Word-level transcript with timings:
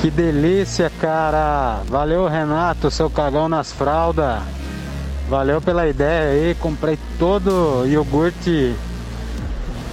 Que 0.00 0.10
delícia, 0.10 0.90
cara! 0.98 1.82
Valeu, 1.86 2.26
Renato, 2.26 2.90
seu 2.90 3.10
cagão 3.10 3.50
nas 3.50 3.70
fraldas. 3.70 4.40
Valeu 5.28 5.60
pela 5.60 5.86
ideia 5.86 6.32
aí. 6.32 6.54
Comprei 6.54 6.98
todo 7.18 7.84
iogurte 7.86 8.74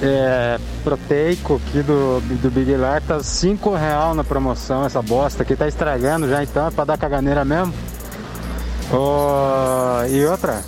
é, 0.01 0.57
proteico 0.81 1.55
aqui 1.55 1.81
do, 1.81 2.21
do 2.41 2.49
Big 2.49 2.73
Lar. 2.77 3.01
Tá 3.01 3.21
5 3.21 3.75
real 3.75 4.13
na 4.13 4.23
promoção 4.23 4.85
essa 4.85 5.01
bosta 5.01 5.43
aqui. 5.43 5.57
Tá 5.57 5.67
estragando 5.67 6.29
já 6.29 6.41
então, 6.41 6.67
é 6.67 6.71
pra 6.71 6.85
dar 6.85 6.97
caganeira 6.97 7.43
mesmo. 7.43 7.73
Oh, 8.89 10.05
e 10.09 10.25
outra, 10.25 10.63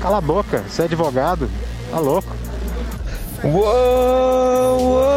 cala 0.00 0.18
a 0.18 0.20
boca, 0.20 0.62
você 0.68 0.82
é 0.82 0.84
advogado, 0.84 1.50
tá 1.90 1.98
louco. 1.98 2.28
Uou, 3.42 4.80
uou, 4.80 5.13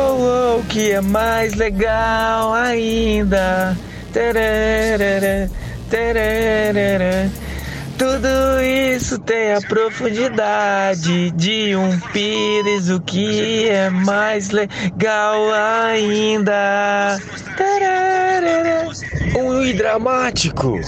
uou, 0.57 0.63
que 0.63 0.91
é 0.91 1.02
mais 1.02 1.53
legal 1.53 2.53
ainda. 2.53 3.77
Tererê, 4.11 5.49
tererê. 5.89 7.30
Tudo 7.97 8.61
isso 8.61 9.17
tem 9.20 9.53
a 9.53 9.61
profundidade 9.61 11.31
de 11.31 11.75
um 11.75 11.99
pires, 12.11 12.89
o 12.89 12.99
que 12.99 13.67
é 13.70 13.89
mais 13.89 14.49
legal 14.49 15.52
ainda. 15.53 17.19
Tererê. 17.55 18.88
Um 19.38 19.63
hidramático. 19.63 20.80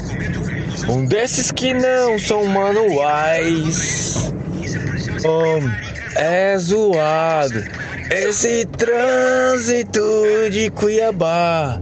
Um 0.87 1.05
desses 1.05 1.51
que 1.51 1.73
não 1.73 2.17
são 2.17 2.45
manuais. 2.45 4.31
Um, 5.25 5.69
é 6.15 6.57
zoado. 6.57 7.78
Esse 8.09 8.65
trânsito 8.65 10.01
de 10.51 10.69
Cuiabá. 10.71 11.79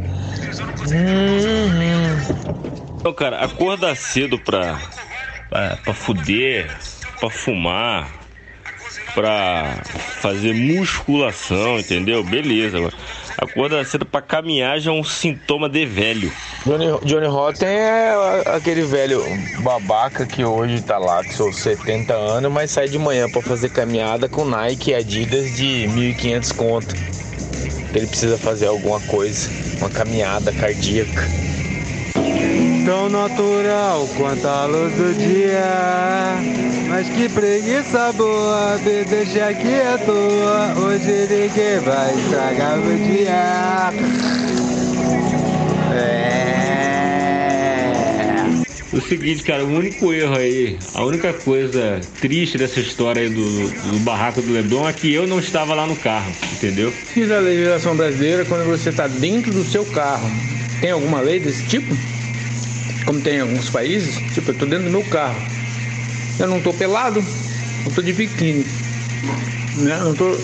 Então, 3.00 3.14
cara, 3.14 3.39
acorda 3.39 3.95
cedo 3.95 4.38
pra, 4.38 4.80
pra, 5.50 5.78
pra 5.78 5.94
fuder, 5.94 6.69
pra 7.19 7.30
fumar, 7.30 8.09
pra 9.17 9.81
fazer 10.21 10.53
musculação, 10.53 11.79
entendeu? 11.79 12.23
Beleza. 12.23 12.77
Agora, 12.77 12.93
acorda 13.39 13.83
cedo 13.83 14.05
pra 14.05 14.21
caminhar 14.21 14.79
já 14.79 14.91
é 14.91 14.93
um 14.93 15.03
sintoma 15.03 15.67
de 15.67 15.87
velho. 15.87 16.31
Johnny, 16.63 16.85
Johnny 17.03 17.25
Rotten 17.25 17.67
é 17.67 18.13
aquele 18.45 18.83
velho 18.83 19.23
babaca 19.61 20.23
que 20.27 20.45
hoje 20.45 20.83
tá 20.83 20.99
lá 20.99 21.23
com 21.23 21.31
seus 21.31 21.57
70 21.57 22.13
anos, 22.13 22.51
mas 22.51 22.69
sai 22.69 22.88
de 22.88 22.99
manhã 22.99 23.27
pra 23.27 23.41
fazer 23.41 23.69
caminhada 23.69 24.29
com 24.29 24.45
Nike 24.45 24.91
e 24.91 24.93
Adidas 24.93 25.55
de 25.55 25.88
1.500 25.88 26.55
conto. 26.55 26.95
Ele 27.95 28.05
precisa 28.05 28.38
fazer 28.38 28.67
alguma 28.67 28.99
coisa, 28.99 29.49
uma 29.79 29.89
caminhada 29.89 30.51
cardíaca. 30.51 31.47
Tão 32.88 33.09
natural 33.09 34.07
quanto 34.16 34.47
a 34.47 34.66
luz 34.66 34.93
do 34.93 35.13
dia. 35.13 36.38
Mas 36.88 37.09
que 37.09 37.27
preguiça 37.27 38.13
boa, 38.13 38.77
me 38.77 39.03
deixa 39.03 39.49
aqui 39.49 39.75
à 39.81 39.97
toa. 39.97 40.73
Hoje 40.85 41.27
ninguém 41.29 41.79
vai 41.81 42.16
estragar 42.17 42.77
meu 42.77 42.97
dia. 42.97 43.91
É. 45.94 46.47
O 48.94 49.01
seguinte, 49.01 49.44
cara, 49.44 49.66
o 49.66 49.67
único 49.67 50.13
erro 50.13 50.38
aí, 50.38 50.79
a 50.94 51.03
única 51.03 51.33
coisa 51.33 51.99
triste 52.22 52.57
dessa 52.57 52.79
história 52.79 53.22
aí 53.22 53.29
do, 53.29 53.67
do 53.69 53.99
barraco 53.99 54.41
do 54.41 54.53
Leblon 54.53 54.88
é 54.88 54.94
que 54.94 55.13
eu 55.13 55.27
não 55.27 55.39
estava 55.39 55.75
lá 55.75 55.85
no 55.85 55.97
carro, 55.97 56.31
entendeu? 56.53 56.94
Fiz 57.13 57.29
a 57.31 57.39
legislação 57.39 57.97
brasileira 57.97 58.45
quando 58.45 58.66
você 58.66 58.91
está 58.91 59.09
dentro 59.09 59.51
do 59.51 59.66
seu 59.66 59.83
carro. 59.88 60.31
Tem 60.79 60.91
alguma 60.91 61.19
lei 61.19 61.38
desse 61.38 61.67
tipo? 61.67 61.94
Como 63.07 63.22
tem 63.22 63.38
em 63.38 63.41
alguns 63.41 63.69
países? 63.69 64.16
Tipo, 64.34 64.50
eu 64.50 64.53
estou 64.53 64.68
dentro 64.68 64.85
do 64.85 64.91
meu 64.91 65.03
carro. 65.06 65.41
Eu 66.38 66.47
não 66.47 66.57
estou 66.57 66.73
pelado, 66.73 67.23
eu 67.84 67.90
estou 67.90 68.03
de 68.03 68.13
biquíni. 68.13 68.66
Né? 69.78 69.97
Não 69.97 70.13
tô... 70.13 70.38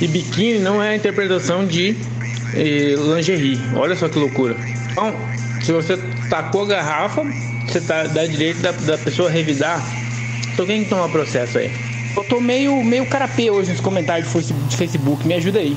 E 0.00 0.08
biquíni 0.08 0.58
não 0.58 0.82
é 0.82 0.90
a 0.90 0.96
interpretação 0.96 1.66
de 1.66 1.94
eh, 2.54 2.94
lingerie. 3.14 3.60
Olha 3.74 3.94
só 3.94 4.08
que 4.08 4.18
loucura. 4.18 4.56
Então, 4.90 5.14
se 5.62 5.70
você 5.70 5.98
tacou 6.30 6.62
a 6.62 6.66
garrafa, 6.66 7.22
você 7.66 7.80
tá, 7.80 8.04
dá 8.04 8.26
direito 8.26 8.60
da, 8.60 8.72
da 8.72 8.96
pessoa 8.96 9.30
revidar. 9.30 9.84
Então 10.52 10.64
quem 10.64 10.84
que 10.84 10.90
toma 10.90 11.08
processo 11.10 11.58
aí? 11.58 11.70
Eu 12.16 12.24
tô 12.24 12.40
meio, 12.40 12.82
meio 12.82 13.06
carapê 13.06 13.50
hoje 13.50 13.72
nos 13.72 13.80
comentários 13.80 14.32
de 14.68 14.76
Facebook, 14.76 15.26
me 15.26 15.34
ajuda 15.34 15.58
aí. 15.58 15.76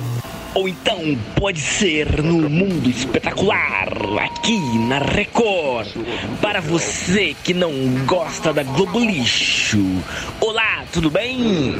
Ou 0.53 0.67
então 0.67 1.17
pode 1.35 1.62
ser 1.62 2.22
no 2.22 2.50
Mundo 2.50 2.89
Espetacular, 2.89 3.88
aqui 4.19 4.59
na 4.79 5.00
Record. 5.00 5.88
Para 6.41 6.59
você 6.59 7.34
que 7.41 7.53
não 7.53 7.72
gosta 8.06 8.51
da 8.51 8.62
Globo 8.62 9.00
Lixo. 9.00 9.79
Olá, 10.41 10.84
tudo 10.91 11.09
bem? 11.09 11.78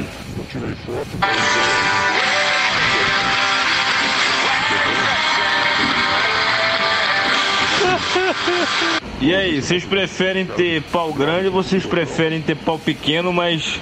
E 9.20 9.34
aí, 9.34 9.60
vocês 9.60 9.84
preferem 9.84 10.46
ter 10.46 10.82
pau 10.84 11.12
grande 11.12 11.46
ou 11.48 11.52
vocês 11.52 11.84
preferem 11.84 12.40
ter 12.40 12.56
pau 12.56 12.78
pequeno, 12.78 13.32
mas 13.32 13.78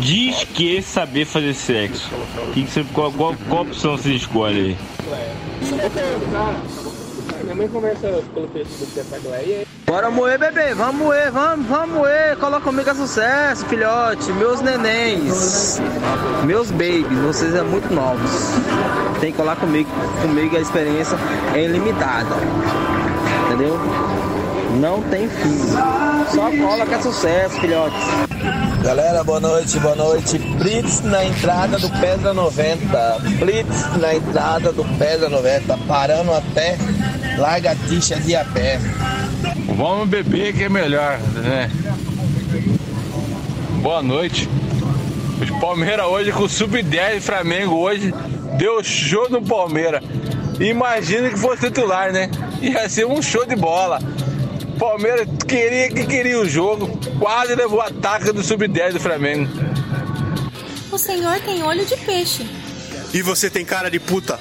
diz 0.00 0.44
que 0.44 0.80
saber 0.82 1.24
fazer 1.24 1.54
sexo? 1.54 2.10
Que 2.52 2.64
que 2.64 2.70
você, 2.70 2.84
qual, 2.92 3.12
qual, 3.12 3.34
qual 3.48 3.62
opção 3.62 3.96
você 3.96 4.12
escolhe 4.12 4.58
aí? 4.60 4.76
Minha 7.42 7.54
mãe 7.54 7.68
conversa 7.68 8.22
pelo 8.34 8.48
Facebook 8.48 8.92
dessa 8.94 9.18
Gleia. 9.20 9.66
Bora 9.86 10.10
moer, 10.10 10.38
bebê, 10.38 10.74
vamos 10.74 10.96
moer, 10.96 11.32
vamos, 11.32 11.66
vamos 11.66 11.96
moer. 11.96 12.36
Coloca 12.36 12.60
comigo 12.60 12.90
a 12.90 12.94
sucesso, 12.94 13.64
filhote. 13.66 14.30
Meus 14.32 14.60
nenéns, 14.60 15.80
meus 16.44 16.70
babies, 16.70 17.18
vocês 17.24 17.54
é 17.54 17.62
muito 17.62 17.90
novos. 17.94 18.30
Tem 19.18 19.32
que 19.32 19.38
colar 19.38 19.56
comigo, 19.56 19.88
comigo 20.20 20.56
a 20.56 20.60
experiência 20.60 21.16
é 21.54 21.64
ilimitada. 21.64 22.36
Entendeu? 23.46 23.78
Não 24.78 25.00
tem 25.04 25.26
fim. 25.28 25.58
Só 26.34 26.50
cola 26.50 26.84
que 26.84 26.94
é 26.94 27.00
sucesso, 27.00 27.58
filhotes. 27.58 28.67
Galera, 28.82 29.24
boa 29.24 29.40
noite, 29.40 29.78
boa 29.80 29.96
noite. 29.96 30.38
Blitz 30.38 31.00
na 31.02 31.24
entrada 31.24 31.78
do 31.78 31.90
Pedra 31.90 32.32
90. 32.32 33.18
Blitz 33.38 33.96
na 33.96 34.14
entrada 34.14 34.72
do 34.72 34.84
Pedra 34.96 35.28
90. 35.28 35.76
Parando 35.78 36.32
até 36.32 36.78
Lagartixa 37.36 38.16
de 38.16 38.36
a 38.36 38.44
pé. 38.44 38.78
Vamos 39.76 40.08
beber 40.08 40.54
que 40.54 40.64
é 40.64 40.68
melhor, 40.68 41.18
né? 41.34 41.70
Boa 43.82 44.02
noite. 44.02 44.48
Os 45.42 45.50
Palmeiras 45.60 46.06
hoje 46.06 46.32
com 46.32 46.44
o 46.44 46.48
Sub-10 46.48 47.20
Flamengo 47.20 47.76
hoje 47.76 48.14
deu 48.56 48.82
show 48.82 49.28
no 49.28 49.42
Palmeiras. 49.42 50.02
Imagina 50.60 51.28
que 51.28 51.38
fosse 51.38 51.66
titular, 51.66 52.12
né? 52.12 52.30
Ia 52.60 52.88
ser 52.88 53.06
um 53.06 53.20
show 53.20 53.44
de 53.44 53.54
bola. 53.54 54.00
Palmeiras 54.78 55.26
queria 55.46 55.88
que 55.88 56.06
queria 56.06 56.40
o 56.40 56.48
jogo, 56.48 56.98
quase 57.18 57.54
levou 57.54 57.80
a 57.80 57.90
taca 57.90 58.32
do 58.32 58.42
Sub-10 58.42 58.92
do 58.92 59.00
Flamengo. 59.00 59.48
O 60.90 60.96
senhor 60.96 61.40
tem 61.40 61.62
olho 61.62 61.84
de 61.84 61.96
peixe. 61.96 62.46
E 63.12 63.20
você 63.22 63.50
tem 63.50 63.64
cara 63.64 63.90
de 63.90 63.98
puta. 63.98 64.38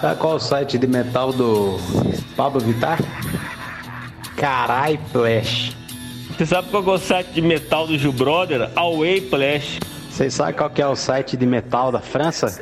Sabe 0.00 0.20
qual 0.20 0.34
é 0.34 0.36
o 0.36 0.40
site 0.40 0.78
de 0.78 0.86
metal 0.86 1.32
do 1.32 1.78
Pablo 2.36 2.60
Vittar? 2.60 2.98
Carai 4.36 4.98
Flash. 5.12 5.76
Você 6.36 6.46
sabe 6.46 6.70
qual 6.70 6.84
é 6.84 6.90
o 6.90 6.98
site 6.98 7.32
de 7.32 7.42
metal 7.42 7.86
do 7.86 7.96
Gil 7.96 8.12
Brother? 8.12 8.70
Away 8.74 9.28
Flash. 9.28 9.78
Vocês 10.10 10.34
sabem 10.34 10.54
qual 10.54 10.68
que 10.70 10.82
é 10.82 10.86
o 10.86 10.96
site 10.96 11.36
de 11.36 11.46
metal 11.46 11.90
da 11.90 12.00
França? 12.00 12.58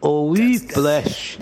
O 0.00 0.34
Flash. 0.72 1.38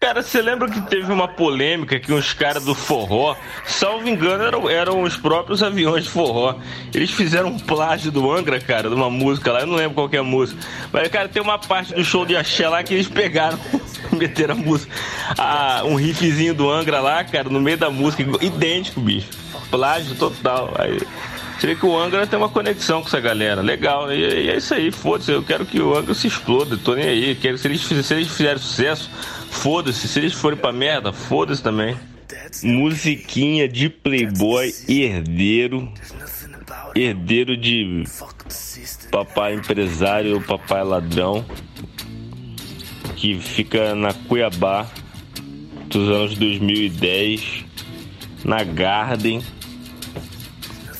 Cara, 0.00 0.22
você 0.22 0.40
lembra 0.40 0.70
que 0.70 0.80
teve 0.82 1.12
uma 1.12 1.26
polêmica 1.26 1.98
que 1.98 2.12
uns 2.12 2.32
caras 2.32 2.64
do 2.64 2.74
forró, 2.74 3.36
salvo 3.66 4.08
engano, 4.08 4.44
eram, 4.44 4.70
eram 4.70 5.02
os 5.02 5.16
próprios 5.16 5.60
aviões 5.60 6.04
de 6.04 6.10
forró. 6.10 6.54
Eles 6.94 7.10
fizeram 7.10 7.48
um 7.48 7.58
plágio 7.58 8.12
do 8.12 8.30
Angra, 8.30 8.60
cara, 8.60 8.88
de 8.88 8.94
uma 8.94 9.10
música 9.10 9.52
lá, 9.52 9.60
eu 9.60 9.66
não 9.66 9.74
lembro 9.74 9.94
qual 9.94 10.08
que 10.08 10.16
é 10.16 10.20
a 10.20 10.24
música. 10.24 10.60
Mas, 10.92 11.08
cara, 11.08 11.28
tem 11.28 11.42
uma 11.42 11.58
parte 11.58 11.94
do 11.94 12.04
show 12.04 12.24
de 12.24 12.36
axé 12.36 12.68
lá 12.68 12.82
que 12.82 12.94
eles 12.94 13.08
pegaram, 13.08 13.58
meteram 14.12 14.54
a 14.54 14.58
música, 14.58 14.94
a, 15.36 15.82
um 15.84 15.96
riffzinho 15.96 16.54
do 16.54 16.70
Angra 16.70 17.00
lá, 17.00 17.24
cara, 17.24 17.48
no 17.48 17.60
meio 17.60 17.76
da 17.76 17.90
música, 17.90 18.22
idêntico, 18.40 19.00
bicho. 19.00 19.28
Plágio 19.68 20.14
total. 20.14 20.74
Aí, 20.78 20.98
você 21.58 21.66
vê 21.66 21.74
que 21.74 21.84
o 21.84 21.98
Angra 21.98 22.24
tem 22.24 22.38
uma 22.38 22.48
conexão 22.48 23.00
com 23.02 23.08
essa 23.08 23.18
galera. 23.18 23.60
Legal, 23.60 24.06
né? 24.06 24.16
E, 24.16 24.44
e 24.44 24.50
é 24.50 24.56
isso 24.58 24.72
aí, 24.72 24.92
foda-se. 24.92 25.32
Eu 25.32 25.42
quero 25.42 25.66
que 25.66 25.80
o 25.80 25.96
Angra 25.96 26.14
se 26.14 26.28
exploda, 26.28 26.76
tô 26.76 26.94
nem 26.94 27.08
aí. 27.08 27.34
Quero, 27.34 27.58
se, 27.58 27.66
eles, 27.66 27.80
se 27.80 28.14
eles 28.14 28.28
fizerem 28.28 28.58
sucesso, 28.58 29.10
foda-se. 29.50 30.08
Se 30.08 30.18
eles 30.18 30.32
forem 30.32 30.58
pra 30.58 30.72
merda, 30.72 31.12
foda-se 31.12 31.62
também. 31.62 31.96
Musiquinha 32.62 33.68
de 33.68 33.88
playboy 33.88 34.72
herdeiro. 34.88 35.90
Herdeiro 36.94 37.56
de 37.56 38.04
papai 39.10 39.54
empresário 39.54 40.34
ou 40.34 40.40
papai 40.40 40.84
ladrão. 40.84 41.44
Que 43.16 43.38
fica 43.38 43.94
na 43.94 44.12
Cuiabá 44.12 44.86
dos 45.88 46.08
anos 46.08 46.36
2010 46.36 47.64
na 48.44 48.62
Garden 48.62 49.42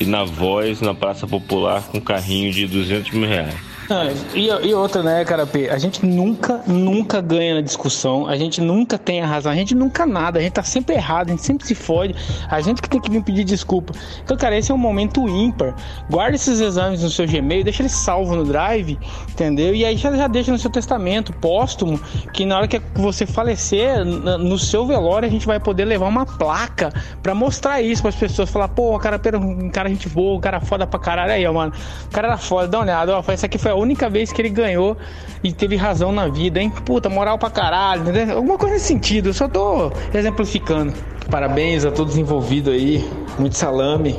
e 0.01 0.05
na 0.05 0.25
Voz 0.25 0.81
na 0.81 0.95
Praça 0.95 1.27
Popular 1.27 1.83
com 1.89 2.01
carrinho 2.01 2.53
de 2.53 2.67
200 2.67 3.13
mil 3.13 3.29
reais. 3.29 3.68
E, 4.35 4.75
outra, 4.75 5.03
né, 5.03 5.25
cara, 5.25 5.47
P? 5.47 5.69
A 5.69 5.79
gente 5.79 6.05
nunca, 6.05 6.63
nunca 6.67 7.21
ganha 7.21 7.57
na 7.57 7.61
discussão, 7.61 8.27
a 8.27 8.37
gente 8.37 8.61
nunca 8.61 8.99
tem 8.99 9.21
a 9.21 9.27
razão, 9.27 9.51
a 9.51 9.55
gente 9.55 9.75
nunca 9.75 10.07
nada, 10.07 10.39
a 10.39 10.43
gente 10.43 10.53
tá 10.53 10.63
sempre 10.63 10.95
errado, 10.95 11.29
a 11.29 11.31
gente 11.31 11.45
sempre 11.45 11.67
se 11.67 11.75
fode, 11.75 12.15
a 12.49 12.61
gente 12.61 12.81
que 12.81 12.89
tem 12.89 13.01
que 13.01 13.11
vir 13.11 13.23
pedir 13.23 13.45
desculpa. 13.45 13.93
Então, 14.23 14.37
cara, 14.37 14.57
esse 14.57 14.71
é 14.71 14.75
um 14.75 14.79
momento 14.79 15.29
ímpar. 15.29 15.75
Guarda 16.11 16.37
esses 16.37 16.61
exames 16.61 17.03
no 17.03 17.11
seu 17.11 17.27
Gmail, 17.27 17.65
deixa 17.65 17.83
ele 17.83 17.89
salvo 17.89 18.37
no 18.37 18.45
Drive, 18.45 18.99
entendeu? 19.31 19.75
E 19.75 19.85
aí 19.85 19.97
já, 19.97 20.15
já 20.15 20.27
deixa 20.27 20.53
no 20.53 20.59
seu 20.59 20.71
testamento 20.71 21.33
póstumo, 21.33 21.99
que 22.33 22.45
na 22.45 22.59
hora 22.59 22.69
que 22.69 22.81
você 22.95 23.27
falecer, 23.27 24.05
no 24.05 24.59
seu 24.59 24.87
velório, 24.87 25.29
a 25.29 25.31
gente 25.31 25.47
vai 25.47 25.59
poder 25.59 25.85
levar 25.85 26.07
uma 26.07 26.27
placa 26.27 26.93
para 27.23 27.35
mostrar 27.35 27.81
isso 27.83 28.03
para 28.03 28.11
as 28.11 28.17
pessoas, 28.17 28.51
falar, 28.51 28.69
pô, 28.69 28.99
cara, 28.99 29.19
pera, 29.19 29.39
um 29.39 29.71
cara 29.71 29.89
gente 29.89 30.09
boa, 30.09 30.37
um 30.37 30.41
cara 30.41 30.61
foda 30.61 30.87
pra 30.87 31.01
caralho 31.01 31.33
aí, 31.33 31.47
ó, 31.47 31.53
mano. 31.53 31.73
O 32.07 32.11
cara 32.11 32.29
era 32.29 32.39
foda, 32.39 32.69
dá 32.69 32.79
uma 32.79 32.85
olhada, 32.85 33.19
ó, 33.19 33.25
essa 33.29 33.47
aqui 33.47 33.59
foi 33.59 33.78
única 33.79 34.09
vez 34.11 34.33
que 34.33 34.41
ele 34.43 34.51
ganhou 34.51 34.97
e 35.43 35.53
teve 35.53 35.77
razão 35.77 36.13
na 36.13 36.29
vida, 36.29 36.61
hein? 36.61 36.71
Puta, 36.85 37.09
moral 37.09 37.39
pra 37.39 37.51
caralho, 37.51 38.03
entendeu? 38.03 38.37
Alguma 38.37 38.59
coisa 38.59 38.75
nesse 38.75 38.87
sentido, 38.87 39.31
eu 39.31 39.35
só 39.35 39.49
tô 39.49 39.91
exemplificando. 40.13 40.93
Parabéns 41.31 41.85
a 41.85 41.91
todos 41.91 42.17
envolvidos 42.17 42.73
aí, 42.73 43.09
muito 43.39 43.57
salame, 43.57 44.17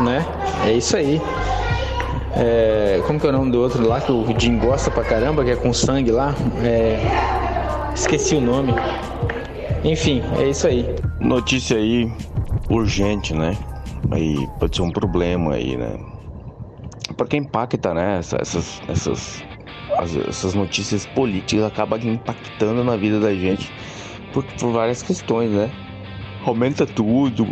né? 0.00 0.24
É 0.66 0.72
isso 0.72 0.96
aí. 0.96 1.20
É, 2.34 3.00
como 3.06 3.18
que 3.18 3.26
é 3.26 3.30
o 3.30 3.32
nome 3.32 3.50
do 3.50 3.60
outro 3.60 3.86
lá 3.86 4.00
que 4.00 4.12
o 4.12 4.24
Jim 4.38 4.58
gosta 4.58 4.90
pra 4.90 5.02
caramba, 5.02 5.42
que 5.42 5.50
é 5.50 5.56
com 5.56 5.72
sangue 5.72 6.10
lá? 6.10 6.34
É, 6.62 7.00
esqueci 7.94 8.36
o 8.36 8.40
nome. 8.40 8.74
Enfim, 9.82 10.22
é 10.38 10.48
isso 10.48 10.66
aí. 10.66 10.86
Notícia 11.18 11.78
aí 11.78 12.12
urgente, 12.68 13.34
né? 13.34 13.56
Aí 14.10 14.36
pode 14.58 14.76
ser 14.76 14.82
um 14.82 14.90
problema 14.90 15.54
aí, 15.54 15.76
né? 15.76 15.96
Porque 17.14 17.36
impacta, 17.36 17.94
né? 17.94 18.18
Essas, 18.18 18.80
essas, 18.88 19.42
essas 20.28 20.54
notícias 20.54 21.06
políticas 21.06 21.64
acabam 21.64 22.00
impactando 22.02 22.82
na 22.82 22.96
vida 22.96 23.20
da 23.20 23.34
gente 23.34 23.72
por, 24.32 24.44
por 24.44 24.72
várias 24.72 25.02
questões, 25.02 25.50
né? 25.50 25.70
Aumenta 26.44 26.86
tudo, 26.86 27.46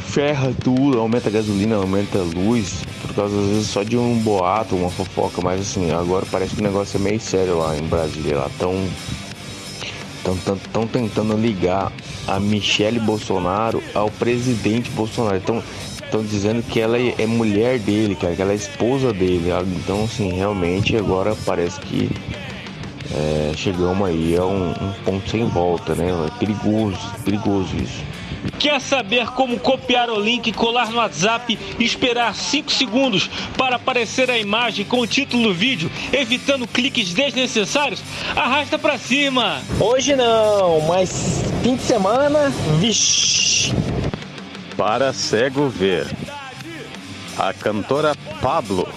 ferra 0.00 0.52
tudo, 0.62 0.98
aumenta 0.98 1.28
a 1.28 1.32
gasolina, 1.32 1.76
aumenta 1.76 2.18
a 2.18 2.22
luz, 2.22 2.84
por 3.02 3.14
causa 3.14 3.38
às 3.38 3.46
vezes 3.46 3.66
só 3.68 3.82
de 3.82 3.96
um 3.96 4.18
boato, 4.18 4.74
uma 4.74 4.90
fofoca, 4.90 5.40
mas 5.42 5.60
assim, 5.60 5.90
agora 5.92 6.26
parece 6.30 6.54
que 6.54 6.60
o 6.60 6.64
negócio 6.64 6.98
é 6.98 7.00
meio 7.00 7.20
sério 7.20 7.58
lá 7.58 7.76
em 7.76 7.82
Brasília, 7.82 8.38
lá 8.38 8.50
tão 8.58 8.74
estão 10.34 10.86
tentando 10.86 11.36
ligar 11.36 11.92
a 12.26 12.38
Michele 12.38 13.00
Bolsonaro 13.00 13.82
ao 13.94 14.10
presidente 14.10 14.90
Bolsonaro. 14.90 15.36
Então, 15.36 15.62
estão 16.08 16.24
dizendo 16.24 16.62
que 16.62 16.80
ela 16.80 16.98
é 16.98 17.26
mulher 17.26 17.78
dele, 17.78 18.14
cara, 18.14 18.34
que 18.34 18.42
ela 18.42 18.52
é 18.52 18.56
esposa 18.56 19.12
dele. 19.12 19.50
Então, 19.76 20.04
assim, 20.04 20.32
realmente 20.32 20.96
agora 20.96 21.36
parece 21.44 21.78
que 21.80 22.10
é, 23.14 23.52
chegamos 23.56 24.08
aí 24.08 24.36
a 24.36 24.44
um, 24.44 24.70
um, 24.70 24.92
ponto 25.04 25.28
sem 25.30 25.46
volta, 25.46 25.94
né? 25.94 26.08
É 26.26 26.38
perigoso, 26.38 26.98
perigoso 27.24 27.76
isso. 27.76 28.02
Quer 28.58 28.80
saber 28.80 29.26
como 29.30 29.58
copiar 29.58 30.08
o 30.08 30.20
link, 30.20 30.52
colar 30.52 30.90
no 30.90 30.98
WhatsApp 30.98 31.58
e 31.78 31.84
esperar 31.84 32.34
5 32.34 32.70
segundos 32.70 33.28
para 33.56 33.76
aparecer 33.76 34.30
a 34.30 34.38
imagem 34.38 34.84
com 34.84 35.00
o 35.00 35.06
título 35.06 35.48
do 35.48 35.54
vídeo, 35.54 35.90
evitando 36.12 36.66
cliques 36.66 37.12
desnecessários? 37.12 38.02
Arrasta 38.34 38.78
para 38.78 38.96
cima! 38.96 39.60
Hoje 39.80 40.14
não, 40.14 40.80
mas 40.86 41.42
fim 41.62 41.76
de 41.76 41.82
semana, 41.82 42.50
vixi! 42.78 43.74
Para 44.78 45.12
cego 45.12 45.68
ver. 45.68 46.06
A 47.36 47.52
cantora 47.52 48.14
Pablo 48.40 48.88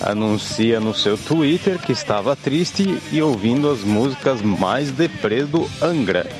anuncia 0.00 0.78
no 0.78 0.94
seu 0.94 1.18
Twitter 1.18 1.76
que 1.76 1.90
estava 1.90 2.36
triste 2.36 3.00
e 3.10 3.20
ouvindo 3.20 3.68
as 3.68 3.80
músicas 3.80 4.40
mais 4.42 4.92
deprê 4.92 5.42
do 5.42 5.68
Angra. 5.82 6.30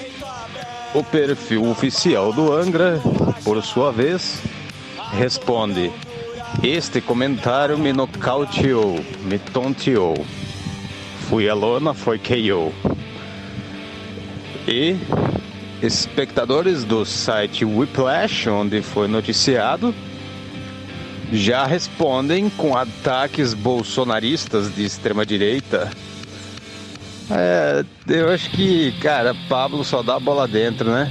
O 0.95 1.03
perfil 1.03 1.69
oficial 1.69 2.33
do 2.33 2.53
Angra, 2.53 3.03
por 3.43 3.61
sua 3.65 3.91
vez, 3.91 4.41
responde: 5.11 5.91
Este 6.63 7.01
comentário 7.01 7.77
me 7.77 7.93
nocauteou, 7.93 8.95
me 9.25 9.41
tonteou. 9.41 10.25
Fui 11.29 11.49
a 11.49 11.55
lona, 11.55 11.93
foi 11.93 12.21
KO. 12.21 12.73
E 14.69 14.97
espectadores 15.85 16.85
do 16.85 17.05
site 17.05 17.65
Whiplash, 17.65 18.49
onde 18.49 18.81
foi 18.83 19.07
noticiado, 19.07 19.95
já 21.33 21.67
respondem 21.67 22.49
com 22.49 22.77
ataques 22.77 23.55
bolsonaristas 23.55 24.75
de 24.75 24.85
extrema 24.85 25.27
direita. 25.27 25.91
É, 27.31 27.85
eu 28.09 28.31
acho 28.31 28.51
que, 28.51 28.93
cara, 29.01 29.35
Pablo 29.49 29.85
só 29.85 30.03
dá 30.03 30.17
a 30.17 30.21
bola 30.21 30.47
dentro, 30.47 30.91
né? 30.91 31.11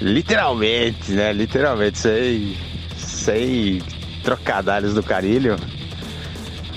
Literalmente, 0.00 1.12
né? 1.12 1.32
Literalmente, 1.32 1.98
sei, 1.98 2.56
sei 2.96 3.82
trocadalhos 4.22 4.94
do 4.94 5.02
carilho, 5.02 5.56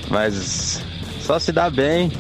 mas 0.10 0.82
só 1.22 1.40
se 1.40 1.52
dá 1.52 1.70
bem 1.70 2.12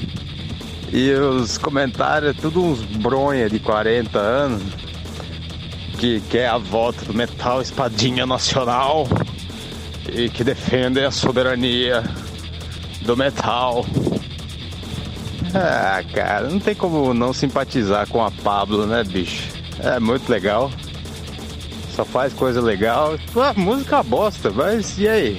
e 0.91 1.11
os 1.11 1.57
comentários, 1.57 2.35
tudo 2.37 2.63
uns 2.63 2.81
bronha 2.81 3.49
de 3.49 3.59
40 3.59 4.17
anos, 4.17 4.63
que 5.97 6.21
quer 6.29 6.47
a 6.47 6.57
volta 6.57 7.03
do 7.05 7.13
metal 7.13 7.61
espadinha 7.61 8.25
nacional 8.25 9.07
e 10.11 10.29
que 10.29 10.43
defende 10.43 11.03
a 11.03 11.11
soberania 11.11 12.03
do 13.01 13.17
metal. 13.17 13.85
Ah, 15.53 16.03
cara, 16.13 16.49
não 16.49 16.59
tem 16.59 16.75
como 16.75 17.13
não 17.13 17.33
simpatizar 17.33 18.07
com 18.07 18.23
a 18.23 18.29
Pablo, 18.29 18.85
né, 18.85 19.03
bicho? 19.03 19.49
É 19.79 19.99
muito 19.99 20.29
legal. 20.29 20.71
Só 21.95 22.05
faz 22.05 22.33
coisa 22.33 22.61
legal. 22.61 23.17
A 23.35 23.53
música 23.53 24.03
bosta, 24.03 24.51
mas 24.51 24.97
e 24.99 25.07
aí? 25.07 25.37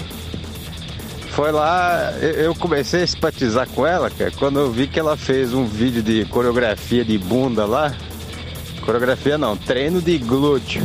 Foi 1.38 1.52
lá, 1.52 2.14
eu 2.20 2.52
comecei 2.52 3.04
a 3.04 3.06
simpatizar 3.06 3.68
com 3.68 3.86
ela, 3.86 4.10
cara, 4.10 4.28
quando 4.32 4.58
eu 4.58 4.72
vi 4.72 4.88
que 4.88 4.98
ela 4.98 5.16
fez 5.16 5.54
um 5.54 5.66
vídeo 5.66 6.02
de 6.02 6.24
coreografia 6.24 7.04
de 7.04 7.16
bunda 7.16 7.64
lá. 7.64 7.94
Coreografia 8.84 9.38
não, 9.38 9.56
treino 9.56 10.02
de 10.02 10.18
glúteo. 10.18 10.82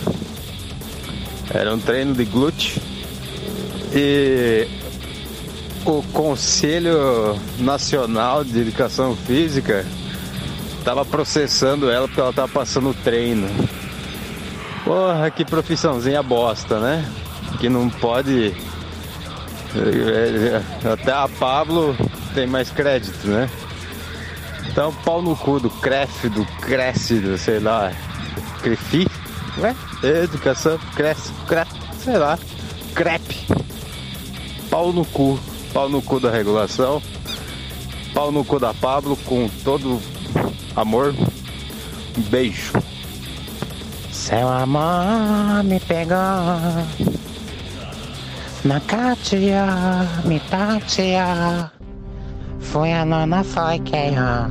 Era 1.51 1.73
um 1.73 1.79
treino 1.79 2.13
de 2.13 2.23
glúteo. 2.25 2.79
E 3.95 4.67
o 5.87 6.03
Conselho 6.13 7.35
Nacional 7.57 8.43
de 8.43 8.59
Educação 8.59 9.15
Física 9.15 9.83
tava 10.85 11.03
processando 11.03 11.89
ela 11.89 12.07
porque 12.07 12.21
ela 12.21 12.31
tava 12.31 12.49
passando 12.49 12.95
treino. 13.03 13.47
Porra, 14.85 15.31
que 15.31 15.43
profissãozinha 15.43 16.21
bosta, 16.21 16.79
né? 16.79 17.11
Que 17.59 17.69
não 17.69 17.89
pode 17.89 18.53
até 20.91 21.11
a 21.11 21.27
Pablo 21.27 21.95
tem 22.33 22.47
mais 22.47 22.69
crédito, 22.69 23.27
né? 23.27 23.49
Então, 24.69 24.93
pau 25.05 25.21
no 25.21 25.35
cu 25.35 25.59
do 25.59 25.69
Cref, 25.69 26.29
do 26.29 26.45
Cresce, 26.61 27.37
sei 27.37 27.59
lá, 27.59 27.91
Crefi, 28.61 29.07
né? 29.57 29.75
Educação, 30.01 30.79
Cresce, 30.95 31.31
Cresce, 31.47 31.71
sei 32.03 32.17
lá, 32.17 32.39
Crepe. 32.95 33.45
Pau 34.69 34.91
no 34.91 35.05
cu, 35.05 35.39
pau 35.71 35.89
no 35.89 36.01
cu 36.01 36.19
da 36.19 36.31
regulação, 36.31 37.01
pau 38.13 38.31
no 38.31 38.43
cu 38.43 38.59
da 38.59 38.73
Pablo 38.73 39.15
com 39.17 39.47
todo 39.63 40.01
amor. 40.75 41.13
Um 42.17 42.21
beijo. 42.21 42.73
Seu 44.11 44.47
amor 44.47 45.63
me 45.63 45.79
pegou 45.81 46.17
na 48.65 48.79
Cátia, 48.79 49.65
me 50.25 50.39
tatia. 50.39 51.71
Foi 52.59 52.93
a 52.93 53.03
nona 53.03 53.43
foi 53.43 53.79
quem, 53.79 54.15
ó. 54.17 54.47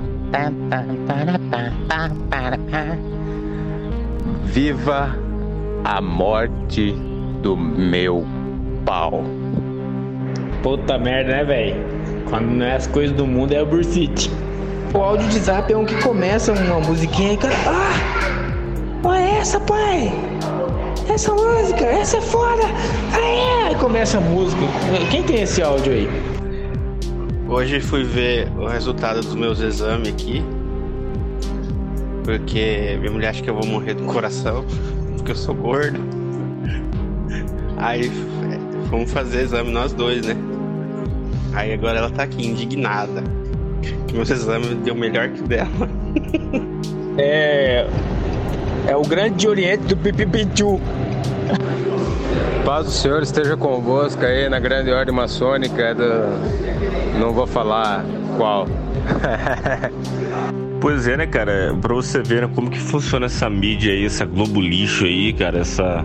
Viva 4.44 5.16
a 5.84 6.00
morte 6.00 6.92
do 7.42 7.56
meu 7.56 8.26
pau. 8.84 9.24
Puta 10.62 10.98
merda, 10.98 11.32
né, 11.32 11.44
velho? 11.44 11.76
Quando 12.28 12.46
não 12.46 12.66
é 12.66 12.76
as 12.76 12.86
coisas 12.86 13.16
do 13.16 13.26
mundo, 13.26 13.52
é 13.52 13.62
o 13.62 13.66
Bursite. 13.66 14.30
O 14.94 14.98
áudio 14.98 15.26
de 15.28 15.38
zap 15.38 15.72
é 15.72 15.76
um 15.76 15.86
que 15.86 16.00
começa 16.02 16.52
uma 16.52 16.80
musiquinha 16.80 17.32
e 17.32 17.36
cara. 17.38 17.54
Ah! 17.66 19.08
Olha 19.08 19.38
essa, 19.38 19.58
pai! 19.58 20.12
Essa 21.08 21.32
música, 21.32 21.84
essa 21.84 22.18
é 22.18 22.20
foda. 22.20 22.62
Aê! 23.12 23.74
Começa 23.76 24.18
a 24.18 24.20
música. 24.20 24.62
Quem 25.10 25.22
tem 25.22 25.42
esse 25.42 25.62
áudio 25.62 25.92
aí? 25.92 26.08
Hoje 27.48 27.80
fui 27.80 28.04
ver 28.04 28.48
o 28.56 28.66
resultado 28.66 29.20
dos 29.20 29.34
meus 29.34 29.60
exames 29.60 30.08
aqui. 30.08 30.42
Porque 32.24 32.96
minha 33.00 33.10
mulher 33.10 33.28
acha 33.30 33.42
que 33.42 33.50
eu 33.50 33.54
vou 33.54 33.66
morrer 33.66 33.94
do 33.94 34.04
coração, 34.04 34.64
porque 35.16 35.32
eu 35.32 35.36
sou 35.36 35.54
gordo. 35.54 36.00
Aí 37.76 38.10
fomos 38.88 39.10
fazer 39.10 39.42
exame 39.42 39.70
nós 39.70 39.92
dois, 39.92 40.24
né? 40.24 40.36
Aí 41.52 41.72
agora 41.72 41.98
ela 41.98 42.10
tá 42.10 42.22
aqui 42.22 42.46
indignada. 42.46 43.22
Que 44.06 44.14
meus 44.14 44.30
exames 44.30 44.68
deu 44.84 44.94
melhor 44.94 45.28
que 45.30 45.42
o 45.42 45.48
dela. 45.48 45.68
É. 47.18 47.86
É 48.86 48.96
o 48.96 49.02
grande 49.02 49.46
oriente 49.46 49.84
do 49.84 49.96
Pipipichu. 49.96 50.80
Paz 52.64 52.86
do 52.86 52.92
Senhor 52.92 53.22
esteja 53.22 53.56
convosco 53.56 54.24
aí 54.24 54.48
na 54.48 54.58
grande 54.58 54.90
ordem 54.90 55.14
maçônica 55.14 55.94
do. 55.94 57.18
Não 57.18 57.32
vou 57.32 57.46
falar 57.46 58.04
qual. 58.36 58.66
Pois 60.82 61.06
é, 61.06 61.16
né, 61.16 61.28
cara? 61.28 61.72
Pra 61.80 61.94
você 61.94 62.20
ver 62.20 62.42
né, 62.42 62.50
como 62.52 62.68
que 62.68 62.80
funciona 62.80 63.26
essa 63.26 63.48
mídia 63.48 63.92
aí, 63.92 64.04
essa 64.04 64.24
Globo 64.24 64.60
lixo 64.60 65.04
aí, 65.04 65.32
cara, 65.32 65.60
essa, 65.60 66.04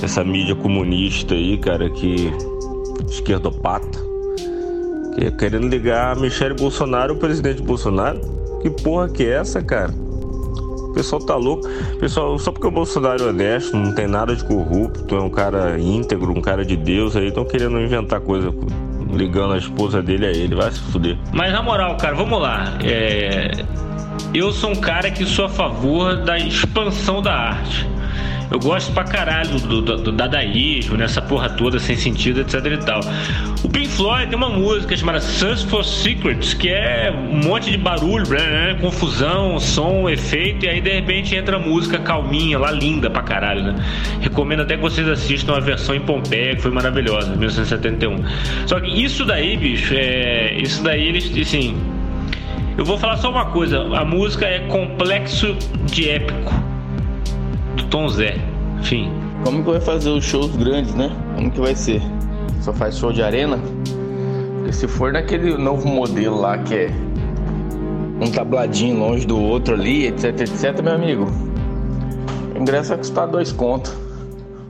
essa 0.00 0.22
mídia 0.22 0.54
comunista 0.54 1.34
aí, 1.34 1.58
cara, 1.58 1.90
que. 1.90 2.32
esquerdopata. 3.10 3.98
Que 5.16 5.26
é 5.26 5.30
querendo 5.32 5.66
ligar 5.66 6.14
Michele 6.14 6.54
Bolsonaro, 6.54 7.14
o 7.14 7.16
presidente 7.16 7.60
Bolsonaro. 7.60 8.20
Que 8.62 8.70
porra 8.70 9.08
que 9.08 9.24
é 9.24 9.30
essa, 9.30 9.60
cara? 9.60 9.92
O 10.94 10.96
pessoal 10.96 11.20
tá 11.20 11.34
louco. 11.34 11.68
Pessoal, 11.98 12.38
só 12.38 12.52
porque 12.52 12.68
o 12.68 12.70
Bolsonaro 12.70 13.24
é 13.24 13.26
honesto, 13.26 13.76
não 13.76 13.92
tem 13.92 14.06
nada 14.06 14.36
de 14.36 14.44
corrupto, 14.44 15.16
é 15.16 15.20
um 15.20 15.28
cara 15.28 15.76
íntegro, 15.76 16.30
um 16.30 16.40
cara 16.40 16.64
de 16.64 16.76
Deus 16.76 17.16
aí, 17.16 17.26
estão 17.26 17.44
querendo 17.44 17.80
inventar 17.80 18.20
coisa 18.20 18.54
ligando 19.12 19.54
a 19.54 19.58
esposa 19.58 20.00
dele 20.00 20.24
a 20.24 20.30
ele, 20.30 20.54
vai 20.54 20.70
se 20.70 20.78
fuder. 20.78 21.18
Mas 21.32 21.52
na 21.52 21.62
moral, 21.62 21.96
cara, 21.96 22.14
vamos 22.14 22.40
lá. 22.40 22.78
É... 22.84 23.50
Eu 24.32 24.52
sou 24.52 24.70
um 24.70 24.76
cara 24.76 25.10
que 25.10 25.26
sou 25.26 25.46
a 25.46 25.48
favor 25.48 26.16
da 26.16 26.38
expansão 26.38 27.20
da 27.20 27.34
arte. 27.34 27.88
Eu 28.54 28.60
gosto 28.60 28.92
pra 28.92 29.02
caralho 29.02 29.58
do, 29.58 29.82
do, 29.82 29.96
do 29.96 30.12
dadaísmo, 30.12 30.96
nessa 30.96 31.20
porra 31.20 31.50
toda 31.50 31.80
sem 31.80 31.96
sentido, 31.96 32.40
etc 32.40 32.64
e 32.64 32.76
tal. 32.76 33.00
O 33.64 33.68
Pink 33.68 33.88
Floyd 33.88 34.28
tem 34.28 34.36
uma 34.36 34.48
música 34.48 34.96
chamada 34.96 35.18
Search 35.18 35.66
for 35.66 35.84
Secrets, 35.84 36.54
que 36.54 36.68
é 36.68 37.12
um 37.12 37.48
monte 37.48 37.72
de 37.72 37.76
barulho, 37.76 38.28
né? 38.28 38.78
confusão, 38.80 39.58
som, 39.58 40.08
efeito, 40.08 40.66
e 40.66 40.68
aí 40.68 40.80
de 40.80 40.88
repente 40.88 41.34
entra 41.34 41.56
a 41.56 41.58
música 41.58 41.98
calminha, 41.98 42.56
lá 42.56 42.70
linda 42.70 43.10
pra 43.10 43.22
caralho, 43.22 43.60
né? 43.64 43.74
Recomendo 44.20 44.62
até 44.62 44.76
que 44.76 44.82
vocês 44.82 45.08
assistam 45.08 45.56
a 45.56 45.60
versão 45.60 45.92
em 45.92 46.00
Pompeia, 46.00 46.54
que 46.54 46.62
foi 46.62 46.70
maravilhosa, 46.70 47.34
1971. 47.34 48.24
Só 48.68 48.78
que 48.78 49.02
isso 49.02 49.24
daí, 49.24 49.56
bicho, 49.56 49.92
é. 49.96 50.54
Isso 50.60 50.80
daí 50.80 51.08
eles, 51.08 51.36
assim. 51.36 51.76
Eu 52.78 52.84
vou 52.84 52.98
falar 52.98 53.16
só 53.16 53.30
uma 53.30 53.46
coisa: 53.46 53.80
a 53.96 54.04
música 54.04 54.46
é 54.46 54.60
complexo 54.60 55.56
de 55.86 56.08
épico. 56.08 56.73
Tom 57.94 58.08
Zé. 58.08 58.34
Enfim. 58.80 59.08
Como 59.44 59.62
que 59.62 59.70
vai 59.70 59.80
fazer 59.80 60.10
os 60.10 60.24
shows 60.24 60.56
grandes, 60.56 60.92
né? 60.96 61.16
Como 61.36 61.48
que 61.48 61.60
vai 61.60 61.76
ser? 61.76 62.02
Só 62.60 62.72
faz 62.72 62.98
show 62.98 63.12
de 63.12 63.22
arena? 63.22 63.56
Porque 64.56 64.72
se 64.72 64.88
for 64.88 65.12
naquele 65.12 65.56
novo 65.56 65.86
modelo 65.86 66.40
lá 66.40 66.58
que 66.58 66.74
é 66.74 66.90
um 68.20 68.28
tabladinho 68.32 68.98
longe 68.98 69.24
do 69.24 69.40
outro 69.40 69.74
ali, 69.74 70.08
etc, 70.08 70.40
etc, 70.40 70.82
meu 70.82 70.94
amigo. 70.94 71.26
O 72.52 72.58
ingresso 72.58 72.88
vai 72.88 72.98
custar 72.98 73.28
dois 73.28 73.52
contos. 73.52 73.96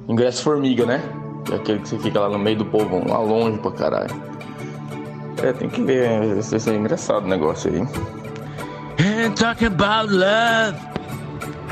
Ingresso 0.06 0.42
formiga, 0.42 0.84
né? 0.84 1.02
Que 1.46 1.54
é 1.54 1.56
aquele 1.56 1.78
que 1.78 1.88
você 1.88 1.98
fica 2.00 2.20
lá 2.20 2.28
no 2.28 2.38
meio 2.38 2.58
do 2.58 2.66
povo, 2.66 3.08
lá 3.08 3.20
longe 3.20 3.56
pra 3.56 3.70
caralho. 3.70 4.14
É, 5.42 5.50
tem 5.50 5.70
que 5.70 5.80
ver 5.80 6.42
se 6.42 6.70
é 6.70 6.74
engraçado 6.74 7.24
o 7.24 7.28
negócio 7.28 7.72
aí. 7.72 7.80
And 9.00 9.32
talking 9.32 9.68
about 9.68 10.12
love. 10.12 10.76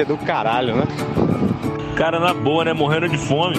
é 0.00 0.04
do 0.04 0.16
caralho, 0.16 0.76
né? 0.76 0.84
Cara, 1.96 2.18
na 2.18 2.32
boa, 2.32 2.64
né? 2.64 2.72
Morrendo 2.72 3.08
de 3.08 3.18
fome. 3.18 3.56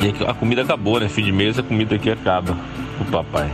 E 0.00 0.24
a 0.24 0.34
comida 0.34 0.62
acabou, 0.62 0.98
né? 0.98 1.08
Fim 1.08 1.22
de 1.22 1.32
mês 1.32 1.58
a 1.58 1.62
comida 1.62 1.94
aqui 1.94 2.10
acaba. 2.10 2.56
O 3.00 3.04
papai. 3.04 3.50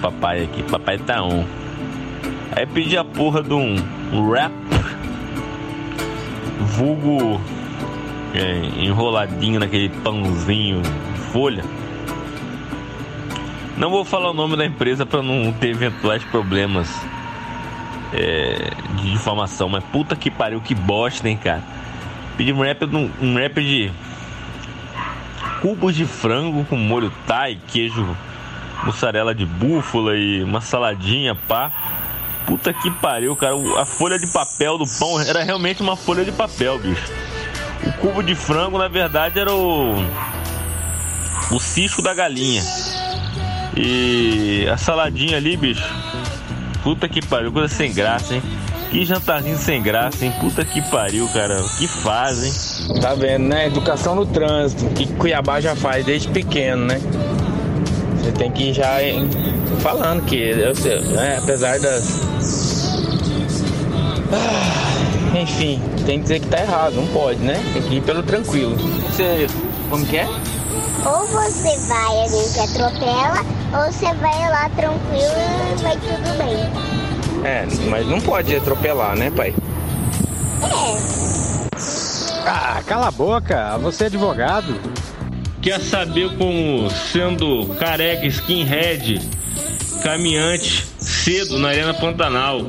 Papai 0.00 0.44
aqui. 0.44 0.62
Papai 0.62 0.98
tá 0.98 1.22
on. 1.22 1.44
Aí 2.52 2.66
pedi 2.66 2.96
a 2.96 3.04
porra 3.04 3.42
de 3.42 3.52
um, 3.52 3.76
um 4.12 4.30
rap. 4.30 4.52
Vulgo. 6.60 7.40
é, 8.34 8.84
enroladinho 8.84 9.58
naquele 9.58 9.88
pãozinho 9.88 10.82
folha. 11.32 11.64
Não 13.76 13.90
vou 13.90 14.04
falar 14.04 14.30
o 14.30 14.34
nome 14.34 14.56
da 14.56 14.64
empresa 14.64 15.04
para 15.04 15.22
não 15.22 15.52
ter 15.52 15.68
eventuais 15.68 16.22
problemas 16.24 16.88
é, 18.16 18.70
de 18.94 19.12
difamação, 19.12 19.68
mas 19.68 19.84
puta 19.84 20.16
que 20.16 20.30
pariu, 20.30 20.60
que 20.60 20.74
bosta, 20.74 21.28
hein, 21.28 21.36
cara. 21.36 21.62
Pedi 22.36 22.52
um 22.52 22.62
rap, 22.62 22.84
um, 22.84 23.10
um 23.20 23.36
rap 23.36 23.62
de 23.62 23.92
cubos 25.60 25.94
de 25.94 26.06
frango 26.06 26.64
com 26.64 26.76
molho 26.76 27.12
thai, 27.26 27.58
queijo, 27.68 28.16
mussarela 28.84 29.34
de 29.34 29.44
búfala 29.44 30.16
e 30.16 30.42
uma 30.42 30.60
saladinha, 30.60 31.34
pá. 31.34 31.72
Puta 32.46 32.72
que 32.72 32.90
pariu, 32.90 33.34
cara. 33.34 33.54
A 33.80 33.84
folha 33.84 34.18
de 34.18 34.26
papel 34.28 34.78
do 34.78 34.84
pão 34.98 35.20
era 35.20 35.42
realmente 35.42 35.82
uma 35.82 35.96
folha 35.96 36.24
de 36.24 36.32
papel, 36.32 36.78
bicho. 36.78 37.12
O 37.84 37.92
cubo 37.94 38.22
de 38.22 38.34
frango, 38.34 38.78
na 38.78 38.88
verdade, 38.88 39.38
era 39.38 39.52
o. 39.52 39.94
O 41.50 41.60
cisco 41.60 42.02
da 42.02 42.14
galinha. 42.14 42.62
E 43.76 44.66
a 44.72 44.76
saladinha 44.76 45.36
ali, 45.36 45.56
bicho. 45.56 45.84
Puta 46.86 47.08
que 47.08 47.20
pariu, 47.20 47.50
coisa 47.50 47.66
sem 47.66 47.92
graça, 47.92 48.32
hein? 48.32 48.42
Que 48.92 49.04
jantarzinho 49.04 49.58
sem 49.58 49.82
graça, 49.82 50.24
hein? 50.24 50.32
Puta 50.38 50.64
que 50.64 50.80
pariu, 50.88 51.28
cara. 51.30 51.60
Que 51.76 51.88
fazem. 51.88 52.52
Tá 53.00 53.12
vendo, 53.12 53.48
né? 53.48 53.66
Educação 53.66 54.14
no 54.14 54.24
trânsito, 54.24 54.84
que 54.90 55.04
Cuiabá 55.14 55.60
já 55.60 55.74
faz 55.74 56.06
desde 56.06 56.28
pequeno, 56.28 56.86
né? 56.86 57.00
Você 58.16 58.30
tem 58.30 58.52
que 58.52 58.70
ir 58.70 58.72
já 58.72 59.02
hein, 59.02 59.28
falando 59.80 60.24
que, 60.26 60.36
eu 60.36 60.76
sei, 60.76 61.00
né? 61.00 61.40
apesar 61.42 61.80
das. 61.80 62.20
Ah, 64.32 65.40
enfim, 65.40 65.82
tem 66.06 66.18
que 66.18 66.22
dizer 66.22 66.38
que 66.38 66.46
tá 66.46 66.60
errado, 66.60 66.94
não 66.94 67.06
pode, 67.08 67.40
né? 67.40 67.60
Tem 67.72 67.82
que 67.82 67.96
ir 67.96 68.02
pelo 68.02 68.22
tranquilo. 68.22 68.76
Você. 69.10 69.48
Como 69.90 70.06
que 70.06 70.18
é? 70.18 70.28
Ou 71.04 71.26
você 71.26 71.76
vai, 71.88 72.20
a 72.22 72.28
gente 72.28 72.60
atropela, 72.60 73.44
ou 73.72 73.92
você 73.92 74.12
vai 74.14 74.50
lá 74.50 74.68
tranquilo 74.70 75.34
e 75.72 75.82
vai 75.82 75.96
tudo 75.96 76.38
bem. 76.38 77.44
É, 77.44 77.66
mas 77.90 78.06
não 78.06 78.20
pode 78.20 78.54
atropelar, 78.54 79.16
né, 79.16 79.30
pai? 79.30 79.54
É. 80.62 81.16
Ah, 82.46 82.82
cala 82.86 83.08
a 83.08 83.10
boca, 83.10 83.76
você 83.78 84.04
é 84.04 84.06
advogado. 84.06 84.74
Quer 85.60 85.80
saber 85.80 86.36
como, 86.36 86.88
sendo 86.90 87.74
careca, 87.74 88.24
skinhead, 88.26 89.20
caminhante, 90.02 90.86
cedo 90.98 91.58
na 91.58 91.68
Arena 91.68 91.92
Pantanal 91.92 92.66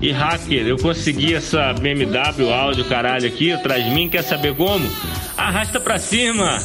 e 0.00 0.12
hacker, 0.12 0.66
eu 0.66 0.78
consegui 0.78 1.34
essa 1.34 1.74
BMW 1.74 2.52
áudio 2.52 2.84
caralho 2.86 3.26
aqui 3.26 3.52
atrás 3.52 3.84
de 3.84 3.90
mim. 3.90 4.08
Quer 4.08 4.22
saber 4.22 4.54
como? 4.54 4.88
Arrasta 5.36 5.78
pra 5.78 5.98
cima! 5.98 6.58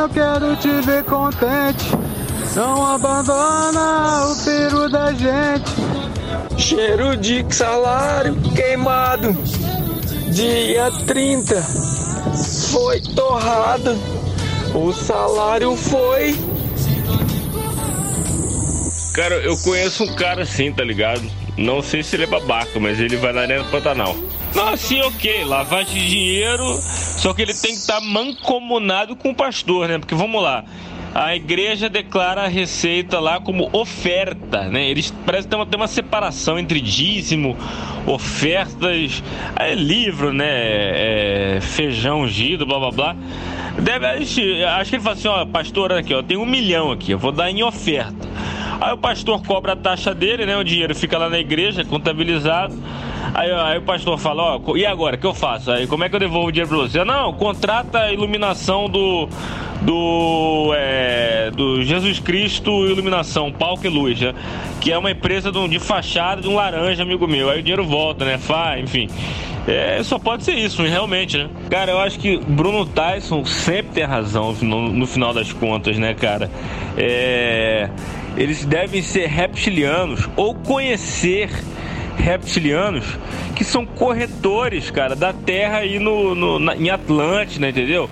Eu 0.00 0.08
quero 0.08 0.56
te 0.56 0.80
ver 0.80 1.04
contente. 1.04 1.84
Não 2.56 2.86
abandona 2.86 4.28
o 4.28 4.44
peru 4.44 4.88
da 4.88 5.12
gente. 5.12 5.70
Cheiro 6.56 7.16
de 7.18 7.44
salário 7.54 8.34
queimado. 8.56 9.36
Dia 10.32 10.90
30 11.06 11.60
foi 12.72 13.00
torrado. 13.14 13.94
O 14.74 14.90
salário 14.92 15.76
foi. 15.76 16.34
Cara, 19.14 19.34
eu 19.36 19.56
conheço 19.58 20.04
um 20.04 20.14
cara 20.14 20.44
assim, 20.44 20.72
tá 20.72 20.82
ligado? 20.82 21.22
Não 21.58 21.82
sei 21.82 22.02
se 22.02 22.16
ele 22.16 22.24
é 22.24 22.26
babaca, 22.26 22.80
mas 22.80 22.98
ele 22.98 23.16
vai 23.16 23.34
lá 23.34 23.44
dentro 23.44 23.64
do 23.64 23.70
Pantanal. 23.70 24.16
Não, 24.54 24.68
assim, 24.68 25.00
ok, 25.02 25.44
lavagem 25.44 25.94
de 25.94 26.08
dinheiro, 26.08 26.64
só 26.82 27.32
que 27.32 27.42
ele 27.42 27.54
tem 27.54 27.72
que 27.72 27.78
estar 27.78 28.00
mancomunado 28.00 29.14
com 29.14 29.30
o 29.30 29.34
pastor, 29.34 29.88
né? 29.88 29.98
Porque 29.98 30.14
vamos 30.14 30.42
lá, 30.42 30.64
a 31.14 31.34
igreja 31.34 31.88
declara 31.88 32.42
a 32.42 32.48
receita 32.48 33.18
lá 33.18 33.40
como 33.40 33.68
oferta, 33.72 34.68
né? 34.68 34.88
Eles 34.88 35.10
parecem 35.24 35.50
ter 35.50 35.56
uma, 35.56 35.66
ter 35.66 35.76
uma 35.76 35.88
separação 35.88 36.58
entre 36.58 36.80
dízimo, 36.80 37.56
ofertas, 38.06 39.22
é, 39.56 39.74
livro, 39.74 40.32
né? 40.32 40.46
É, 40.46 41.58
feijão 41.60 42.22
ungido, 42.22 42.64
blá 42.64 42.78
blá 42.78 42.90
blá. 42.90 43.16
Deve, 43.80 44.06
acho 44.06 44.90
que 44.90 44.96
ele 44.96 45.02
fala 45.02 45.16
assim, 45.16 45.28
ó, 45.28 45.44
pastor, 45.46 45.92
aqui, 45.92 46.14
ó, 46.14 46.22
tem 46.22 46.36
um 46.36 46.46
milhão 46.46 46.92
aqui, 46.92 47.12
eu 47.12 47.18
vou 47.18 47.32
dar 47.32 47.50
em 47.50 47.62
oferta. 47.62 48.28
Aí 48.80 48.92
o 48.92 48.98
pastor 48.98 49.42
cobra 49.44 49.72
a 49.72 49.76
taxa 49.76 50.14
dele, 50.14 50.46
né? 50.46 50.56
O 50.56 50.64
dinheiro 50.64 50.94
fica 50.94 51.18
lá 51.18 51.28
na 51.28 51.38
igreja, 51.38 51.84
contabilizado. 51.84 52.74
Aí, 53.34 53.50
aí 53.50 53.78
o 53.78 53.82
pastor 53.82 54.18
fala, 54.18 54.60
ó, 54.66 54.76
e 54.76 54.84
agora, 54.84 55.16
o 55.16 55.18
que 55.18 55.26
eu 55.26 55.34
faço? 55.34 55.70
Aí 55.70 55.86
como 55.86 56.04
é 56.04 56.08
que 56.08 56.16
eu 56.16 56.20
devolvo 56.20 56.48
o 56.48 56.52
dinheiro 56.52 56.68
pra 56.68 56.78
você? 56.78 57.04
Não, 57.04 57.32
contrata 57.32 58.00
a 58.00 58.12
iluminação 58.12 58.88
do. 58.88 59.28
Do, 59.82 60.74
é, 60.76 61.50
do 61.52 61.82
Jesus 61.82 62.18
Cristo 62.18 62.86
Iluminação, 62.86 63.50
Palco 63.50 63.86
e 63.86 63.88
Luz, 63.88 64.20
né? 64.20 64.34
que 64.78 64.90
é 64.90 64.98
uma 64.98 65.10
empresa 65.10 65.52
de, 65.52 65.68
de 65.68 65.78
fachada 65.78 66.40
de 66.40 66.48
um 66.48 66.54
laranja, 66.54 67.02
amigo 67.02 67.26
meu. 67.26 67.50
Aí 67.50 67.60
o 67.60 67.62
dinheiro 67.62 67.84
volta, 67.84 68.24
né? 68.24 68.38
Fá, 68.38 68.78
enfim. 68.78 69.08
É, 69.68 70.02
só 70.02 70.18
pode 70.18 70.42
ser 70.42 70.54
isso, 70.54 70.82
realmente, 70.82 71.36
né? 71.36 71.48
Cara, 71.68 71.92
eu 71.92 71.98
acho 71.98 72.18
que 72.18 72.38
Bruno 72.38 72.86
Tyson 72.86 73.44
sempre 73.44 73.92
tem 73.92 74.04
razão 74.04 74.56
no, 74.62 74.90
no 74.90 75.06
final 75.06 75.34
das 75.34 75.52
contas, 75.52 75.98
né, 75.98 76.14
cara? 76.14 76.50
É, 76.96 77.88
eles 78.36 78.64
devem 78.64 79.02
ser 79.02 79.26
reptilianos 79.28 80.28
ou 80.34 80.54
conhecer 80.54 81.50
reptilianos 82.16 83.04
que 83.60 83.64
são 83.64 83.84
corretores, 83.84 84.90
cara, 84.90 85.14
da 85.14 85.34
Terra 85.34 85.80
aí 85.80 85.98
no, 85.98 86.34
no 86.34 86.58
na, 86.58 86.74
em 86.74 86.88
Atlântida, 86.88 87.68
entendeu? 87.68 88.08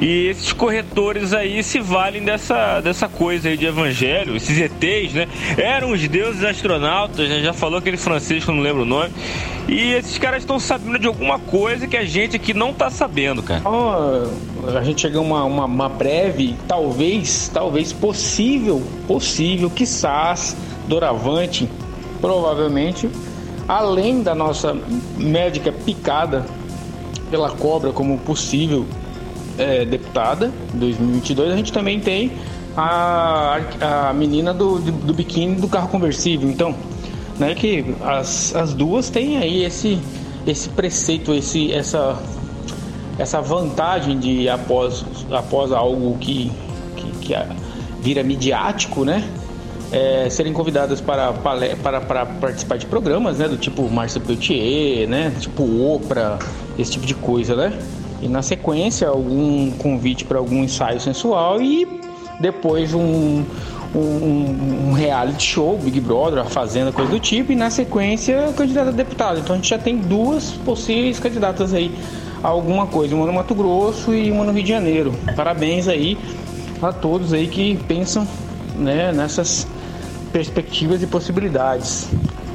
E 0.00 0.26
esses 0.26 0.52
corretores 0.52 1.32
aí 1.32 1.62
se 1.62 1.78
valem 1.78 2.24
dessa, 2.24 2.80
dessa 2.80 3.08
coisa 3.08 3.48
aí 3.48 3.56
de 3.56 3.64
evangelho, 3.64 4.34
esses 4.34 4.58
ETs, 4.58 5.14
né? 5.14 5.28
Eram 5.56 5.92
os 5.92 6.08
deuses 6.08 6.42
astronautas, 6.42 7.28
né? 7.28 7.40
Já 7.40 7.52
falou 7.52 7.78
aquele 7.78 7.96
francês 7.96 8.44
que 8.44 8.50
eu 8.50 8.54
não 8.56 8.62
lembro 8.62 8.82
o 8.82 8.84
nome. 8.84 9.12
E 9.68 9.92
esses 9.92 10.18
caras 10.18 10.42
estão 10.42 10.58
sabendo 10.58 10.98
de 10.98 11.06
alguma 11.06 11.38
coisa 11.38 11.86
que 11.86 11.96
a 11.96 12.04
gente 12.04 12.34
aqui 12.34 12.52
não 12.52 12.72
tá 12.72 12.90
sabendo, 12.90 13.40
cara. 13.40 13.62
Oh, 13.64 14.76
a 14.76 14.82
gente 14.82 15.02
chegou 15.02 15.20
a 15.20 15.24
uma, 15.24 15.44
uma, 15.44 15.64
uma 15.66 15.88
breve, 15.88 16.56
talvez, 16.66 17.48
talvez 17.54 17.92
possível, 17.92 18.82
possível, 19.06 19.70
quizás, 19.70 20.56
doravante, 20.88 21.68
provavelmente 22.20 23.08
além 23.68 24.22
da 24.22 24.34
nossa 24.34 24.74
médica 25.18 25.70
picada 25.70 26.46
pela 27.30 27.50
cobra 27.50 27.92
como 27.92 28.16
possível 28.18 28.86
é, 29.58 29.84
deputada 29.84 30.50
2022, 30.72 31.52
a 31.52 31.56
gente 31.56 31.72
também 31.72 32.00
tem 32.00 32.32
a, 32.74 33.60
a 34.08 34.12
menina 34.14 34.54
do, 34.54 34.78
do 34.78 35.12
biquíni 35.12 35.56
do 35.56 35.68
carro 35.68 35.88
conversível. 35.88 36.48
Então, 36.48 36.74
né, 37.38 37.54
que 37.54 37.94
as, 38.00 38.54
as 38.54 38.72
duas 38.72 39.10
têm 39.10 39.36
aí 39.36 39.64
esse, 39.64 39.98
esse 40.46 40.70
preceito, 40.70 41.34
esse, 41.34 41.72
essa, 41.72 42.16
essa 43.18 43.40
vantagem 43.42 44.18
de 44.18 44.48
após, 44.48 45.04
após 45.30 45.72
algo 45.72 46.16
que, 46.18 46.50
que, 46.96 47.10
que 47.18 47.34
vira 48.00 48.22
midiático, 48.22 49.04
né? 49.04 49.28
É, 49.90 50.28
serem 50.30 50.52
convidadas 50.52 51.00
para, 51.00 51.32
para, 51.32 52.00
para 52.00 52.26
participar 52.26 52.76
de 52.76 52.86
programas, 52.86 53.38
né? 53.38 53.48
Do 53.48 53.56
tipo 53.56 53.88
Márcia 53.88 54.20
Peltier, 54.20 55.08
né? 55.08 55.32
Tipo 55.38 55.62
Oprah, 55.62 56.38
esse 56.78 56.92
tipo 56.92 57.06
de 57.06 57.14
coisa, 57.14 57.56
né? 57.56 57.78
E 58.20 58.28
na 58.28 58.42
sequência, 58.42 59.08
algum 59.08 59.70
convite 59.72 60.24
para 60.24 60.38
algum 60.38 60.62
ensaio 60.62 61.00
sensual 61.00 61.62
e 61.62 61.86
depois 62.40 62.92
um, 62.92 63.44
um, 63.94 64.88
um, 64.88 64.92
reality 64.92 65.44
show, 65.44 65.78
Big 65.78 66.00
Brother, 66.00 66.40
a 66.40 66.44
Fazenda, 66.44 66.92
coisa 66.92 67.10
do 67.10 67.20
tipo, 67.20 67.52
e 67.52 67.56
na 67.56 67.70
sequência, 67.70 68.52
candidata 68.56 68.90
a 68.90 68.92
deputado. 68.92 69.38
Então 69.38 69.54
a 69.54 69.56
gente 69.56 69.68
já 69.68 69.78
tem 69.78 69.96
duas 69.96 70.50
possíveis 70.50 71.18
candidatas 71.18 71.72
aí 71.72 71.92
a 72.42 72.48
alguma 72.48 72.86
coisa, 72.86 73.14
uma 73.14 73.26
no 73.26 73.32
Mato 73.32 73.54
Grosso 73.54 74.12
e 74.12 74.30
uma 74.30 74.44
no 74.44 74.52
Rio 74.52 74.62
de 74.62 74.68
Janeiro. 74.68 75.14
Parabéns 75.34 75.88
aí 75.88 76.18
a 76.82 76.92
todos 76.92 77.32
aí 77.32 77.48
que 77.48 77.76
pensam 77.88 78.26
né, 78.76 79.12
nessas 79.12 79.66
perspectivas 80.28 81.02
e 81.02 81.06
possibilidades. 81.06 82.08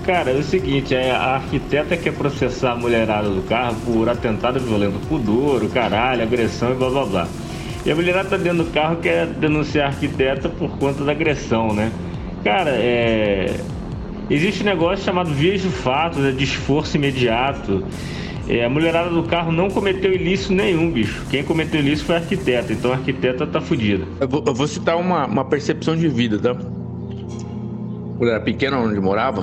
Cara, 0.06 0.32
é 0.32 0.36
o 0.36 0.44
seguinte, 0.44 0.94
é, 0.94 1.12
a 1.12 1.36
arquiteta 1.36 1.96
quer 1.96 2.14
processar 2.14 2.74
a 2.74 2.76
mulherada 2.76 3.30
do 3.30 3.42
carro 3.44 3.76
por 3.86 4.10
atentado 4.10 4.60
violento 4.60 5.00
pudor, 5.08 5.66
caralho, 5.70 6.24
agressão 6.24 6.72
e 6.72 6.76
blá 6.76 6.90
blá 6.90 7.06
blá. 7.06 7.28
E 7.86 7.92
a 7.92 7.96
mulherada 7.96 8.30
tá 8.30 8.38
dentro 8.38 8.66
do 8.66 8.72
carro 8.72 8.98
quer 8.98 9.28
denunciar 9.28 9.86
a 9.86 9.90
arquiteta 9.90 10.50
por 10.50 10.78
conta 10.78 11.04
da 11.04 11.12
agressão, 11.12 11.74
né? 11.74 11.92
Cara, 12.44 12.72
é. 12.72 13.60
Existe 14.30 14.62
um 14.62 14.66
negócio 14.66 15.04
chamado 15.04 15.30
vias 15.30 15.62
de 15.62 15.70
fato, 15.70 16.18
né, 16.20 16.32
de 16.32 16.44
esforço 16.44 16.96
imediato. 16.98 17.84
É, 18.48 18.66
a 18.66 18.70
mulherada 18.70 19.10
do 19.10 19.24
carro 19.24 19.52
não 19.52 19.70
cometeu 19.70 20.14
ilícito 20.14 20.54
nenhum, 20.54 20.92
bicho. 20.92 21.26
Quem 21.30 21.44
cometeu 21.44 21.80
ilícito 21.80 22.08
foi 22.08 22.16
a 22.16 22.20
arquiteta, 22.20 22.74
então 22.74 22.92
a 22.92 22.96
arquiteta 22.96 23.48
tá 23.48 23.62
fudida. 23.62 24.06
Eu 24.20 24.28
vou, 24.28 24.44
eu 24.46 24.54
vou 24.54 24.68
citar 24.68 24.98
uma, 24.98 25.26
uma 25.26 25.46
percepção 25.46 25.96
de 25.96 26.08
vida, 26.08 26.38
tá? 26.40 26.56
Quando 28.18 28.30
era 28.30 28.40
pequeno, 28.40 28.78
onde 28.78 29.00
morava, 29.00 29.42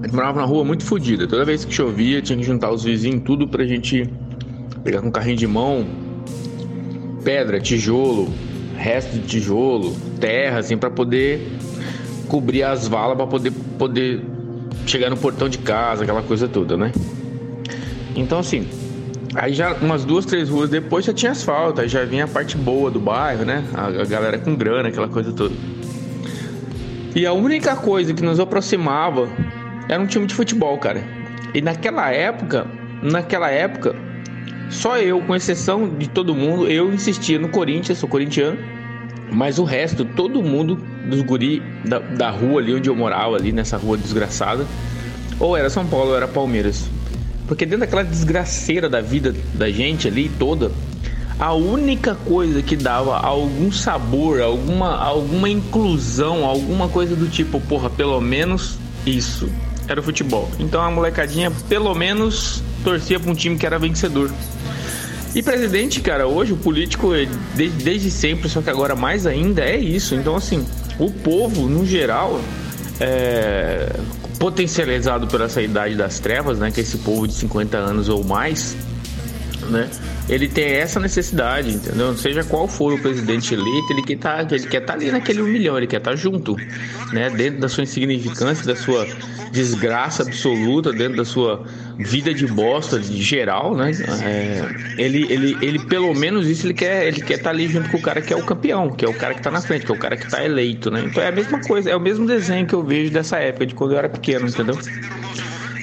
a 0.00 0.06
gente 0.06 0.14
morava 0.14 0.40
na 0.40 0.46
rua 0.46 0.64
muito 0.64 0.84
fodida. 0.84 1.26
Toda 1.26 1.44
vez 1.44 1.64
que 1.64 1.74
chovia, 1.74 2.22
tinha 2.22 2.38
que 2.38 2.44
juntar 2.44 2.70
os 2.70 2.84
vizinhos 2.84 3.22
tudo 3.24 3.48
pra 3.48 3.64
gente 3.64 4.08
pegar 4.84 5.02
com 5.02 5.10
carrinho 5.10 5.36
de 5.36 5.46
mão, 5.46 5.86
pedra, 7.24 7.60
tijolo, 7.60 8.28
resto 8.76 9.18
de 9.18 9.26
tijolo, 9.26 9.94
terra, 10.20 10.60
assim, 10.60 10.76
para 10.76 10.90
poder 10.90 11.58
cobrir 12.28 12.62
as 12.62 12.86
valas 12.86 13.16
para 13.16 13.26
poder 13.26 13.52
poder 13.78 14.22
chegar 14.86 15.10
no 15.10 15.16
portão 15.16 15.48
de 15.48 15.58
casa, 15.58 16.04
aquela 16.04 16.22
coisa 16.22 16.46
toda, 16.46 16.76
né? 16.76 16.92
Então 18.14 18.38
assim, 18.38 18.68
aí 19.34 19.52
já 19.52 19.74
umas 19.74 20.04
duas, 20.04 20.24
três 20.24 20.48
ruas 20.48 20.70
depois 20.70 21.04
já 21.04 21.12
tinha 21.12 21.32
asfalto, 21.32 21.80
aí 21.80 21.88
já 21.88 22.04
vinha 22.04 22.24
a 22.24 22.28
parte 22.28 22.56
boa 22.56 22.90
do 22.90 23.00
bairro, 23.00 23.44
né? 23.44 23.64
A, 23.74 23.86
a 23.86 24.04
galera 24.04 24.38
com 24.38 24.54
grana, 24.54 24.88
aquela 24.88 25.08
coisa 25.08 25.32
toda. 25.32 25.54
E 27.18 27.26
a 27.26 27.32
única 27.32 27.74
coisa 27.74 28.14
que 28.14 28.22
nos 28.22 28.38
aproximava 28.38 29.28
era 29.88 30.00
um 30.00 30.06
time 30.06 30.24
de 30.24 30.32
futebol, 30.32 30.78
cara. 30.78 31.02
E 31.52 31.60
naquela 31.60 32.12
época, 32.12 32.64
naquela 33.02 33.50
época, 33.50 33.96
só 34.70 34.98
eu, 34.98 35.20
com 35.22 35.34
exceção 35.34 35.88
de 35.88 36.08
todo 36.08 36.32
mundo, 36.32 36.68
eu 36.68 36.94
insistia 36.94 37.36
no 37.36 37.48
Corinthians, 37.48 37.98
sou 37.98 38.08
corintiano. 38.08 38.56
Mas 39.32 39.58
o 39.58 39.64
resto, 39.64 40.04
todo 40.04 40.40
mundo 40.44 40.76
dos 41.06 41.20
guri 41.22 41.60
da, 41.84 41.98
da 41.98 42.30
rua 42.30 42.60
ali 42.60 42.72
onde 42.72 42.88
eu 42.88 42.94
morava, 42.94 43.34
ali 43.34 43.50
nessa 43.50 43.76
rua 43.76 43.96
desgraçada, 43.96 44.64
ou 45.40 45.56
era 45.56 45.68
São 45.68 45.84
Paulo 45.84 46.10
ou 46.10 46.16
era 46.16 46.28
Palmeiras. 46.28 46.88
Porque 47.48 47.66
dentro 47.66 47.80
daquela 47.80 48.04
desgraceira 48.04 48.88
da 48.88 49.00
vida 49.00 49.34
da 49.54 49.68
gente 49.68 50.06
ali 50.06 50.30
toda, 50.38 50.70
a 51.38 51.52
única 51.52 52.14
coisa 52.14 52.62
que 52.62 52.74
dava 52.74 53.16
algum 53.16 53.70
sabor, 53.70 54.40
alguma, 54.40 54.96
alguma 54.96 55.48
inclusão, 55.48 56.44
alguma 56.44 56.88
coisa 56.88 57.14
do 57.14 57.28
tipo, 57.28 57.60
porra, 57.60 57.88
pelo 57.88 58.20
menos 58.20 58.76
isso 59.06 59.48
era 59.86 60.00
o 60.00 60.02
futebol. 60.02 60.50
Então 60.58 60.82
a 60.82 60.90
molecadinha 60.90 61.50
pelo 61.68 61.94
menos 61.94 62.62
torcia 62.82 63.20
para 63.20 63.30
um 63.30 63.34
time 63.34 63.56
que 63.56 63.64
era 63.64 63.78
vencedor. 63.78 64.30
E 65.34 65.42
presidente, 65.42 66.00
cara, 66.00 66.26
hoje 66.26 66.52
o 66.52 66.56
político 66.56 67.10
desde, 67.54 67.84
desde 67.84 68.10
sempre, 68.10 68.48
só 68.48 68.60
que 68.60 68.70
agora 68.70 68.96
mais 68.96 69.26
ainda 69.26 69.62
é 69.62 69.76
isso. 69.76 70.14
Então 70.14 70.34
assim, 70.34 70.66
o 70.98 71.10
povo 71.10 71.68
no 71.68 71.86
geral 71.86 72.40
é, 73.00 73.94
potencializado 74.38 75.26
por 75.28 75.40
essa 75.40 75.62
idade 75.62 75.94
das 75.94 76.18
trevas, 76.18 76.58
né, 76.58 76.70
que 76.70 76.80
é 76.80 76.82
esse 76.82 76.98
povo 76.98 77.28
de 77.28 77.34
50 77.34 77.76
anos 77.76 78.08
ou 78.08 78.24
mais, 78.24 78.76
né? 79.70 79.88
Ele 80.28 80.46
tem 80.46 80.66
essa 80.66 81.00
necessidade, 81.00 81.70
entendeu? 81.70 82.14
Seja 82.16 82.44
qual 82.44 82.68
for 82.68 82.92
o 82.92 82.98
presidente 82.98 83.54
eleito, 83.54 83.92
ele 83.92 84.02
quer 84.02 84.18
tá, 84.18 84.42
estar 84.42 84.80
tá 84.80 84.92
ali 84.92 85.10
naquele 85.10 85.40
um 85.40 85.46
milhão, 85.46 85.76
ele 85.76 85.86
quer 85.86 85.96
estar 85.96 86.10
tá 86.10 86.16
junto, 86.16 86.54
né? 87.12 87.30
Dentro 87.30 87.60
da 87.60 87.68
sua 87.68 87.84
insignificância, 87.84 88.66
da 88.66 88.76
sua 88.76 89.06
desgraça 89.50 90.22
absoluta, 90.22 90.92
dentro 90.92 91.16
da 91.16 91.24
sua 91.24 91.64
vida 91.96 92.32
de 92.34 92.46
bosta 92.46 92.98
de 92.98 93.22
geral, 93.22 93.74
né? 93.74 93.90
É, 94.22 95.02
ele, 95.02 95.26
ele, 95.32 95.56
ele 95.62 95.78
pelo 95.78 96.14
menos 96.14 96.46
isso 96.46 96.66
ele 96.66 96.74
quer, 96.74 97.06
ele 97.06 97.22
quer 97.22 97.34
estar 97.34 97.44
tá 97.44 97.50
ali 97.50 97.66
junto 97.66 97.88
com 97.90 97.96
o 97.96 98.02
cara 98.02 98.20
que 98.20 98.32
é 98.32 98.36
o 98.36 98.44
campeão, 98.44 98.90
que 98.90 99.04
é 99.04 99.08
o 99.08 99.14
cara 99.14 99.32
que 99.32 99.40
está 99.40 99.50
na 99.50 99.60
frente, 99.62 99.86
que 99.86 99.92
é 99.92 99.94
o 99.94 99.98
cara 99.98 100.16
que 100.16 100.26
está 100.26 100.44
eleito, 100.44 100.90
né? 100.90 101.04
Então 101.06 101.22
é 101.22 101.28
a 101.28 101.32
mesma 101.32 101.60
coisa, 101.60 101.90
é 101.90 101.96
o 101.96 102.00
mesmo 102.00 102.26
desenho 102.26 102.66
que 102.66 102.74
eu 102.74 102.82
vejo 102.82 103.10
dessa 103.10 103.38
época 103.38 103.66
de 103.66 103.74
quando 103.74 103.92
eu 103.92 103.98
era 103.98 104.08
pequeno, 104.08 104.46
entendeu? 104.46 104.78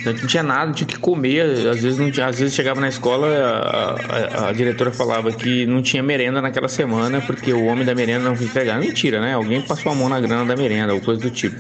Gente 0.06 0.22
não 0.22 0.28
tinha 0.28 0.44
nada, 0.44 0.72
tinha 0.72 0.88
que 0.88 1.00
comer. 1.00 1.42
Às 1.68 1.82
vezes, 1.82 1.98
não 1.98 2.12
tinha, 2.12 2.28
às 2.28 2.38
vezes 2.38 2.54
chegava 2.54 2.80
na 2.80 2.88
escola, 2.88 3.28
a, 3.28 4.46
a, 4.46 4.50
a, 4.50 4.54
diretora 4.54 4.92
falava 4.92 5.32
que 5.32 5.66
não 5.66 5.82
tinha 5.82 6.04
merenda 6.04 6.42
naquela 6.42 6.68
semana 6.68 7.22
porque 7.22 7.52
o 7.52 7.66
homem 7.66 7.84
da 7.84 7.96
merenda 7.96 8.30
não 8.30 8.36
quis 8.36 8.52
pegar. 8.52 8.80
Mentira, 8.80 9.20
né? 9.20 9.34
Alguém 9.34 9.62
passou 9.62 9.92
a 9.92 9.96
mão 9.96 10.08
na 10.08 10.20
grana 10.20 10.46
da 10.46 10.56
merenda 10.56 10.94
ou 10.94 11.02
coisa 11.02 11.22
do 11.22 11.32
tipo. 11.32 11.56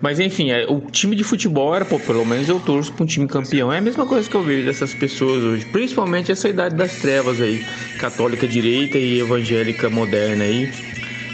Mas 0.00 0.20
enfim, 0.20 0.50
é, 0.50 0.64
o 0.68 0.80
time 0.80 1.16
de 1.16 1.24
futebol 1.24 1.74
era, 1.74 1.84
pô, 1.84 1.98
pelo 1.98 2.24
menos 2.24 2.48
eu 2.48 2.58
torço 2.60 2.92
para 2.92 3.04
um 3.04 3.06
time 3.06 3.26
campeão. 3.26 3.72
É 3.72 3.78
a 3.78 3.80
mesma 3.80 4.06
coisa 4.06 4.28
que 4.28 4.34
eu 4.34 4.42
vejo 4.42 4.64
dessas 4.66 4.94
pessoas 4.94 5.42
hoje, 5.42 5.64
principalmente 5.66 6.30
essa 6.30 6.48
idade 6.48 6.74
das 6.74 6.96
trevas 6.96 7.40
aí, 7.40 7.64
católica 7.98 8.46
direita 8.46 8.98
e 8.98 9.20
evangélica 9.20 9.88
moderna 9.88 10.42
aí, 10.42 10.72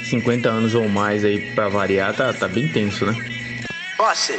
50 0.05 0.49
anos 0.49 0.75
ou 0.75 0.87
mais 0.89 1.25
aí 1.25 1.41
para 1.55 1.69
variar, 1.69 2.15
tá, 2.15 2.33
tá 2.33 2.47
bem 2.47 2.69
tenso, 2.69 3.07
né? 3.07 3.15
Posse. 3.97 4.39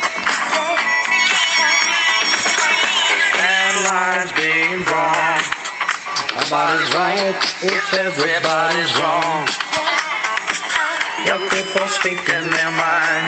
Lines 3.91 4.31
being 4.39 4.79
drawn. 4.87 5.39
Nobody's 6.35 6.91
right 6.95 7.35
if 7.75 7.87
everybody's 7.93 8.91
wrong. 8.99 9.43
Young 11.27 11.43
people 11.51 11.87
speaking 11.99 12.45
their 12.55 12.71
mind. 12.71 13.27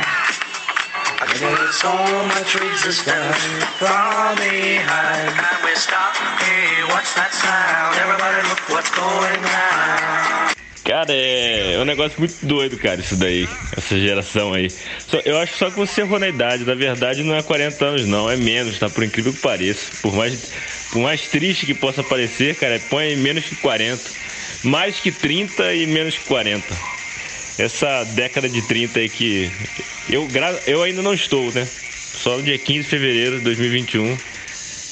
I 1.19 1.25
get 1.35 1.73
so 1.85 1.91
much 2.31 2.49
resistance 2.55 3.43
from 3.79 4.35
behind. 4.39 5.35
Can 5.35 5.59
we 5.65 5.75
stop? 5.75 6.15
Hey, 6.39 6.83
what's 6.91 7.13
that 7.19 7.31
sound? 7.43 7.91
Everybody 8.03 8.39
look 8.47 8.63
what's 8.71 8.91
going 8.95 9.43
on. 9.67 10.52
Cara, 10.93 11.11
é 11.11 11.75
um 11.81 11.85
negócio 11.85 12.19
muito 12.19 12.35
doido, 12.45 12.77
cara, 12.77 13.01
isso 13.01 13.15
daí. 13.15 13.49
Essa 13.75 13.97
geração 13.97 14.53
aí. 14.53 14.71
Eu 15.25 15.39
acho 15.39 15.57
só 15.57 15.71
que 15.71 15.75
você 15.75 16.01
errou 16.01 16.19
na 16.19 16.29
idade. 16.29 16.63
Na 16.65 16.75
verdade, 16.75 17.23
não 17.23 17.33
é 17.33 17.41
40 17.41 17.83
anos, 17.83 18.05
não. 18.05 18.29
É 18.29 18.35
menos, 18.35 18.77
tá? 18.77 18.91
Por 18.91 19.03
incrível 19.03 19.33
que 19.33 19.39
pareça. 19.39 19.89
Por 20.03 20.13
mais, 20.13 20.51
por 20.91 21.01
mais 21.01 21.27
triste 21.27 21.65
que 21.65 21.73
possa 21.73 22.03
parecer, 22.03 22.53
cara, 22.57 22.79
põe 22.91 23.15
menos 23.15 23.43
que 23.43 23.55
40. 23.55 24.03
Mais 24.63 24.99
que 24.99 25.11
30 25.11 25.73
e 25.73 25.87
menos 25.87 26.15
que 26.15 26.25
40. 26.25 26.63
Essa 27.57 28.03
década 28.13 28.47
de 28.47 28.61
30 28.61 28.99
aí 28.99 29.09
que. 29.09 29.51
Eu, 30.07 30.27
eu 30.67 30.83
ainda 30.83 31.01
não 31.01 31.15
estou, 31.15 31.51
né? 31.53 31.67
Só 32.21 32.37
no 32.37 32.43
dia 32.43 32.59
15 32.59 32.83
de 32.83 32.87
fevereiro 32.87 33.37
de 33.39 33.45
2021. 33.45 34.15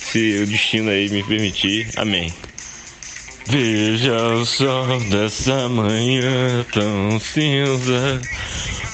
Se 0.02 0.40
o 0.40 0.48
destino 0.48 0.90
aí 0.90 1.10
me 1.10 1.24
permitir. 1.24 1.90
Amém. 1.96 2.34
Veja 3.48 4.16
o 4.36 4.46
sol 4.46 5.00
dessa 5.10 5.68
manhã 5.68 6.66
tão 6.72 7.20
cinza. 7.20 8.22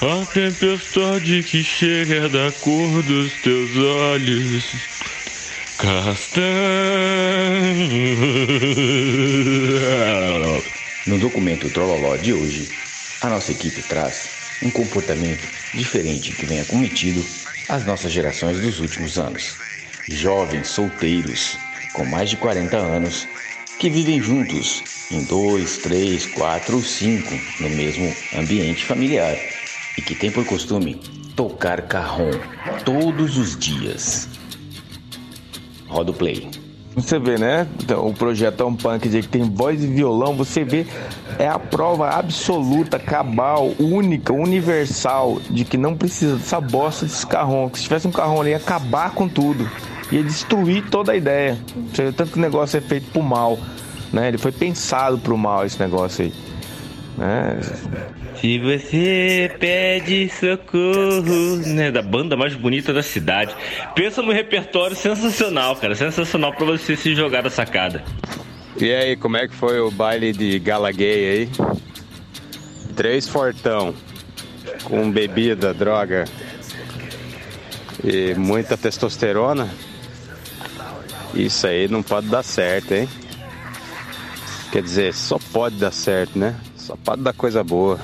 A 0.00 0.26
tempestade 0.26 1.42
que 1.42 1.62
chega 1.62 2.28
da 2.28 2.50
cor 2.60 3.02
dos 3.02 3.32
teus 3.42 3.76
olhos. 3.76 4.64
Castanho. 5.76 6.48
No 11.06 11.18
documento 11.18 11.70
Trololó 11.70 12.16
de 12.16 12.32
hoje, 12.32 12.68
a 13.20 13.28
nossa 13.28 13.52
equipe 13.52 13.82
traz 13.82 14.28
um 14.62 14.70
comportamento 14.70 15.46
diferente 15.74 16.32
que 16.32 16.46
vem 16.46 16.60
acometido 16.60 17.24
as 17.68 17.84
nossas 17.84 18.12
gerações 18.12 18.60
dos 18.60 18.80
últimos 18.80 19.18
anos. 19.18 19.56
Jovens 20.08 20.68
solteiros 20.68 21.58
com 21.92 22.04
mais 22.04 22.30
de 22.30 22.36
40 22.36 22.76
anos 22.76 23.26
que 23.78 23.88
vivem 23.88 24.20
juntos 24.20 24.82
em 25.10 25.22
dois, 25.24 25.78
três, 25.78 26.26
quatro 26.26 26.76
ou 26.76 26.82
cinco 26.82 27.32
no 27.60 27.70
mesmo 27.70 28.12
ambiente 28.36 28.84
familiar 28.84 29.36
e 29.96 30.02
que 30.02 30.14
tem 30.14 30.30
por 30.32 30.44
costume 30.44 31.00
tocar 31.36 31.82
carrom 31.82 32.32
todos 32.84 33.38
os 33.38 33.56
dias. 33.56 34.28
Roda 35.86 36.10
o 36.10 36.14
play. 36.14 36.50
Você 36.96 37.20
vê, 37.20 37.38
né? 37.38 37.68
Então, 37.80 38.08
o 38.08 38.12
projeto 38.12 38.64
é 38.64 38.66
um 38.66 38.74
punk 38.74 39.08
que 39.08 39.28
tem 39.28 39.42
voz 39.48 39.82
e 39.84 39.86
violão. 39.86 40.34
Você 40.34 40.64
vê, 40.64 40.84
é 41.38 41.46
a 41.46 41.58
prova 41.58 42.10
absoluta, 42.10 42.98
cabal, 42.98 43.72
única, 43.78 44.32
universal 44.32 45.40
de 45.48 45.64
que 45.64 45.76
não 45.76 45.96
precisa 45.96 46.36
dessa 46.36 46.60
bosta 46.60 47.06
desse 47.06 47.24
carrom. 47.24 47.70
Que 47.70 47.78
se 47.78 47.84
tivesse 47.84 48.08
um 48.08 48.10
carrom 48.10 48.40
ali, 48.40 48.50
ia 48.50 48.56
acabar 48.56 49.12
com 49.12 49.28
tudo 49.28 49.70
ia 50.10 50.22
destruir 50.22 50.88
toda 50.90 51.12
a 51.12 51.16
ideia. 51.16 51.58
Tanto 52.16 52.32
que 52.32 52.38
o 52.38 52.40
negócio 52.40 52.78
é 52.78 52.80
feito 52.80 53.10
pro 53.10 53.22
mal. 53.22 53.58
Né? 54.12 54.28
Ele 54.28 54.38
foi 54.38 54.52
pensado 54.52 55.18
pro 55.18 55.36
mal 55.36 55.64
esse 55.64 55.78
negócio 55.78 56.24
aí. 56.24 56.32
Né? 57.16 57.60
Se 58.40 58.58
você 58.58 59.50
pede 59.58 60.30
socorro, 60.30 61.56
né, 61.66 61.90
da 61.90 62.00
banda 62.00 62.36
mais 62.36 62.54
bonita 62.54 62.92
da 62.92 63.02
cidade, 63.02 63.52
pensa 63.96 64.22
no 64.22 64.30
repertório 64.30 64.94
sensacional, 64.94 65.74
cara, 65.74 65.96
sensacional 65.96 66.52
para 66.52 66.64
você 66.64 66.94
se 66.94 67.16
jogar 67.16 67.42
da 67.42 67.50
sacada. 67.50 68.04
E 68.80 68.92
aí, 68.92 69.16
como 69.16 69.36
é 69.36 69.48
que 69.48 69.54
foi 69.54 69.80
o 69.80 69.90
baile 69.90 70.32
de 70.32 70.56
gala 70.60 70.92
gay 70.92 71.30
aí? 71.30 71.50
Três 72.94 73.28
fortão, 73.28 73.92
com 74.84 75.10
bebida, 75.10 75.74
droga 75.74 76.24
e 78.04 78.34
muita 78.34 78.76
testosterona. 78.76 79.68
Isso 81.38 81.68
aí 81.68 81.86
não 81.86 82.02
pode 82.02 82.26
dar 82.26 82.42
certo, 82.42 82.92
hein? 82.92 83.08
Quer 84.72 84.82
dizer, 84.82 85.14
só 85.14 85.38
pode 85.52 85.76
dar 85.76 85.92
certo, 85.92 86.36
né? 86.36 86.56
Só 86.76 86.96
pode 86.96 87.22
dar 87.22 87.32
coisa 87.32 87.62
boa. 87.62 88.00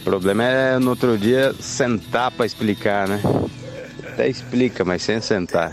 O 0.00 0.04
problema 0.04 0.44
é 0.44 0.78
no 0.78 0.90
outro 0.90 1.18
dia 1.18 1.52
sentar 1.60 2.30
para 2.30 2.46
explicar, 2.46 3.08
né? 3.08 3.20
Até 4.06 4.28
explica, 4.28 4.84
mas 4.84 5.02
sem 5.02 5.20
sentar. 5.20 5.72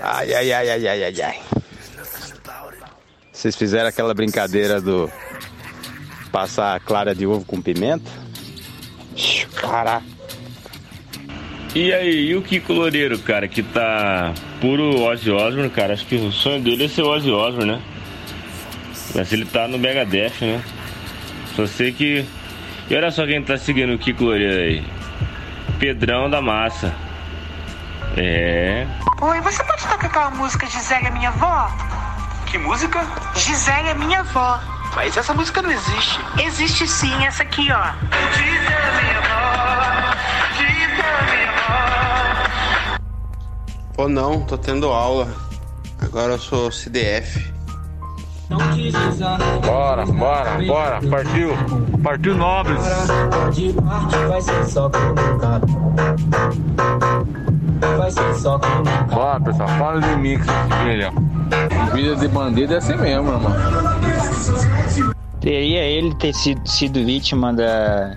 Ai, 0.00 0.32
ai, 0.32 0.52
ai, 0.52 0.70
ai, 0.70 0.88
ai, 0.88 1.04
ai, 1.04 1.22
ai. 1.22 1.42
Vocês 3.30 3.54
fizeram 3.54 3.90
aquela 3.90 4.14
brincadeira 4.14 4.80
do 4.80 5.10
passar 6.32 6.80
clara 6.80 7.14
de 7.14 7.26
ovo 7.26 7.44
com 7.44 7.60
pimenta? 7.60 8.10
Caraca. 9.60 10.19
E 11.72 11.92
aí, 11.92 12.30
e 12.30 12.36
o 12.36 12.42
Kiko 12.42 12.72
Loureiro, 12.72 13.18
cara, 13.20 13.46
que 13.46 13.62
tá 13.62 14.32
puro 14.60 15.02
Ozzy 15.02 15.30
Osbourne, 15.30 15.70
cara, 15.70 15.92
acho 15.92 16.04
que 16.04 16.16
o 16.16 16.32
sonho 16.32 16.60
dele 16.60 16.86
é 16.86 16.88
ser 16.88 17.02
Ozzy 17.02 17.30
Osbourne, 17.30 17.72
né? 17.72 17.82
Mas 19.14 19.32
ele 19.32 19.44
tá 19.44 19.68
no 19.68 19.78
Megadeth, 19.78 20.32
né? 20.40 20.60
Só 21.54 21.66
sei 21.66 21.92
que... 21.92 22.24
E 22.88 22.96
olha 22.96 23.12
só 23.12 23.24
quem 23.24 23.40
tá 23.40 23.56
seguindo 23.56 23.94
o 23.94 23.98
Kiko 23.98 24.24
Loureiro 24.24 24.60
aí. 24.60 24.84
Pedrão 25.78 26.28
da 26.28 26.42
Massa. 26.42 26.92
É... 28.16 28.84
Oi, 29.20 29.40
você 29.40 29.62
pode 29.62 29.86
tocar 29.86 30.06
aquela 30.06 30.30
música 30.30 30.66
Gisele 30.66 31.06
é 31.06 31.10
minha 31.10 31.28
avó? 31.28 31.70
Que 32.46 32.58
música? 32.58 33.06
Gisele 33.36 33.90
é 33.90 33.94
minha 33.94 34.20
avó. 34.20 34.58
Mas 34.96 35.16
essa 35.16 35.32
música 35.32 35.62
não 35.62 35.70
existe. 35.70 36.18
Existe 36.44 36.88
sim, 36.88 37.24
essa 37.24 37.44
aqui, 37.44 37.68
ó. 37.70 37.92
Gisele 38.36 38.56
é 38.56 39.02
minha 39.02 39.18
avó, 39.18 40.16
Gisele 40.56 40.82
é 40.82 41.36
minha 41.36 41.50
avó. 41.50 41.59
Pô, 44.00 44.08
não, 44.08 44.40
tô 44.40 44.56
tendo 44.56 44.86
aula. 44.86 45.28
Agora 46.00 46.32
eu 46.32 46.38
sou 46.38 46.72
CDF. 46.72 47.52
Bora, 49.62 50.06
bora, 50.06 50.58
bora, 50.66 51.00
partiu, 51.10 51.50
partiu 52.02 52.34
Nobres. 52.34 52.80
Bora, 59.10 59.40
pessoal, 59.42 59.68
fala 59.68 60.00
de 60.00 60.16
mix, 60.16 60.46
filha. 60.82 61.12
Vida 61.92 62.16
de 62.16 62.28
bandido 62.28 62.72
é 62.72 62.76
assim 62.78 62.96
mesmo, 62.96 63.32
irmão. 63.32 63.52
Teria 65.42 65.82
ele 65.82 66.14
ter 66.14 66.32
sido, 66.32 66.66
sido 66.66 67.04
vítima 67.04 67.52
da, 67.52 68.16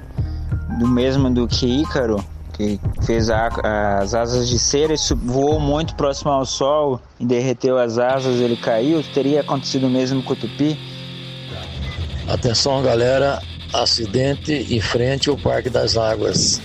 do 0.79 0.87
mesmo 0.87 1.29
do 1.29 1.45
que 1.45 1.81
Ícaro? 1.81 2.23
Que 2.53 2.79
fez 3.05 3.29
a- 3.29 3.49
as 4.01 4.13
asas 4.13 4.47
de 4.47 4.57
cera 4.59 4.93
e 4.93 4.97
voou 5.15 5.59
muito 5.59 5.95
próximo 5.95 6.31
ao 6.31 6.45
sol 6.45 7.01
e 7.19 7.25
derreteu 7.25 7.77
as 7.77 7.97
asas, 7.97 8.39
ele 8.39 8.55
caiu. 8.55 9.03
Teria 9.13 9.41
acontecido 9.41 9.87
o 9.87 9.89
mesmo 9.89 10.21
com 10.23 10.33
o 10.33 10.35
tupi? 10.35 10.77
Atenção, 12.27 12.81
galera. 12.81 13.41
Acidente 13.73 14.53
em 14.53 14.79
frente 14.79 15.29
ao 15.29 15.37
Parque 15.37 15.69
das 15.69 15.97
Águas. 15.97 16.61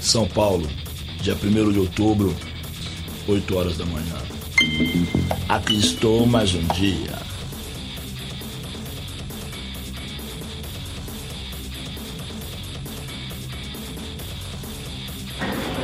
São 0.00 0.26
Paulo, 0.28 0.66
dia 1.20 1.34
1 1.46 1.72
de 1.72 1.78
outubro, 1.78 2.34
8 3.28 3.56
horas 3.56 3.76
da 3.76 3.86
manhã. 3.86 4.16
Aqui 5.48 5.78
estou 5.78 6.26
mais 6.26 6.52
um 6.54 6.62
dia. 6.74 7.26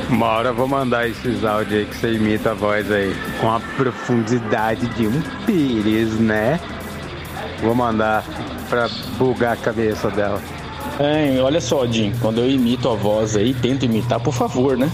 Uma 0.09 0.27
hora 0.27 0.49
eu 0.49 0.53
vou 0.53 0.67
mandar 0.67 1.07
esses 1.07 1.43
áudios 1.43 1.79
aí 1.79 1.85
que 1.85 1.95
você 1.95 2.13
imita 2.13 2.51
a 2.51 2.53
voz 2.53 2.91
aí. 2.91 3.15
Com 3.39 3.49
a 3.49 3.59
profundidade 3.59 4.85
de 4.89 5.07
um 5.07 5.21
pires, 5.45 6.19
né? 6.19 6.59
Vou 7.61 7.73
mandar 7.73 8.23
pra 8.69 8.89
bugar 9.17 9.53
a 9.53 9.57
cabeça 9.57 10.11
dela. 10.11 10.41
Hein, 10.99 11.39
olha 11.41 11.59
só, 11.59 11.87
Jim, 11.87 12.13
quando 12.21 12.39
eu 12.39 12.49
imito 12.49 12.89
a 12.89 12.95
voz 12.95 13.35
aí, 13.35 13.53
tento 13.53 13.85
imitar, 13.85 14.19
por 14.19 14.33
favor, 14.33 14.77
né? 14.77 14.89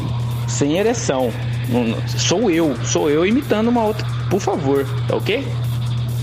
Sem 0.50 0.78
ereção. 0.78 1.32
Não- 1.70 1.84
não- 1.86 2.08
sou 2.08 2.50
eu, 2.52 2.76
sou 2.84 3.10
eu 3.10 3.26
imitando 3.26 3.70
uma 3.70 3.84
outra, 3.86 4.06
por 4.30 4.40
favor, 4.42 4.86
tá 5.08 5.16
ok? 5.16 5.48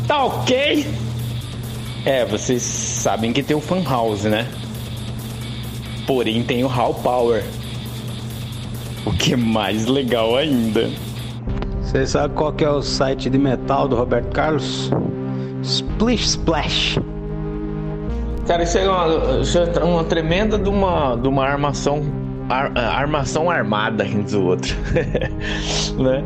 Tá 0.06 0.24
ok? 0.24 0.86
É, 2.04 2.24
vocês 2.24 2.62
sabem 2.62 3.32
que 3.32 3.42
tem 3.42 3.56
o 3.56 3.60
Fan 3.60 3.82
House, 3.82 4.24
né? 4.24 4.46
Porém 6.06 6.42
tem 6.42 6.62
o 6.64 6.66
Hall 6.68 6.94
Power. 6.94 7.42
O 9.04 9.12
que 9.12 9.34
é 9.34 9.36
mais 9.36 9.86
legal 9.86 10.36
ainda. 10.36 10.90
Você 11.80 12.06
sabe 12.06 12.34
qual 12.34 12.52
que 12.52 12.64
é 12.64 12.70
o 12.70 12.82
site 12.82 13.30
de 13.30 13.38
metal 13.38 13.86
do 13.88 13.96
Roberto 13.96 14.32
Carlos? 14.32 14.90
Splish 15.62 16.24
Splash. 16.26 16.98
Cara, 18.46 18.62
isso 18.62 18.78
é 18.78 18.88
uma, 18.88 19.40
isso 19.40 19.58
é 19.58 19.84
uma 19.84 20.04
tremenda 20.04 20.58
de 20.58 20.68
uma, 20.68 21.16
de 21.16 21.26
uma 21.28 21.44
armação. 21.44 22.04
Ar- 22.48 22.76
armação 22.76 23.50
armada 23.50 24.06
entre 24.06 24.36
o 24.36 24.44
outro. 24.44 24.74
né? 25.98 26.22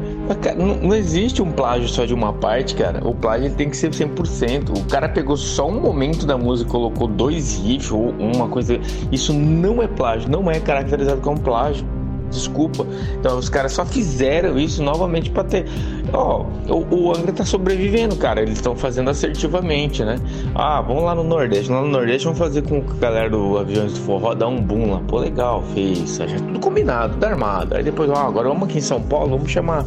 Não, 0.56 0.76
não 0.76 0.94
existe 0.94 1.42
um 1.42 1.50
plágio 1.50 1.88
só 1.88 2.04
de 2.04 2.14
uma 2.14 2.32
parte, 2.32 2.74
cara. 2.74 3.06
O 3.06 3.14
plágio 3.14 3.50
tem 3.54 3.68
que 3.70 3.76
ser 3.76 3.90
100%. 3.90 4.78
O 4.78 4.84
cara 4.84 5.08
pegou 5.08 5.36
só 5.36 5.68
um 5.68 5.80
momento 5.80 6.26
da 6.26 6.36
música 6.36 6.68
e 6.68 6.72
colocou 6.72 7.08
dois 7.08 7.58
riffs 7.58 7.90
ou 7.90 8.10
uma 8.18 8.48
coisa. 8.48 8.78
Isso 9.10 9.32
não 9.32 9.82
é 9.82 9.88
plágio, 9.88 10.30
não 10.30 10.50
é 10.50 10.60
caracterizado 10.60 11.20
como 11.20 11.40
plágio. 11.40 11.84
Desculpa. 12.30 12.86
Então 13.18 13.36
os 13.38 13.48
caras 13.48 13.72
só 13.72 13.84
fizeram 13.84 14.56
isso 14.58 14.82
novamente 14.82 15.30
pra 15.30 15.42
ter. 15.42 15.64
Ó, 16.12 16.44
o, 16.68 16.94
o 16.94 17.16
Angra 17.16 17.32
tá 17.32 17.44
sobrevivendo, 17.44 18.16
cara. 18.16 18.42
Eles 18.42 18.54
estão 18.54 18.74
fazendo 18.74 19.10
assertivamente, 19.10 20.04
né? 20.04 20.18
Ah, 20.54 20.80
vamos 20.80 21.04
lá 21.04 21.14
no 21.14 21.22
Nordeste. 21.22 21.70
Lá 21.70 21.80
no 21.82 21.88
Nordeste 21.88 22.24
vamos 22.24 22.38
fazer 22.38 22.62
com 22.62 22.78
a 22.78 23.00
galera 23.00 23.30
do 23.30 23.58
Aviões 23.58 23.94
do 23.94 24.00
Forró 24.00 24.34
dar 24.34 24.48
um 24.48 24.60
boom 24.60 24.92
lá. 24.92 25.00
Pô, 25.06 25.18
legal, 25.18 25.62
fez. 25.74 26.16
Já 26.16 26.26
tudo 26.26 26.58
combinado, 26.58 27.14
tudo 27.14 27.24
armado. 27.24 27.76
Aí 27.76 27.82
depois, 27.82 28.10
ó, 28.10 28.16
agora 28.16 28.48
vamos 28.48 28.68
aqui 28.68 28.78
em 28.78 28.82
São 28.82 29.00
Paulo, 29.00 29.30
vamos 29.30 29.50
chamar 29.50 29.84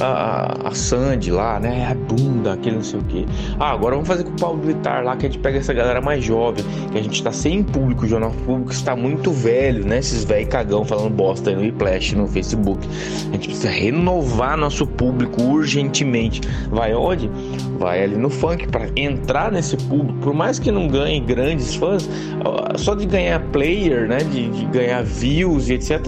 a, 0.00 0.68
a, 0.68 0.74
Sandy 0.74 1.30
lá, 1.30 1.58
né? 1.58 1.88
A 1.90 1.94
bunda, 1.94 2.52
aquele 2.54 2.76
não 2.76 2.84
sei 2.84 3.00
o 3.00 3.04
quê. 3.04 3.24
Ah, 3.58 3.72
agora 3.72 3.94
vamos 3.94 4.08
fazer 4.08 4.24
com 4.24 4.30
o 4.30 4.36
Paulo 4.36 4.60
Vittar 4.62 5.02
lá, 5.04 5.16
que 5.16 5.26
a 5.26 5.28
gente 5.28 5.40
pega 5.40 5.58
essa 5.58 5.72
galera 5.72 6.00
mais 6.00 6.24
jovem, 6.24 6.64
que 6.90 6.98
a 6.98 7.02
gente 7.02 7.22
tá 7.22 7.32
sem 7.32 7.62
público, 7.62 8.04
o 8.04 8.08
jornal 8.08 8.32
público 8.44 8.72
está 8.72 8.94
muito 8.94 9.32
velho, 9.32 9.86
né? 9.86 9.98
Esses 9.98 10.24
velho 10.24 10.46
cagão 10.46 10.84
falando 10.84 11.10
bosta 11.10 11.50
aí 11.50 11.56
no 11.56 11.62
Whiplash, 11.62 12.14
no 12.14 12.26
Facebook. 12.26 12.86
A 13.28 13.32
gente 13.32 13.48
precisa 13.48 13.70
renovar 13.70 14.56
nosso 14.56 14.86
público 14.86 15.42
urgentemente. 15.62 16.40
Vai 16.70 16.94
onde? 16.94 17.30
Vai 17.78 18.02
ali 18.02 18.16
no 18.16 18.28
funk 18.28 18.68
para 18.68 18.88
entrar 18.96 19.50
nesse 19.50 19.76
público. 19.76 20.18
Por 20.20 20.34
mais 20.34 20.58
que 20.58 20.70
não 20.70 20.88
ganhe 20.88 21.20
grandes 21.20 21.74
fãs, 21.74 22.08
só 22.76 22.94
de 22.94 23.06
ganhar 23.06 23.40
player, 23.50 24.06
né? 24.06 24.18
De, 24.18 24.48
de 24.50 24.64
ganhar 24.66 25.02
views 25.02 25.68
e 25.68 25.74
etc. 25.74 26.00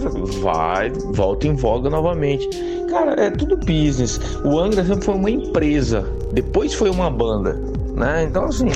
Vai, 0.42 0.90
volta 0.90 1.46
em 1.46 1.54
voga 1.54 1.88
novamente. 1.88 2.48
Cara, 2.90 3.12
é 3.20 3.30
tudo 3.30 3.56
business. 3.56 4.20
O 4.44 4.58
Angra 4.58 4.84
sempre 4.84 5.04
foi 5.04 5.14
uma 5.14 5.30
empresa, 5.30 6.06
depois 6.32 6.74
foi 6.74 6.90
uma 6.90 7.10
banda, 7.10 7.58
né? 7.94 8.24
Então 8.28 8.44
assim. 8.44 8.68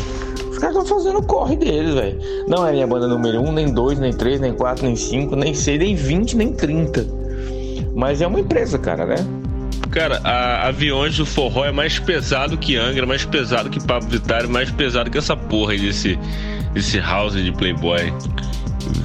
Os 0.50 0.60
caras 0.60 0.76
estão 0.76 0.98
fazendo 0.98 1.20
o 1.20 1.22
corre 1.22 1.54
deles, 1.54 1.94
velho. 1.94 2.18
Não 2.48 2.66
é 2.66 2.72
minha 2.72 2.86
banda 2.86 3.06
número 3.06 3.40
1, 3.40 3.48
um, 3.48 3.52
nem 3.52 3.72
2, 3.72 4.00
nem 4.00 4.12
3, 4.12 4.40
nem 4.40 4.52
4, 4.52 4.84
nem 4.84 4.96
5, 4.96 5.36
nem 5.36 5.54
6, 5.54 5.78
nem 5.78 5.94
20, 5.94 6.36
nem 6.36 6.52
30. 6.52 7.06
Mas 7.94 8.20
é 8.20 8.26
uma 8.26 8.40
empresa, 8.40 8.76
cara, 8.76 9.06
né? 9.06 9.14
Cara, 9.90 10.20
a 10.22 10.68
Aviões 10.68 11.16
do 11.16 11.24
Forró 11.24 11.64
é 11.64 11.72
mais 11.72 11.98
pesado 11.98 12.58
que 12.58 12.76
Angra, 12.76 13.06
mais 13.06 13.24
pesado 13.24 13.70
que 13.70 13.82
Pablo 13.82 14.08
Vittar, 14.08 14.48
mais 14.48 14.70
pesado 14.70 15.10
que 15.10 15.16
essa 15.18 15.36
porra 15.36 15.72
aí 15.72 15.80
desse, 15.80 16.18
desse 16.72 16.98
house 17.00 17.34
de 17.34 17.52
Playboy. 17.52 18.12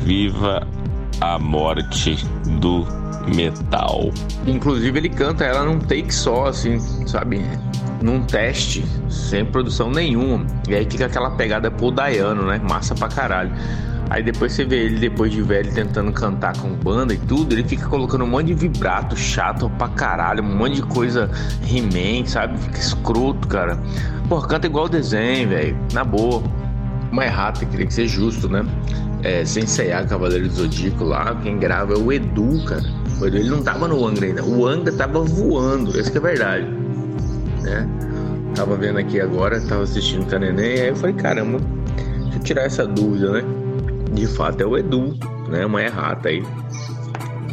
Viva 0.03 0.67
a 1.21 1.39
morte 1.39 2.17
do 2.59 2.85
metal. 3.33 4.11
Inclusive 4.45 4.99
ele 4.99 5.09
canta 5.09 5.45
ela 5.45 5.63
num 5.63 5.79
take 5.79 6.13
só, 6.13 6.47
assim, 6.47 6.79
sabe? 7.07 7.41
Num 8.01 8.21
teste, 8.23 8.83
sem 9.09 9.45
produção 9.45 9.89
nenhuma. 9.89 10.45
E 10.67 10.75
aí 10.75 10.85
fica 10.89 11.05
aquela 11.05 11.31
pegada 11.31 11.71
pro 11.71 11.91
Dayano, 11.91 12.45
né? 12.45 12.59
Massa 12.69 12.93
pra 12.93 13.07
caralho. 13.07 13.51
Aí 14.09 14.21
depois 14.21 14.51
você 14.51 14.65
vê 14.65 14.85
ele, 14.85 14.99
depois 14.99 15.31
de 15.31 15.41
velho, 15.41 15.73
tentando 15.73 16.11
cantar 16.11 16.55
com 16.57 16.69
banda 16.69 17.13
e 17.13 17.17
tudo, 17.17 17.53
ele 17.53 17.63
fica 17.63 17.87
colocando 17.87 18.23
um 18.23 18.27
monte 18.27 18.47
de 18.47 18.53
vibrato 18.53 19.15
chato 19.15 19.69
pra 19.71 19.87
caralho, 19.87 20.43
um 20.43 20.55
monte 20.55 20.75
de 20.75 20.81
coisa 20.83 21.29
He-Man, 21.67 22.25
sabe? 22.25 22.57
Fica 22.59 22.79
escroto, 22.79 23.47
cara. 23.47 23.77
Pô, 24.29 24.39
canta 24.41 24.67
igual 24.67 24.85
o 24.85 24.89
desenho, 24.89 25.49
velho. 25.49 25.77
Na 25.93 26.03
boa. 26.03 26.43
Uma 27.11 27.25
errata, 27.25 27.65
queria 27.65 27.85
que 27.85 27.93
ser 27.93 28.07
justo, 28.07 28.49
né? 28.49 28.65
É, 29.23 29.45
sem 29.45 29.65
ceiar 29.65 30.05
Cavaleiro 30.07 30.47
do 30.47 30.53
Zodíaco 30.53 31.03
lá, 31.05 31.35
quem 31.41 31.57
grava 31.57 31.93
é 31.93 31.97
o 31.97 32.11
Edu, 32.11 32.63
cara. 32.65 32.83
O 33.21 33.25
Edu 33.25 33.37
ele 33.37 33.49
não 33.49 33.63
tava 33.63 33.87
no 33.87 34.05
Angra 34.05 34.25
ainda. 34.25 34.43
O 34.43 34.67
Angra 34.67 34.91
tava 34.91 35.21
voando, 35.21 35.97
essa 35.97 36.11
que 36.11 36.17
é 36.17 36.21
verdade. 36.21 36.67
Né? 37.61 37.87
Tava 38.55 38.75
vendo 38.75 38.99
aqui 38.99 39.19
agora, 39.21 39.61
tava 39.61 39.83
assistindo 39.83 40.27
com 40.29 40.35
a 40.35 40.39
neném, 40.39 40.81
aí 40.81 40.87
eu 40.89 40.95
falei, 40.95 41.15
caramba, 41.15 41.59
deixa 42.23 42.37
eu 42.37 42.43
tirar 42.43 42.63
essa 42.63 42.85
dúvida, 42.85 43.31
né? 43.31 43.62
De 44.13 44.27
fato 44.27 44.61
é 44.61 44.65
o 44.65 44.77
Edu, 44.77 45.17
né? 45.49 45.65
Uma 45.65 45.81
errata 45.81 46.29
aí. 46.29 46.43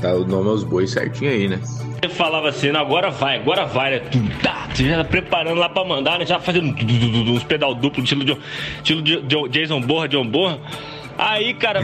Tá 0.01 0.15
o 0.15 0.25
nome 0.27 0.49
aos 0.49 0.65
bois 0.65 0.91
certinho 0.91 1.31
aí, 1.31 1.49
né? 1.49 1.61
Você 2.03 2.09
falava 2.09 2.49
assim, 2.49 2.71
"Não, 2.71 2.81
agora 2.81 3.11
vai, 3.11 3.37
agora 3.37 3.67
vai, 3.67 3.91
né? 3.93 4.01
Tá, 4.43 4.67
você 4.73 4.89
já 4.89 4.97
tá 4.99 5.05
preparando 5.05 5.59
lá 5.59 5.69
pra 5.69 5.85
mandar, 5.85 6.19
né? 6.19 6.25
Já 6.25 6.39
fazendo 6.39 6.75
uns 7.31 7.45
pedal 7.45 7.75
duplo, 7.75 8.03
estilo, 8.03 8.25
de, 8.25 8.37
estilo 8.79 9.03
de, 9.03 9.21
de 9.23 9.49
Jason 9.51 9.81
Borra, 9.81 10.09
John 10.09 10.27
Borra. 10.27 10.59
Aí, 11.19 11.53
cara. 11.53 11.81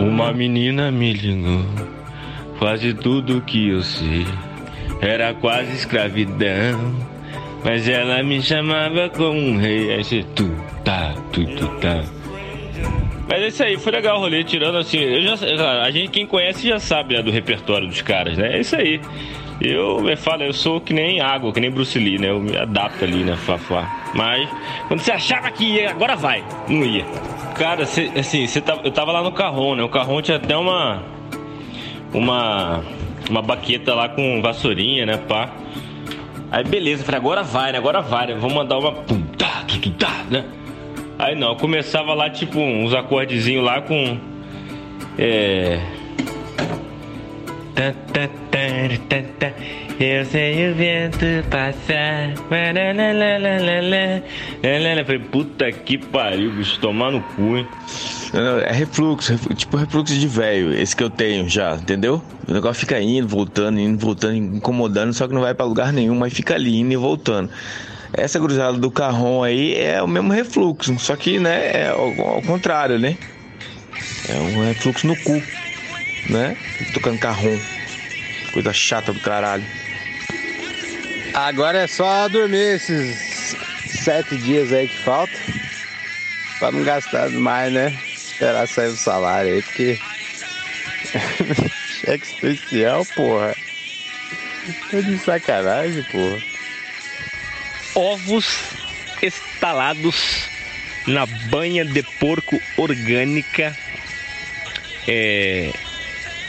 Uma 0.00 0.32
menina 0.32 0.90
me 0.90 1.12
ligou, 1.12 1.64
quase 2.58 2.92
tudo 2.94 3.40
que 3.42 3.68
eu 3.68 3.82
sei. 3.82 4.26
Era 5.00 5.32
quase 5.34 5.72
escravidão, 5.72 6.94
mas 7.64 7.88
ela 7.88 8.22
me 8.22 8.42
chamava 8.42 9.08
como 9.10 9.38
um 9.38 9.56
rei. 9.56 9.92
Aí 9.94 10.02
você, 10.04 10.24
tu, 10.34 10.50
tá, 10.84 11.14
tu, 11.32 11.44
tu, 11.46 11.68
tá. 11.80 12.02
Mas 13.28 13.42
é 13.42 13.48
isso 13.48 13.62
aí, 13.62 13.76
foi 13.78 13.92
legal 13.92 14.18
o 14.18 14.20
rolê, 14.20 14.44
tirando 14.44 14.76
assim, 14.76 14.98
já, 15.26 15.82
a 15.82 15.90
gente, 15.90 16.10
quem 16.10 16.26
conhece 16.26 16.68
já 16.68 16.78
sabe 16.78 17.14
né, 17.14 17.22
do 17.22 17.30
repertório 17.30 17.86
dos 17.88 18.02
caras, 18.02 18.36
né? 18.36 18.56
É 18.56 18.60
isso 18.60 18.76
aí. 18.76 19.00
Eu, 19.60 20.08
eu 20.08 20.16
falo, 20.16 20.42
eu 20.42 20.52
sou 20.52 20.80
que 20.80 20.92
nem 20.92 21.20
água, 21.20 21.52
que 21.52 21.60
nem 21.60 21.70
Bruce 21.70 21.98
Lee, 21.98 22.18
né? 22.18 22.30
Eu 22.30 22.40
me 22.40 22.56
adapto 22.56 23.04
ali, 23.04 23.24
né, 23.24 23.36
Fafá. 23.36 24.10
Mas 24.14 24.48
quando 24.88 25.00
você 25.00 25.12
achava 25.12 25.50
que 25.50 25.64
ia, 25.64 25.90
agora 25.90 26.16
vai, 26.16 26.44
não 26.68 26.84
ia. 26.84 27.04
Cara, 27.54 27.86
cê, 27.86 28.10
assim, 28.16 28.46
cê 28.46 28.60
tava, 28.60 28.82
eu 28.84 28.90
tava 28.90 29.12
lá 29.12 29.22
no 29.22 29.32
Carron, 29.32 29.76
né? 29.76 29.82
O 29.82 29.88
Carron 29.88 30.20
tinha 30.20 30.36
até 30.36 30.56
uma. 30.56 31.02
Uma. 32.12 32.82
Uma 33.30 33.40
baqueta 33.40 33.94
lá 33.94 34.08
com 34.08 34.42
vassourinha, 34.42 35.06
né, 35.06 35.16
pá. 35.16 35.48
Aí 36.50 36.62
beleza, 36.62 37.04
falei, 37.04 37.20
agora 37.20 37.42
vai, 37.42 37.72
né? 37.72 37.78
Agora 37.78 38.02
vai, 38.02 38.26
né? 38.26 38.34
Vamos 38.34 38.54
mandar 38.54 38.78
uma. 38.78 38.92
Pum, 38.92 39.22
tá, 39.38 39.64
tu, 39.66 39.90
tá, 39.92 40.24
né? 40.30 40.44
Aí 41.18 41.34
não, 41.36 41.54
começava 41.56 42.12
lá 42.14 42.28
tipo 42.28 42.58
uns 42.58 42.92
acordezinhos 42.92 43.64
lá 43.64 43.80
com. 43.80 44.18
É. 45.18 45.80
Eu 50.00 50.24
sei 50.24 50.70
o 50.70 50.74
vento 50.74 51.24
passar. 51.50 52.34
Falei, 55.04 55.18
puta 55.20 55.70
que 55.70 55.98
pariu, 55.98 56.50
bicho, 56.50 56.78
tomar 56.80 57.12
no 57.12 57.20
cu, 57.20 57.58
hein? 57.58 57.66
É 58.66 58.72
refluxo, 58.72 59.30
reflu- 59.32 59.54
tipo 59.54 59.76
refluxo 59.76 60.12
de 60.14 60.26
velho, 60.26 60.74
esse 60.74 60.96
que 60.96 61.04
eu 61.04 61.10
tenho 61.10 61.48
já, 61.48 61.76
entendeu? 61.76 62.20
O 62.48 62.52
negócio 62.52 62.80
fica 62.80 63.00
indo, 63.00 63.28
voltando, 63.28 63.78
indo, 63.78 63.96
voltando, 63.96 64.34
incomodando, 64.34 65.12
só 65.12 65.28
que 65.28 65.34
não 65.34 65.42
vai 65.42 65.54
pra 65.54 65.64
lugar 65.64 65.92
nenhum, 65.92 66.16
mas 66.16 66.32
fica 66.32 66.54
ali 66.54 66.80
indo 66.80 66.92
e 66.92 66.96
voltando. 66.96 67.48
Essa 68.16 68.38
cruzada 68.38 68.78
do 68.78 68.90
carrão 68.90 69.42
aí 69.42 69.74
é 69.74 70.00
o 70.02 70.06
mesmo 70.06 70.32
refluxo, 70.32 70.96
só 70.98 71.16
que, 71.16 71.38
né, 71.38 71.70
é 71.72 71.88
ao, 71.88 72.20
ao 72.20 72.42
contrário, 72.42 72.98
né? 72.98 73.16
É 74.28 74.34
um 74.34 74.64
refluxo 74.64 75.06
no 75.06 75.16
cu, 75.16 75.42
né? 76.30 76.56
Tocando 76.92 77.18
carrão. 77.18 77.58
Coisa 78.52 78.72
chata 78.72 79.12
do 79.12 79.20
caralho. 79.20 79.64
Agora 81.34 81.78
é 81.78 81.86
só 81.88 82.28
dormir 82.28 82.76
esses 82.76 83.56
sete 84.04 84.36
dias 84.36 84.72
aí 84.72 84.86
que 84.86 85.02
faltam. 85.02 85.34
Pra 86.60 86.70
não 86.70 86.84
gastar 86.84 87.28
mais, 87.30 87.72
né? 87.72 87.92
Esperar 88.14 88.68
sair 88.68 88.88
o 88.88 88.96
salário 88.96 89.54
aí, 89.54 89.62
porque. 89.62 89.98
Cheque 92.00 92.24
especial, 92.24 93.04
porra. 93.16 93.54
Tá 94.90 95.00
de 95.00 95.18
sacanagem, 95.18 96.02
porra. 96.04 96.53
Ovos 97.94 98.46
estalados 99.22 100.48
na 101.06 101.26
banha 101.26 101.84
de 101.84 102.02
porco 102.02 102.60
orgânica 102.76 103.76
é, 105.06 105.70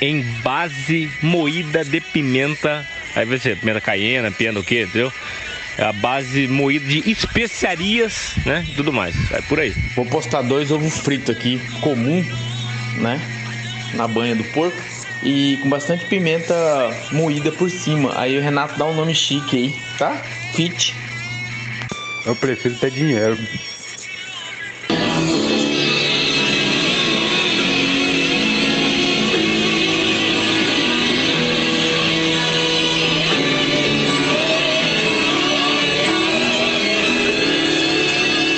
em 0.01 0.21
base 0.41 1.11
moída 1.21 1.83
de 1.83 2.01
pimenta. 2.01 2.85
Aí 3.15 3.25
vai 3.25 3.37
ser 3.37 3.57
pimenta 3.57 3.79
caiena, 3.79 4.31
pimenta 4.31 4.59
o 4.59 4.63
quê, 4.63 4.83
entendeu? 4.83 5.11
É 5.77 5.83
a 5.83 5.93
base 5.93 6.47
moída 6.47 6.87
de 6.87 7.09
especiarias, 7.09 8.33
né? 8.45 8.65
Tudo 8.75 8.93
mais. 8.93 9.15
Vai 9.29 9.41
por 9.43 9.59
aí. 9.59 9.71
Vou 9.95 10.05
postar 10.05 10.41
dois 10.41 10.71
ovos 10.71 10.99
fritos 10.99 11.29
aqui, 11.29 11.59
comum, 11.81 12.25
né? 12.97 13.19
Na 13.93 14.07
banha 14.07 14.35
do 14.35 14.43
porco. 14.45 14.81
E 15.21 15.57
com 15.61 15.69
bastante 15.69 16.05
pimenta 16.05 16.55
moída 17.11 17.51
por 17.51 17.69
cima. 17.69 18.13
Aí 18.15 18.37
o 18.37 18.41
Renato 18.41 18.77
dá 18.77 18.85
um 18.85 18.95
nome 18.95 19.13
chique 19.13 19.57
aí, 19.57 19.75
tá? 19.97 20.15
Fit. 20.53 20.95
Eu 22.25 22.35
prefiro 22.35 22.75
ter 22.75 22.89
dinheiro. 22.89 23.37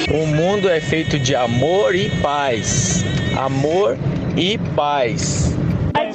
O 0.10 0.26
mundo 0.26 0.70
é 0.70 0.80
feito 0.80 1.20
de 1.20 1.36
amor 1.36 1.94
e 1.94 2.10
paz. 2.22 3.04
Amor 3.38 3.98
e 4.38 4.58
paz. 4.76 5.54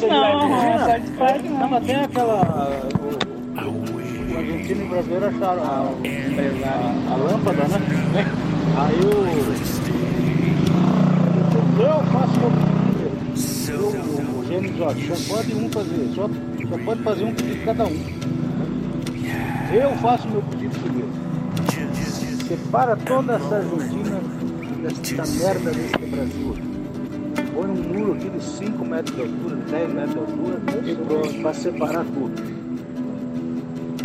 Não, 0.00 0.48
não, 0.48 1.68
mas 1.68 1.86
tem 1.86 1.96
aquela. 1.96 3.01
O 4.72 4.74
argentino 4.74 4.82
e 4.82 4.84
o 4.84 4.88
brasileiro 4.88 5.26
acharam 5.26 5.62
a, 5.62 5.66
a, 5.66 7.12
a 7.12 7.16
lâmpada, 7.16 7.64
né? 7.68 7.78
Aí 8.76 8.98
o. 9.04 9.12
Eu 11.82 12.02
faço 12.12 12.40
meu 12.40 12.50
pedido. 12.50 12.72
O, 13.82 14.38
o 14.38 14.44
gênio 14.46 14.70
diz: 14.72 14.80
ó, 14.80 14.88
só 14.90 15.34
pode 15.34 15.54
um 15.54 15.68
fazer, 15.68 16.08
só, 16.14 16.28
só 16.68 16.78
pode 16.84 17.02
fazer 17.02 17.24
um 17.24 17.34
pedido 17.34 17.64
cada 17.64 17.84
um. 17.84 18.00
Eu 19.74 19.90
faço 19.98 20.28
meu 20.28 20.42
pedido 20.42 20.78
primeiro. 20.80 21.12
Separa 22.48 22.96
toda 22.96 23.34
essa 23.34 23.56
Argentina 23.56 24.20
dessa 24.82 25.44
merda 25.44 25.70
desse 25.70 25.98
Brasil. 25.98 26.56
Põe 27.54 27.70
um 27.70 27.74
muro 27.74 28.12
aqui 28.14 28.30
de 28.30 28.42
5 28.42 28.84
metros 28.84 29.14
de 29.14 29.22
altura, 29.22 29.56
10 29.70 29.92
metros 29.92 30.12
de 30.12 30.18
altura 30.18 30.60
e 30.86 30.94
pronto, 30.96 31.42
para 31.42 31.54
separar 31.54 32.04
tudo. 32.04 32.62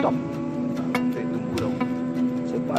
Toma. 0.01 0.36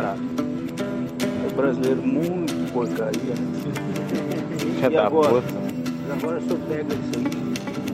Aí 0.04 1.50
o 1.50 1.54
brasileiro 1.56 2.02
muito 2.02 2.72
porcaria. 2.72 3.34
né? 3.34 4.58
Filha 4.58 4.86
E 4.86 4.90
da 4.90 5.06
agora? 5.06 5.28
puta. 5.42 5.68
Agora 6.12 6.40
senhor 6.40 6.58
pega 6.68 6.94
isso 6.94 7.10
aí. 7.16 7.38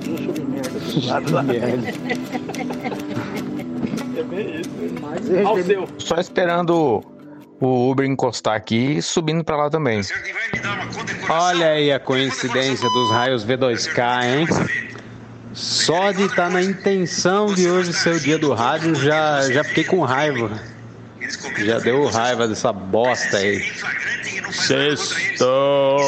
Não 0.06 0.32
de 0.32 0.40
merda 0.42 0.78
do 0.78 1.06
lado 1.06 1.32
lá. 1.32 1.42
Merda. 1.42 1.88
É 4.16 4.22
bem 4.22 4.60
isso. 4.60 4.70
Mas 5.00 5.46
Ao 5.46 5.58
ele- 5.58 5.64
seu. 5.66 5.88
Só 5.98 6.16
esperando 6.16 7.02
o 7.60 7.90
Uber 7.90 8.06
encostar 8.06 8.54
aqui 8.54 8.96
e 8.98 9.02
subindo 9.02 9.42
pra 9.42 9.56
lá 9.56 9.70
também. 9.70 10.00
Olha 11.28 11.68
aí 11.70 11.90
a 11.92 11.98
coincidência 11.98 12.88
dos 12.90 13.10
raios 13.10 13.44
V2K, 13.44 14.24
hein? 14.24 14.46
Só 15.52 16.10
de 16.12 16.24
estar 16.24 16.50
na 16.50 16.62
intenção 16.62 17.46
de 17.46 17.68
hoje 17.70 17.92
ser 17.92 18.14
o 18.16 18.20
dia 18.20 18.36
do 18.38 18.52
rádio, 18.52 18.94
já, 18.96 19.40
já 19.50 19.62
fiquei 19.64 19.84
com 19.84 20.00
raiva. 20.00 20.50
Já 21.58 21.78
deu 21.78 22.06
raiva 22.06 22.48
dessa 22.48 22.72
bosta 22.72 23.36
aí. 23.38 23.72
Sextou. 24.50 25.98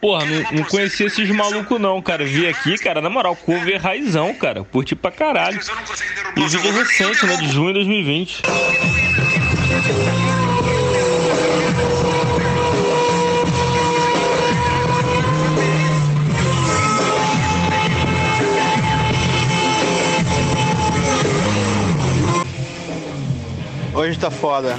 Porra, 0.00 0.24
não, 0.24 0.42
não 0.52 0.64
conhecia 0.64 1.06
esses 1.06 1.28
malucos 1.30 1.80
não, 1.80 2.00
cara. 2.00 2.24
Vi 2.24 2.46
aqui, 2.46 2.76
cara, 2.78 3.00
na 3.00 3.10
moral, 3.10 3.34
cover 3.36 3.80
raizão, 3.80 4.34
cara. 4.34 4.64
Curti 4.64 4.94
pra 4.94 5.10
caralho. 5.10 5.58
E 6.36 6.40
vídeo 6.40 6.72
recente, 6.72 7.26
né? 7.26 7.36
De 7.36 7.48
junho 7.48 7.68
de 7.68 7.74
2020. 7.74 8.42
Hoje 23.96 24.18
tá 24.18 24.30
foda. 24.30 24.78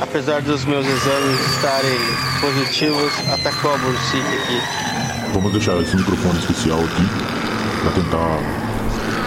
Apesar 0.00 0.42
dos 0.42 0.64
meus 0.64 0.86
exames 0.86 1.40
estarem 1.56 1.98
positivos, 2.40 3.12
atacou 3.28 3.74
a 3.74 3.78
bursite 3.78 4.36
aqui. 4.44 4.62
Vamos 5.34 5.50
deixar 5.50 5.76
esse 5.82 5.96
microfone 5.96 6.38
especial 6.38 6.78
aqui 6.78 7.02
pra 7.82 7.90
tentar. 7.90 8.38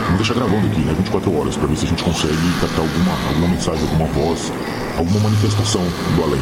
Vamos 0.06 0.18
deixar 0.20 0.36
gravando 0.36 0.68
aqui, 0.68 0.80
né? 0.80 0.94
24 0.98 1.38
horas, 1.38 1.58
pra 1.58 1.68
ver 1.68 1.76
se 1.76 1.84
a 1.84 1.90
gente 1.90 2.04
consegue 2.06 2.38
captar 2.62 2.80
alguma, 2.80 3.12
alguma 3.28 3.48
mensagem, 3.50 3.82
alguma 3.82 4.06
voz, 4.14 4.54
alguma 4.98 5.20
manifestação 5.20 5.84
do 6.16 6.24
além. 6.24 6.42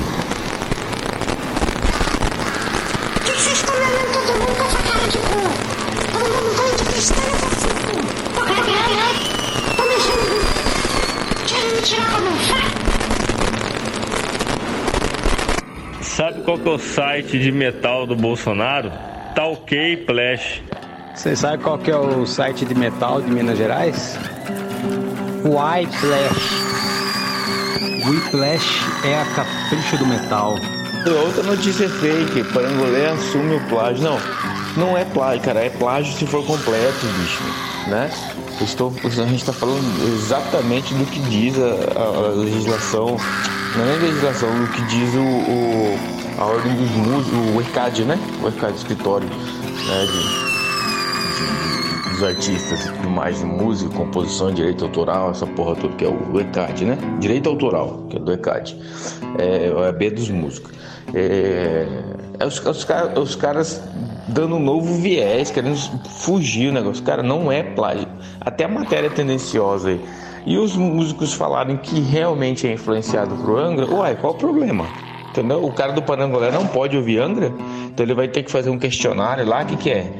Por 3.15 3.23
que 3.23 3.31
vocês 3.31 3.57
estão 3.57 3.73
olhando 3.73 4.13
todo 4.13 4.31
mundo 4.37 4.55
com 4.55 4.63
essa 4.63 4.77
cara 4.77 5.07
de 5.07 5.17
cu? 5.17 5.41
Todo 6.11 6.29
mundo 6.29 6.55
doido, 6.55 6.85
cristão, 6.85 7.33
assim. 7.51 7.73
Porra, 8.35 8.53
ai, 8.53 8.75
ai, 8.77 8.93
ai. 9.01 9.15
Tô 9.75 9.83
mexendo. 9.85 10.33
Querem 11.47 11.71
me 11.73 11.81
tirar 11.81 11.81
como 11.81 11.81
um 11.81 11.82
saco? 11.82 11.82
Sabe 16.01 16.41
qual 16.43 16.59
que 16.59 16.67
é 16.67 16.71
o 16.71 16.77
site 16.77 17.39
de 17.39 17.51
metal 17.51 18.05
do 18.05 18.15
Bolsonaro? 18.15 18.91
Talkei 19.35 19.97
Plash. 19.97 20.61
Você 21.15 21.35
sabe 21.35 21.63
qual 21.63 21.77
que 21.77 21.91
é 21.91 21.97
o 21.97 22.25
site 22.25 22.65
de 22.65 22.75
metal 22.75 23.21
de 23.21 23.29
Minas 23.29 23.57
Gerais? 23.57 24.17
Whiplash. 25.43 26.73
Whiplash 28.05 28.81
é 29.05 29.21
a 29.21 29.25
capricho 29.35 29.97
do 29.97 30.05
metal. 30.05 30.55
Outra 31.25 31.43
notícia 31.43 31.89
fake, 31.89 32.43
Parangolé 32.53 33.09
assume 33.09 33.55
o 33.55 33.59
plágio. 33.67 34.03
Não, 34.03 34.19
não 34.77 34.97
é 34.97 35.03
plágio, 35.05 35.41
cara, 35.43 35.59
é 35.59 35.69
plágio 35.69 36.13
se 36.13 36.25
for 36.25 36.45
completo, 36.45 37.05
bicho, 37.17 37.43
né? 37.87 38.09
Estou, 38.63 38.93
a 39.03 39.09
gente 39.09 39.35
está 39.35 39.51
falando 39.53 39.83
exatamente 40.13 40.93
do 40.93 41.05
que 41.05 41.19
diz 41.21 41.55
a, 41.59 41.99
a- 41.99 42.29
legislação, 42.35 43.17
não 43.75 43.83
é 43.83 43.87
nem 43.97 43.99
legislação, 44.09 44.49
do 44.57 44.67
que 44.71 44.81
diz 44.83 45.13
o, 45.15 45.19
o- 45.21 45.99
a 46.41 46.45
ordem 46.45 46.73
dos 46.75 46.89
músicos, 46.91 47.55
o 47.55 47.61
ECAD, 47.61 48.05
né? 48.05 48.17
O 48.41 48.47
ECAD, 48.47 48.75
escritório 48.77 49.27
né, 49.27 50.05
de, 50.05 50.23
de- 52.07 52.09
dos 52.11 52.23
artistas 52.23 52.85
e 52.85 52.91
tudo 52.91 53.09
mais, 53.09 53.39
de 53.39 53.45
música, 53.45 53.93
composição, 53.95 54.51
direito 54.53 54.85
autoral, 54.85 55.31
essa 55.31 55.45
porra 55.45 55.75
toda 55.75 55.93
que 55.95 56.05
é 56.05 56.09
o 56.09 56.39
ECAD, 56.39 56.85
né? 56.85 56.97
Direito 57.19 57.49
autoral, 57.49 58.05
que 58.09 58.17
é 58.17 58.19
do 58.19 58.31
ECAD. 58.31 58.75
É, 59.37 59.67
é 59.67 59.89
a 59.89 59.91
B 59.91 60.09
dos 60.09 60.29
músicos. 60.29 60.71
É, 61.13 61.85
é 62.39 62.45
os, 62.45 62.59
os, 62.59 62.87
os 63.21 63.35
caras 63.35 63.81
dando 64.27 64.55
um 64.55 64.59
novo 64.59 64.95
viés, 64.95 65.51
querendo 65.51 65.77
fugir 66.09 66.69
o 66.69 66.71
negócio. 66.73 67.03
Cara, 67.03 67.21
não 67.21 67.51
é 67.51 67.61
plágio. 67.61 68.07
Até 68.45 68.65
a 68.65 68.67
matéria 68.67 69.07
é 69.07 69.09
tendenciosa 69.09 69.89
aí. 69.89 70.01
E 70.45 70.57
os 70.57 70.75
músicos 70.75 71.33
falarem 71.33 71.77
que 71.77 72.01
realmente 72.01 72.67
é 72.67 72.73
influenciado 72.73 73.35
pro 73.35 73.57
Angra, 73.57 73.85
uai, 73.85 74.15
qual 74.15 74.33
o 74.33 74.37
problema? 74.37 74.85
Entendeu? 75.29 75.63
O 75.63 75.71
cara 75.71 75.93
do 75.93 76.01
Parangolé 76.01 76.51
não 76.51 76.67
pode 76.67 76.97
ouvir 76.97 77.19
Angra, 77.19 77.51
então 77.87 78.05
ele 78.05 78.13
vai 78.13 78.27
ter 78.27 78.43
que 78.43 78.51
fazer 78.51 78.69
um 78.69 78.77
questionário 78.77 79.45
lá, 79.47 79.63
o 79.63 79.65
que, 79.65 79.77
que 79.77 79.89
é? 79.89 80.11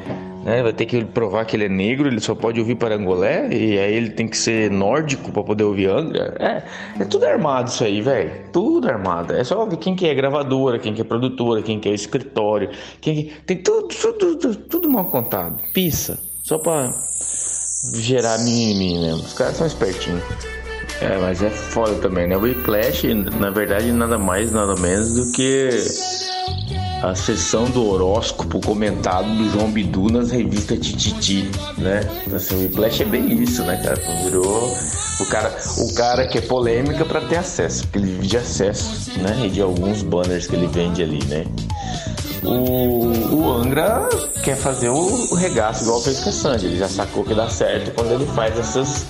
Né? 0.44 0.64
Vai 0.64 0.74
ter 0.74 0.86
que 0.86 1.04
provar 1.06 1.46
que 1.46 1.56
ele 1.56 1.66
é 1.66 1.70
negro, 1.70 2.08
ele 2.08 2.20
só 2.20 2.34
pode 2.34 2.60
ouvir 2.60 2.76
Parangolé, 2.76 3.48
e 3.50 3.78
aí 3.78 3.94
ele 3.94 4.10
tem 4.10 4.28
que 4.28 4.38
ser 4.38 4.72
nórdico 4.72 5.32
para 5.32 5.44
poder 5.44 5.66
ouvir 5.66 5.88
Angra. 5.88 6.36
É, 6.40 6.64
é 7.02 7.06
tudo 7.06 7.26
armado 7.26 7.70
isso 7.70 7.84
aí, 7.84 8.02
velho. 8.02 8.32
Tudo 8.52 8.90
armado. 8.90 9.34
É 9.34 9.44
só 9.44 9.66
ver 9.66 9.78
quem 9.78 9.96
que 9.96 10.08
é 10.08 10.14
gravadora, 10.14 10.80
quem 10.80 10.94
que 10.94 11.02
é 11.02 11.04
produtora, 11.04 11.62
quem 11.62 11.80
que 11.80 11.90
é 11.90 11.94
escritório, 11.94 12.70
quem 13.00 13.16
que... 13.16 13.24
Tem 13.46 13.58
tudo, 13.58 13.90
tudo, 13.90 14.36
tudo, 14.38 14.56
tudo 14.56 14.90
mal 14.90 15.06
contado. 15.06 15.62
Pissa. 15.74 16.18
Só 16.44 16.58
pra 16.58 16.90
gerar 17.94 18.38
mimimi 18.40 19.00
mesmo. 19.00 19.24
Os 19.24 19.34
caras 19.34 19.58
são 19.58 19.68
espertinhos. 19.68 20.24
É, 21.02 21.18
mas 21.18 21.42
é 21.42 21.50
foda 21.50 21.96
também, 21.96 22.28
né? 22.28 22.38
O 22.38 22.42
Whiplash, 22.42 23.14
na 23.14 23.50
verdade, 23.50 23.92
nada 23.92 24.18
mais, 24.18 24.52
nada 24.52 24.76
menos 24.76 25.14
do 25.16 25.32
que 25.32 25.70
a 27.02 27.14
sessão 27.14 27.66
do 27.66 27.86
horóscopo 27.86 28.62
comentado 28.62 29.28
do 29.36 29.52
João 29.52 29.70
Bidu 29.70 30.10
nas 30.10 30.32
revistas 30.32 30.80
Tititi, 30.80 31.52
né? 31.78 32.00
Assim, 32.34 32.56
o 32.56 32.60
Whiplash 32.60 33.02
é 33.02 33.06
bem 33.06 33.34
isso, 33.42 33.62
né, 33.64 33.76
cara? 33.84 34.00
Virou 34.24 34.74
o 35.20 35.26
cara, 35.26 35.54
o 35.78 35.94
cara 35.94 36.26
que 36.26 36.38
é 36.38 36.42
polêmica 36.42 37.04
para 37.04 37.20
ter 37.20 37.36
acesso, 37.38 37.84
porque 37.84 38.00
ele 38.00 38.08
divide 38.08 38.38
acesso, 38.38 39.20
né? 39.20 39.46
E 39.46 39.50
de 39.50 39.62
alguns 39.62 40.02
banners 40.02 40.48
que 40.48 40.56
ele 40.56 40.68
vende 40.68 41.04
ali, 41.04 41.24
né? 41.26 41.46
O, 42.46 43.36
o 43.36 43.52
Angra 43.52 44.10
quer 44.44 44.56
fazer 44.56 44.90
o, 44.90 45.34
regaço 45.36 45.84
igual 45.84 46.02
fez 46.02 46.20
com 46.20 46.30
a 46.30 46.34
Sandy. 46.34 46.66
Ele 46.66 46.78
já 46.78 46.90
sacou 46.90 47.24
que 47.24 47.34
dá 47.34 47.50
certo 47.50 47.92
quando 47.96 48.12
ele 48.12 48.26
faz 48.28 48.58
essas, 48.58 49.06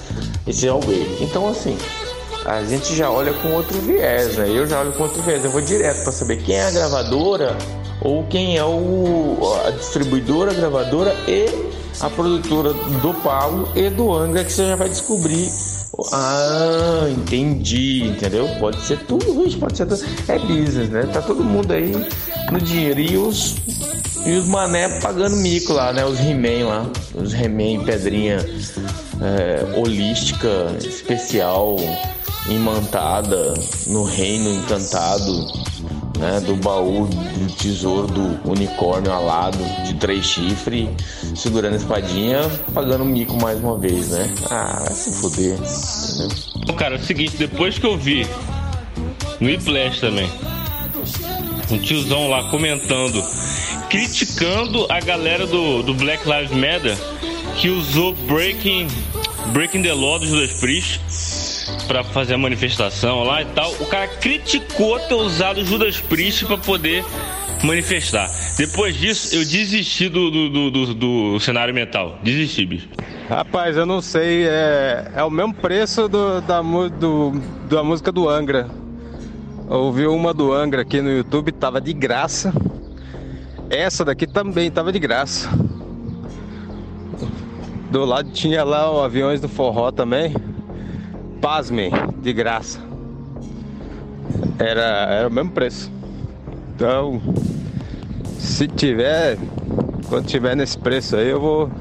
esse 0.47 0.67
away. 0.67 1.17
Então, 1.19 1.47
assim, 1.47 1.77
a 2.45 2.63
gente 2.63 2.95
já 2.95 3.09
olha 3.09 3.34
com 3.34 3.51
outro 3.53 3.79
viés, 3.79 4.38
né? 4.38 4.49
Eu 4.49 4.67
já 4.67 4.81
olho 4.81 4.93
com 4.93 5.03
outro 5.03 5.21
viés. 5.23 5.43
Eu 5.43 5.51
vou 5.51 5.61
direto 5.61 6.03
para 6.03 6.11
saber 6.11 6.38
quem 6.43 6.55
é 6.55 6.67
a 6.67 6.71
gravadora 6.71 7.57
ou 8.01 8.23
quem 8.25 8.57
é 8.57 8.63
o, 8.63 9.38
a 9.65 9.71
distribuidora, 9.71 10.51
a 10.51 10.53
gravadora 10.53 11.15
e 11.27 11.45
a 11.99 12.09
produtora 12.09 12.73
do 12.73 13.13
Paulo 13.21 13.69
e 13.75 13.89
do 13.89 14.13
Angra, 14.13 14.43
que 14.43 14.51
você 14.51 14.67
já 14.67 14.75
vai 14.75 14.89
descobrir. 14.89 15.49
Ah, 16.11 17.07
entendi, 17.09 18.07
entendeu? 18.07 18.47
Pode 18.59 18.81
ser 18.81 18.97
tudo, 19.05 19.59
pode 19.59 19.77
ser 19.77 19.86
tudo. 19.86 20.03
É 20.27 20.39
business, 20.39 20.89
né? 20.89 21.07
Tá 21.13 21.21
todo 21.21 21.43
mundo 21.43 21.71
aí 21.71 21.93
no 22.54 22.62
dinheiro. 22.62 22.99
E 23.01 23.18
os, 23.18 23.56
e 24.26 24.32
os 24.32 24.47
mané 24.47 24.99
pagando 24.99 25.36
mico 25.38 25.74
lá, 25.74 25.91
né? 25.91 26.06
Os 26.06 26.20
He-Man 26.20 26.68
lá. 26.68 26.89
Os 27.16 27.34
He-Man 27.34 27.84
pedrinha 27.84 28.38
é, 29.22 29.78
holística, 29.78 30.78
especial, 30.80 31.76
imantada, 32.49 33.54
no 33.88 34.04
reino 34.04 34.49
encantado, 34.49 35.47
né? 36.20 36.39
Do 36.41 36.56
baú 36.58 37.08
do 37.08 37.54
tesouro 37.56 38.08
do 38.08 38.49
unicórnio 38.49 39.12
alado 39.12 39.58
de 39.86 39.95
três 39.95 40.26
chifres, 40.26 40.88
segurando 41.36 41.74
a 41.74 41.78
espadinha, 41.78 42.39
pagando 42.74 43.04
mico 43.04 43.36
mais 43.41 43.60
uma 43.60 43.78
vez, 43.78 44.10
né? 44.10 44.32
Ah, 44.49 44.80
vai 44.80 44.93
se 44.93 45.12
fuder. 45.12 45.58
Cara, 46.78 46.95
é 46.95 46.99
o 46.99 47.04
seguinte, 47.04 47.36
depois 47.38 47.80
que 47.80 47.86
eu 47.86 47.97
vi 47.97 48.28
no 49.39 49.47
Whiplash 49.47 49.99
também, 49.99 50.30
um 51.72 51.78
tiozão 51.78 52.30
lá 52.30 52.49
comentando, 52.49 53.24
criticando 53.89 54.86
a 54.89 54.99
galera 54.99 55.45
do, 55.45 55.84
do 55.84 55.93
Black 55.93 56.24
Lives 56.28 56.51
Matter 56.51 56.97
que 57.57 57.70
usou 57.70 58.14
Breaking, 58.14 58.88
Breaking 59.51 59.84
the 59.84 59.93
Law 59.93 60.20
dos 60.20 60.30
Judas 60.30 60.59
Priest 60.59 60.99
pra 61.88 62.03
fazer 62.03 62.34
a 62.34 62.38
manifestação 62.38 63.24
lá 63.24 63.41
e 63.41 63.45
tal. 63.45 63.72
O 63.74 63.86
cara 63.86 64.07
criticou 64.07 64.99
ter 64.99 65.14
usado 65.14 65.64
Judas 65.64 65.99
Priest 65.99 66.45
pra 66.45 66.57
poder 66.57 67.05
manifestar. 67.64 68.30
Depois 68.57 68.97
disso, 68.97 69.36
eu 69.36 69.45
desisti 69.45 70.09
do, 70.09 70.30
do, 70.30 70.49
do, 70.49 70.72
do, 70.72 70.93
do 70.93 71.39
cenário 71.39 71.74
mental. 71.74 72.18
Desisti, 72.24 72.66
bicho. 72.66 72.88
Rapaz, 73.30 73.78
eu 73.78 73.86
não 73.86 74.01
sei, 74.01 74.45
é, 74.45 75.11
é 75.16 75.24
o 75.24 75.30
mesmo 75.30 75.53
preço 75.53 76.07
do, 76.09 76.41
da, 76.41 76.61
do, 76.61 77.32
da 77.70 77.84
música 77.84 78.11
do 78.11 78.28
Angra. 78.28 78.70
Ouvi 79.68 80.05
uma 80.05 80.34
do 80.34 80.51
Angra 80.51 80.82
aqui 80.82 81.01
no 81.01 81.09
YouTube, 81.09 81.51
tava 81.51 81.80
de 81.80 81.93
graça. 81.93 82.53
Essa 83.70 84.03
daqui 84.03 84.28
também 84.28 84.70
tava 84.70 84.91
de 84.91 84.99
graça. 84.99 85.49
Do 87.89 88.03
lado 88.05 88.30
tinha 88.32 88.64
lá 88.64 88.91
o 88.91 89.01
Aviões 89.01 89.39
do 89.39 89.47
Forró 89.47 89.91
também. 89.91 90.36
Pasmem, 91.39 91.91
de 92.22 92.34
graça. 92.34 92.80
Era, 94.59 94.82
era 95.09 95.28
o 95.28 95.32
mesmo 95.32 95.51
preço. 95.51 95.91
Então, 96.76 97.22
se 98.38 98.68
tiver, 98.68 99.38
quando 100.09 100.26
tiver 100.26 100.55
nesse 100.55 100.78
preço 100.78 101.16
aí, 101.16 101.30
eu 101.30 101.39
vou. 101.39 101.72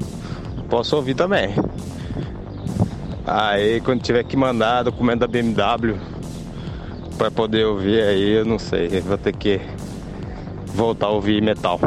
Posso 0.69 0.95
ouvir 0.95 1.13
também. 1.13 1.53
Aí 3.27 3.79
quando 3.81 4.01
tiver 4.01 4.23
que 4.23 4.35
mandar 4.35 4.83
documento 4.83 5.19
da 5.19 5.27
BMW 5.27 5.97
para 7.23 7.31
poder 7.31 7.63
ouvir 7.63 8.01
aí, 8.01 8.31
eu 8.33 8.43
não 8.43 8.59
sei, 8.59 8.99
vou 8.99 9.17
ter 9.17 9.33
que 9.33 9.61
voltar 10.65 11.05
a 11.05 11.09
ouvir 11.11 11.41
metal. 11.41 11.79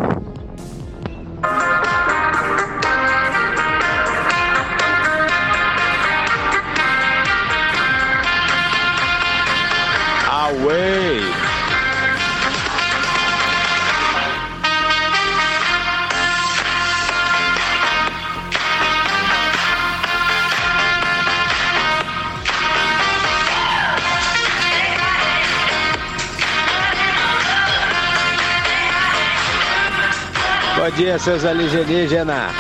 Seus 31.27 31.45
alienígenas. 31.45 32.53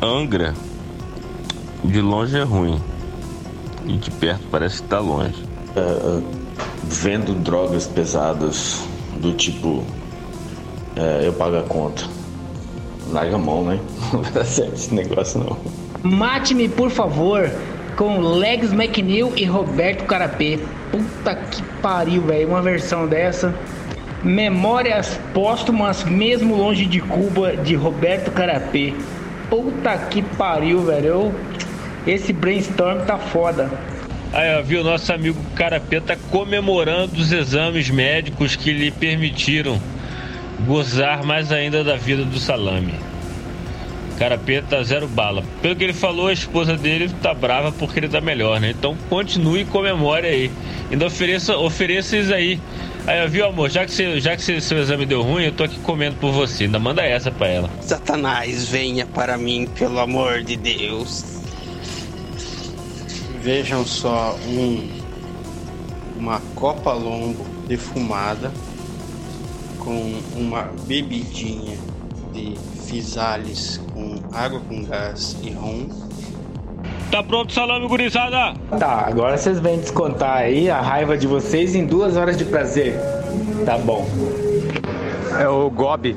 Angra, 0.00 0.54
de 1.82 2.00
longe 2.00 2.38
é 2.38 2.44
ruim. 2.44 2.80
E 3.86 3.94
de 3.94 4.12
perto 4.12 4.44
parece 4.48 4.80
que 4.80 4.88
tá 4.88 5.00
longe. 5.00 5.44
É, 5.74 6.20
vendo 6.84 7.34
drogas 7.42 7.88
pesadas 7.88 8.80
do 9.16 9.32
tipo 9.32 9.82
é, 10.94 11.26
eu 11.26 11.32
pago 11.32 11.56
a 11.56 11.62
conta. 11.62 12.04
Larga 13.10 13.34
a 13.34 13.38
mão, 13.40 13.64
né? 13.64 13.80
Não 14.12 14.22
vai 14.22 14.30
dar 14.30 14.44
certo 14.44 14.74
esse 14.74 14.94
negócio 14.94 15.40
não. 15.40 15.56
Mate-me, 16.08 16.68
por 16.68 16.90
favor, 16.90 17.50
com 17.96 18.20
Legs 18.20 18.72
McNeil 18.72 19.32
e 19.34 19.44
Roberto 19.44 20.04
Carapê. 20.04 20.60
Puta 20.92 21.34
que 21.34 21.60
pariu, 21.82 22.22
velho. 22.22 22.50
Uma 22.50 22.62
versão 22.62 23.08
dessa. 23.08 23.52
Memórias 24.22 25.18
póstumas, 25.32 26.04
mesmo 26.04 26.54
longe 26.54 26.84
de 26.84 27.00
Cuba, 27.00 27.56
de 27.56 27.74
Roberto 27.74 28.30
Carapê. 28.30 28.92
Puta 29.48 29.96
que 29.96 30.20
pariu, 30.22 30.82
velho. 30.84 31.06
Eu- 31.06 31.34
Esse 32.06 32.32
brainstorm 32.32 33.00
tá 33.04 33.18
foda. 33.18 33.70
Aí, 34.32 34.56
ó, 34.56 34.62
viu? 34.62 34.82
Nosso 34.82 35.12
amigo 35.12 35.38
Carapê 35.54 36.00
tá 36.00 36.16
comemorando 36.30 37.20
os 37.20 37.30
exames 37.30 37.90
médicos 37.90 38.56
que 38.56 38.72
lhe 38.72 38.90
permitiram 38.90 39.78
gozar 40.66 41.22
mais 41.24 41.52
ainda 41.52 41.82
da 41.84 41.96
vida 41.96 42.24
do 42.24 42.38
salame. 42.38 42.94
Carapê 44.18 44.62
tá 44.62 44.82
zero 44.82 45.06
bala. 45.08 45.42
Pelo 45.60 45.76
que 45.76 45.84
ele 45.84 45.92
falou, 45.92 46.28
a 46.28 46.32
esposa 46.32 46.76
dele 46.76 47.10
tá 47.22 47.34
brava 47.34 47.70
porque 47.72 47.98
ele 48.00 48.08
tá 48.08 48.20
melhor, 48.20 48.60
né? 48.60 48.70
Então 48.70 48.96
continue 49.08 49.60
e 49.62 49.64
comemore 49.64 50.26
aí. 50.26 50.50
Ainda 50.90 51.06
ofereça, 51.06 51.56
ofereça 51.56 52.16
isso 52.16 52.32
aí. 52.32 52.58
Aí, 53.06 53.26
viu, 53.28 53.46
amor? 53.46 53.70
Já 53.70 53.84
que, 53.86 53.92
você, 53.92 54.20
já 54.20 54.36
que 54.36 54.42
você- 54.42 54.60
seu 54.60 54.78
exame 54.78 55.04
deu 55.06 55.22
ruim, 55.22 55.44
eu 55.44 55.52
tô 55.52 55.64
aqui 55.64 55.78
comendo 55.80 56.16
por 56.16 56.32
você. 56.32 56.64
Ainda 56.64 56.78
manda 56.78 57.02
essa 57.02 57.30
pra 57.30 57.48
ela. 57.48 57.70
Satanás, 57.80 58.68
venha 58.68 59.06
para 59.06 59.36
mim, 59.36 59.66
pelo 59.78 59.98
amor 59.98 60.42
de 60.42 60.56
Deus. 60.56 61.24
Vejam 63.42 63.86
só 63.86 64.36
um 64.46 65.00
uma 66.18 66.38
copa 66.54 66.92
lombo 66.92 67.46
defumada 67.66 68.52
com 69.78 70.12
uma 70.36 70.64
bebidinha 70.86 71.78
de 72.34 72.54
fisales 72.86 73.80
com 73.94 74.20
água 74.30 74.60
com 74.68 74.84
gás 74.84 75.34
e 75.42 75.48
rum. 75.50 75.88
Tá 77.10 77.24
pronto, 77.24 77.52
salame, 77.52 77.88
gurizada? 77.88 78.54
Tá, 78.78 79.04
agora 79.08 79.36
vocês 79.36 79.58
vêm 79.58 79.80
descontar 79.80 80.36
aí 80.36 80.70
a 80.70 80.80
raiva 80.80 81.18
de 81.18 81.26
vocês 81.26 81.74
em 81.74 81.84
duas 81.84 82.16
horas 82.16 82.36
de 82.36 82.44
prazer. 82.44 82.94
Tá 83.66 83.76
bom. 83.76 84.08
É 85.38 85.48
o 85.48 85.68
Gob. 85.70 86.16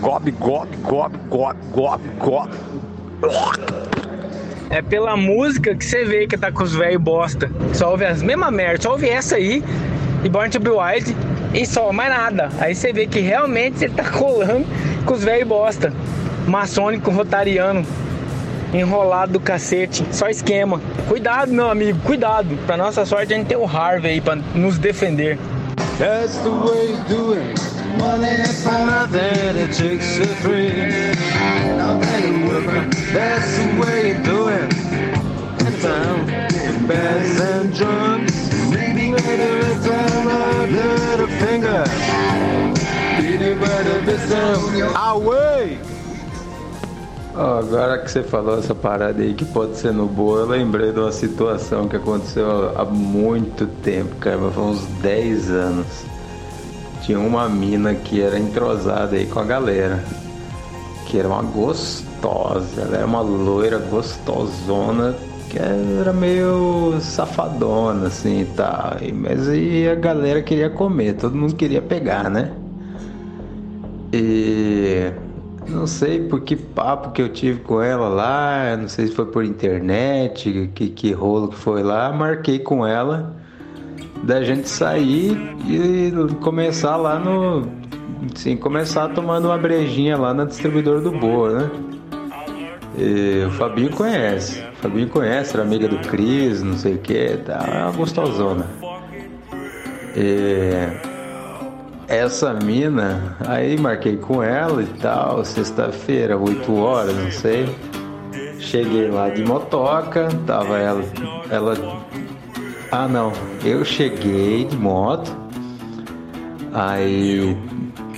Gob, 0.00 0.30
Gob, 0.32 0.68
Gob, 0.82 1.16
Gob, 1.28 1.56
Gob, 1.70 2.02
Gob. 2.18 2.50
É 4.68 4.82
pela 4.82 5.16
música 5.16 5.76
que 5.76 5.84
você 5.84 6.04
vê 6.04 6.26
que 6.26 6.36
tá 6.36 6.50
com 6.50 6.64
os 6.64 6.74
velhos 6.74 7.00
bosta. 7.00 7.48
Só 7.72 7.92
ouve 7.92 8.04
as 8.04 8.20
mesmas 8.20 8.52
merda. 8.52 8.82
Só 8.82 8.92
ouve 8.92 9.08
essa 9.08 9.36
aí 9.36 9.62
e 10.24 10.28
Born 10.28 10.50
to 10.50 10.58
Be 10.58 10.70
Wild 10.70 11.14
e 11.54 11.64
só 11.64 11.92
mais 11.92 12.10
nada. 12.10 12.50
Aí 12.58 12.74
você 12.74 12.92
vê 12.92 13.06
que 13.06 13.20
realmente 13.20 13.78
você 13.78 13.88
tá 13.88 14.10
colando 14.10 14.66
com 15.06 15.14
os 15.14 15.22
velhos 15.22 15.46
bosta. 15.46 15.92
Maçônico, 16.48 17.12
rotariano, 17.12 17.86
enrolado 18.78 19.32
do 19.32 19.40
cacete, 19.40 20.04
só 20.10 20.28
esquema. 20.28 20.80
Cuidado, 21.08 21.52
meu 21.52 21.70
amigo, 21.70 21.98
cuidado. 22.00 22.56
Pra 22.66 22.76
nossa 22.76 23.04
sorte 23.04 23.32
a 23.32 23.36
gente 23.36 23.46
tem 23.46 23.56
o 23.56 23.64
Harvey 23.64 24.12
aí 24.12 24.20
pra 24.20 24.36
nos 24.36 24.78
defender. 24.78 25.38
That's 25.98 26.36
the 26.38 26.50
way 26.50 26.90
you 26.90 26.98
do 27.08 27.34
it. 27.34 27.60
Money 27.98 28.44
for 28.64 29.06
that 29.12 29.56
it 29.56 29.72
takes. 29.72 30.18
Nothing 31.76 32.48
working. 32.48 32.90
That's 33.12 33.56
the 33.56 33.66
way 33.80 34.08
you 34.08 34.18
do 34.24 34.48
it. 34.48 34.74
In 35.60 35.72
town, 35.80 36.26
bass 36.88 37.40
and 37.40 37.72
drums. 37.72 38.32
Maybe 38.70 39.12
every 39.12 39.78
time 39.88 40.28
I 40.28 40.66
let 40.66 41.20
a 41.20 41.28
finger. 41.38 41.84
Beat 43.20 43.40
it 43.40 43.60
by 43.60 43.82
the 43.84 44.02
business. 44.04 44.58
Away! 44.96 45.93
Agora 47.36 47.98
que 47.98 48.08
você 48.08 48.22
falou 48.22 48.60
essa 48.60 48.76
parada 48.76 49.20
aí 49.20 49.34
que 49.34 49.44
pode 49.44 49.76
ser 49.76 49.92
no 49.92 50.06
boa, 50.06 50.42
eu 50.42 50.46
lembrei 50.46 50.92
de 50.92 51.00
uma 51.00 51.10
situação 51.10 51.88
que 51.88 51.96
aconteceu 51.96 52.70
há 52.78 52.84
muito 52.84 53.66
tempo, 53.82 54.14
cara, 54.20 54.38
mas 54.38 54.54
foi 54.54 54.62
uns 54.62 54.84
10 55.02 55.50
anos. 55.50 56.04
Tinha 57.02 57.18
uma 57.18 57.48
mina 57.48 57.92
que 57.92 58.20
era 58.22 58.38
entrosada 58.38 59.16
aí 59.16 59.26
com 59.26 59.40
a 59.40 59.44
galera, 59.44 60.04
que 61.06 61.18
era 61.18 61.26
uma 61.26 61.42
gostosa, 61.42 62.82
ela 62.82 62.98
era 62.98 63.06
uma 63.06 63.20
loira 63.20 63.78
gostosona, 63.78 65.16
que 65.50 65.58
era 65.58 66.12
meio 66.12 66.98
safadona 67.00 68.06
assim 68.06 68.42
e 68.42 68.44
tal. 68.44 68.92
Mas 69.12 69.48
aí 69.48 69.88
a 69.88 69.96
galera 69.96 70.40
queria 70.40 70.70
comer, 70.70 71.14
todo 71.14 71.36
mundo 71.36 71.56
queria 71.56 71.82
pegar, 71.82 72.30
né? 72.30 72.52
E 74.12 75.10
não 75.68 75.86
sei 75.86 76.20
por 76.20 76.40
que 76.40 76.56
papo 76.56 77.12
que 77.12 77.22
eu 77.22 77.28
tive 77.28 77.60
com 77.60 77.80
ela 77.80 78.08
lá, 78.08 78.76
não 78.76 78.88
sei 78.88 79.06
se 79.06 79.14
foi 79.14 79.26
por 79.26 79.44
internet, 79.44 80.70
que, 80.74 80.88
que 80.88 81.12
rolo 81.12 81.48
que 81.48 81.56
foi 81.56 81.82
lá, 81.82 82.12
marquei 82.12 82.58
com 82.58 82.86
ela 82.86 83.34
da 84.22 84.42
gente 84.42 84.68
sair 84.68 85.36
e 85.66 86.12
começar 86.40 86.96
lá 86.96 87.18
no. 87.18 87.66
Sim, 88.34 88.56
começar 88.56 89.08
tomando 89.08 89.46
uma 89.46 89.58
brejinha 89.58 90.16
lá 90.16 90.32
na 90.32 90.44
distribuidora 90.44 91.00
do 91.00 91.12
Boa, 91.12 91.50
né? 91.50 91.70
E 92.96 93.44
o 93.46 93.50
Fabinho 93.50 93.90
conhece. 93.90 94.60
O 94.60 94.76
Fabinho 94.76 95.08
conhece, 95.08 95.54
era 95.54 95.62
amiga 95.62 95.88
do 95.88 95.98
Cris, 96.08 96.62
não 96.62 96.76
sei 96.76 96.94
o 96.94 96.98
que, 96.98 97.36
tá 97.44 97.64
é 97.70 97.82
uma 97.82 97.92
gostosona. 97.92 98.66
E 100.16 101.13
essa 102.08 102.52
mina, 102.52 103.36
aí 103.46 103.78
marquei 103.78 104.16
com 104.16 104.42
ela 104.42 104.82
e 104.82 104.86
tal, 105.00 105.44
sexta-feira, 105.44 106.36
8 106.36 106.74
horas, 106.74 107.16
não 107.16 107.30
sei. 107.30 107.74
Cheguei 108.58 109.10
lá 109.10 109.28
de 109.28 109.44
motoca, 109.44 110.28
tava 110.46 110.78
ela, 110.78 111.02
ela. 111.50 111.74
Ah 112.90 113.08
não, 113.08 113.32
eu 113.64 113.84
cheguei 113.84 114.64
de 114.64 114.76
moto. 114.76 115.34
Aí, 116.72 117.56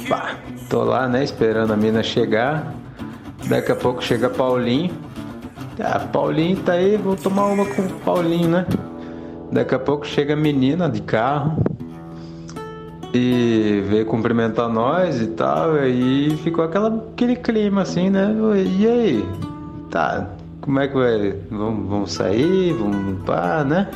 pá, 0.08 0.36
tô 0.68 0.82
lá, 0.82 1.08
né, 1.08 1.24
esperando 1.24 1.72
a 1.72 1.76
mina 1.76 2.02
chegar. 2.02 2.74
Daqui 3.48 3.72
a 3.72 3.76
pouco 3.76 4.02
chega 4.02 4.28
Paulinho. 4.28 4.94
Ah, 5.78 6.00
Paulinho 6.00 6.56
tá 6.58 6.72
aí, 6.72 6.96
vou 6.96 7.16
tomar 7.16 7.46
uma 7.46 7.66
com 7.66 7.82
o 7.82 7.90
Paulinho, 8.00 8.48
né? 8.48 8.66
Daqui 9.52 9.74
a 9.74 9.78
pouco 9.78 10.06
chega 10.06 10.32
a 10.32 10.36
menina 10.36 10.88
de 10.88 11.02
carro 11.02 11.62
e 13.16 13.80
veio 13.80 14.04
cumprimentar 14.04 14.68
nós 14.68 15.20
e 15.20 15.28
tal, 15.28 15.76
e 15.86 16.36
ficou 16.44 16.64
aquela, 16.64 16.88
aquele 17.12 17.36
clima 17.36 17.82
assim, 17.82 18.10
né? 18.10 18.34
E 18.78 18.86
aí? 18.86 19.24
Tá, 19.90 20.28
como 20.60 20.80
é 20.80 20.88
que 20.88 20.94
vai? 20.94 21.34
Vamos, 21.50 21.88
vamos 21.88 22.12
sair? 22.12 22.72
Vamos 22.74 23.22
pá, 23.24 23.64
né? 23.64 23.88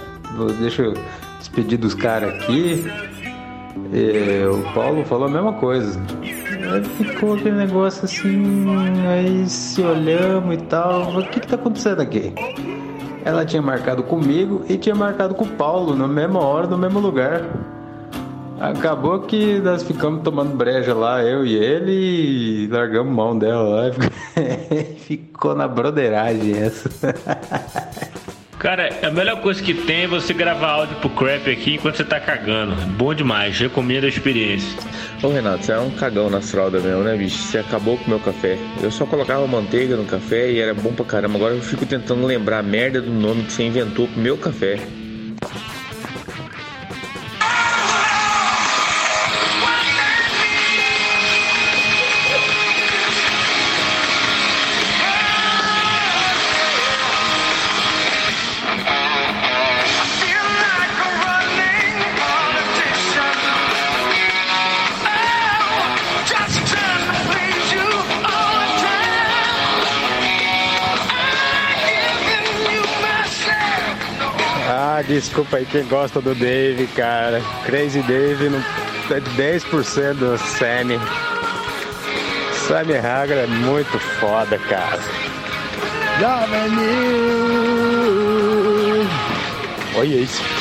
Deixa 0.60 0.82
eu 0.82 0.94
despedir 1.38 1.78
dos 1.78 1.94
caras 1.94 2.32
aqui. 2.34 2.84
E 3.92 4.44
o 4.46 4.72
Paulo 4.72 5.04
falou 5.04 5.26
a 5.26 5.30
mesma 5.30 5.52
coisa. 5.54 6.00
Aí 6.22 6.84
ficou 6.84 7.34
aquele 7.34 7.56
negócio 7.56 8.04
assim, 8.04 8.64
aí 9.06 9.48
se 9.48 9.82
olhamos 9.82 10.54
e 10.54 10.58
tal. 10.58 11.18
O 11.18 11.26
que 11.26 11.40
que 11.40 11.46
tá 11.46 11.56
acontecendo 11.56 12.00
aqui? 12.00 12.32
Ela 13.24 13.44
tinha 13.44 13.60
marcado 13.60 14.02
comigo 14.02 14.62
e 14.68 14.78
tinha 14.78 14.94
marcado 14.94 15.34
com 15.34 15.44
o 15.44 15.48
Paulo 15.48 15.94
na 15.94 16.08
mesma 16.08 16.40
hora, 16.40 16.66
no 16.66 16.78
mesmo 16.78 17.00
lugar. 17.00 17.42
Acabou 18.60 19.20
que 19.20 19.58
nós 19.58 19.82
ficamos 19.82 20.22
tomando 20.22 20.54
breja 20.54 20.92
lá, 20.92 21.22
eu 21.22 21.46
e 21.46 21.54
ele, 21.54 21.92
e 21.92 22.66
largamos 22.66 23.10
mão 23.10 23.38
dela 23.38 23.62
lá. 23.62 23.86
e 23.88 24.94
Ficou 25.00 25.54
na 25.54 25.66
broderagem 25.66 26.58
essa. 26.58 26.90
Cara, 28.58 28.90
a 29.02 29.10
melhor 29.10 29.40
coisa 29.40 29.62
que 29.62 29.72
tem 29.72 30.02
é 30.02 30.06
você 30.06 30.34
gravar 30.34 30.72
áudio 30.72 30.96
pro 30.96 31.08
crap 31.08 31.50
aqui 31.50 31.76
enquanto 31.76 31.96
você 31.96 32.04
tá 32.04 32.20
cagando. 32.20 32.76
Bom 32.98 33.14
demais, 33.14 33.58
recomendo 33.58 34.04
a 34.04 34.08
experiência. 34.08 34.78
Ô 35.22 35.28
Renato, 35.28 35.64
você 35.64 35.72
é 35.72 35.78
um 35.78 35.90
cagão 35.92 36.28
nas 36.28 36.50
fraldas 36.50 36.82
mesmo, 36.84 37.02
né, 37.02 37.16
bicho? 37.16 37.38
Você 37.38 37.56
acabou 37.56 37.96
com 37.96 38.04
o 38.04 38.08
meu 38.10 38.20
café. 38.20 38.58
Eu 38.82 38.90
só 38.90 39.06
colocava 39.06 39.46
manteiga 39.46 39.96
no 39.96 40.04
café 40.04 40.50
e 40.50 40.60
era 40.60 40.74
bom 40.74 40.92
pra 40.92 41.06
caramba. 41.06 41.36
Agora 41.36 41.54
eu 41.54 41.62
fico 41.62 41.86
tentando 41.86 42.26
lembrar 42.26 42.58
a 42.58 42.62
merda 42.62 43.00
do 43.00 43.10
nome 43.10 43.44
que 43.44 43.52
você 43.54 43.62
inventou 43.62 44.06
pro 44.06 44.20
meu 44.20 44.36
café. 44.36 44.78
Desculpa 75.30 75.58
aí 75.58 75.64
quem 75.64 75.84
gosta 75.84 76.20
do 76.20 76.34
Dave, 76.34 76.88
cara. 76.88 77.40
Crazy 77.64 78.02
Dave 78.02 78.48
não 78.48 78.58
é 79.10 79.20
de 79.20 79.30
10% 79.30 80.14
do 80.14 80.36
Sammy. 80.36 80.98
Sammy 82.66 82.96
Hagar 82.96 83.38
é 83.38 83.46
muito 83.46 83.96
foda, 84.18 84.58
cara. 84.58 85.00
Olha 89.94 90.16
isso. 90.16 90.59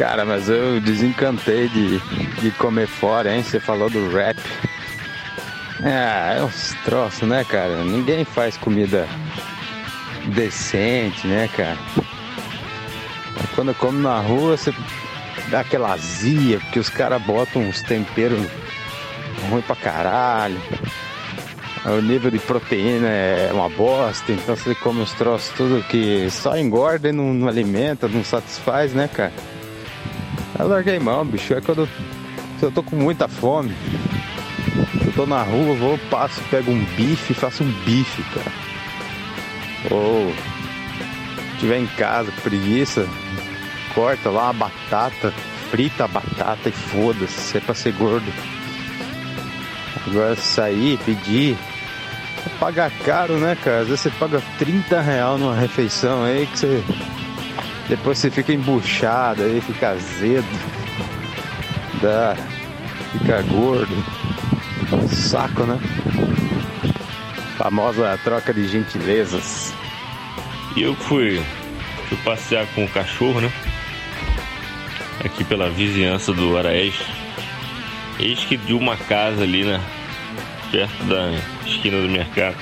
Cara, 0.00 0.24
mas 0.24 0.48
eu 0.48 0.80
desencantei 0.80 1.68
de, 1.68 1.98
de 2.40 2.50
comer 2.52 2.86
fora, 2.86 3.36
hein? 3.36 3.42
Você 3.42 3.60
falou 3.60 3.90
do 3.90 4.08
rap. 4.08 4.38
Ah, 5.82 6.36
é 6.38 6.42
uns 6.42 6.74
troços, 6.86 7.28
né, 7.28 7.44
cara? 7.44 7.84
Ninguém 7.84 8.24
faz 8.24 8.56
comida 8.56 9.06
decente, 10.34 11.26
né, 11.26 11.50
cara? 11.54 11.76
Quando 13.54 13.72
eu 13.72 13.74
como 13.74 13.98
na 13.98 14.18
rua, 14.20 14.56
você 14.56 14.72
dá 15.50 15.60
aquela 15.60 15.92
azia, 15.92 16.58
porque 16.60 16.78
os 16.78 16.88
caras 16.88 17.20
botam 17.20 17.60
uns 17.60 17.82
temperos 17.82 18.40
ruim 19.50 19.60
pra 19.60 19.76
caralho. 19.76 20.58
O 21.84 22.00
nível 22.00 22.30
de 22.30 22.38
proteína 22.38 23.06
é 23.06 23.50
uma 23.52 23.68
bosta, 23.68 24.32
então 24.32 24.56
você 24.56 24.74
come 24.74 25.02
os 25.02 25.12
troços 25.12 25.54
tudo 25.54 25.84
que 25.84 26.30
só 26.30 26.56
engorda 26.56 27.10
e 27.10 27.12
não, 27.12 27.34
não 27.34 27.48
alimenta, 27.48 28.08
não 28.08 28.24
satisfaz, 28.24 28.94
né, 28.94 29.06
cara? 29.06 29.32
Eu 30.60 30.68
larguei 30.68 30.98
mão, 30.98 31.24
bicho. 31.24 31.54
É 31.54 31.60
quando 31.60 31.82
eu, 31.82 31.88
se 32.58 32.64
eu 32.64 32.70
tô 32.70 32.82
com 32.82 32.96
muita 32.96 33.28
fome. 33.28 33.74
Eu 35.04 35.12
tô 35.12 35.26
na 35.26 35.42
rua, 35.42 35.74
vou, 35.74 35.98
passo, 36.10 36.40
pego 36.50 36.70
um 36.70 36.84
bife 36.96 37.34
faço 37.34 37.64
um 37.64 37.72
bife, 37.84 38.22
cara. 38.34 38.52
Ou 39.90 40.32
tiver 41.58 41.78
em 41.78 41.86
casa, 41.86 42.32
preguiça, 42.42 43.08
corta 43.94 44.30
lá 44.30 44.44
uma 44.44 44.52
batata, 44.52 45.32
frita 45.70 46.04
a 46.04 46.08
batata 46.08 46.68
e 46.68 46.72
foda-se, 46.72 47.40
se 47.40 47.58
é 47.58 47.60
pra 47.60 47.74
ser 47.74 47.92
gordo. 47.92 48.32
Agora 50.06 50.36
sair, 50.36 50.98
pedir, 50.98 51.56
Pagar 52.58 52.90
caro, 53.04 53.38
né, 53.38 53.56
cara? 53.62 53.80
Às 53.80 53.88
vezes 53.88 54.00
você 54.02 54.10
paga 54.10 54.42
30 54.58 55.00
real 55.00 55.38
numa 55.38 55.54
refeição 55.54 56.24
aí 56.24 56.46
que 56.46 56.58
você. 56.58 56.84
Depois 57.90 58.18
você 58.18 58.30
fica 58.30 58.52
embuchado 58.52 59.42
aí, 59.42 59.60
fica 59.60 59.90
azedo. 59.90 60.46
Dá. 62.00 62.36
Fica 63.10 63.42
gordo. 63.42 63.92
Saco, 65.08 65.64
né? 65.64 65.76
Famosa 67.58 68.16
troca 68.22 68.54
de 68.54 68.68
gentilezas. 68.68 69.74
E 70.76 70.82
eu 70.82 70.94
fui, 70.94 71.42
fui 72.08 72.16
passear 72.18 72.64
com 72.76 72.84
o 72.84 72.88
cachorro, 72.88 73.40
né? 73.40 73.52
Aqui 75.24 75.42
pela 75.42 75.68
vizinhança 75.68 76.32
do 76.32 76.56
Araés. 76.56 76.94
Eis 78.20 78.44
que 78.44 78.56
de 78.56 78.72
uma 78.72 78.96
casa 78.96 79.42
ali, 79.42 79.64
né? 79.64 79.80
Perto 80.70 81.04
da 81.06 81.32
esquina 81.66 82.00
do 82.00 82.08
mercado. 82.08 82.56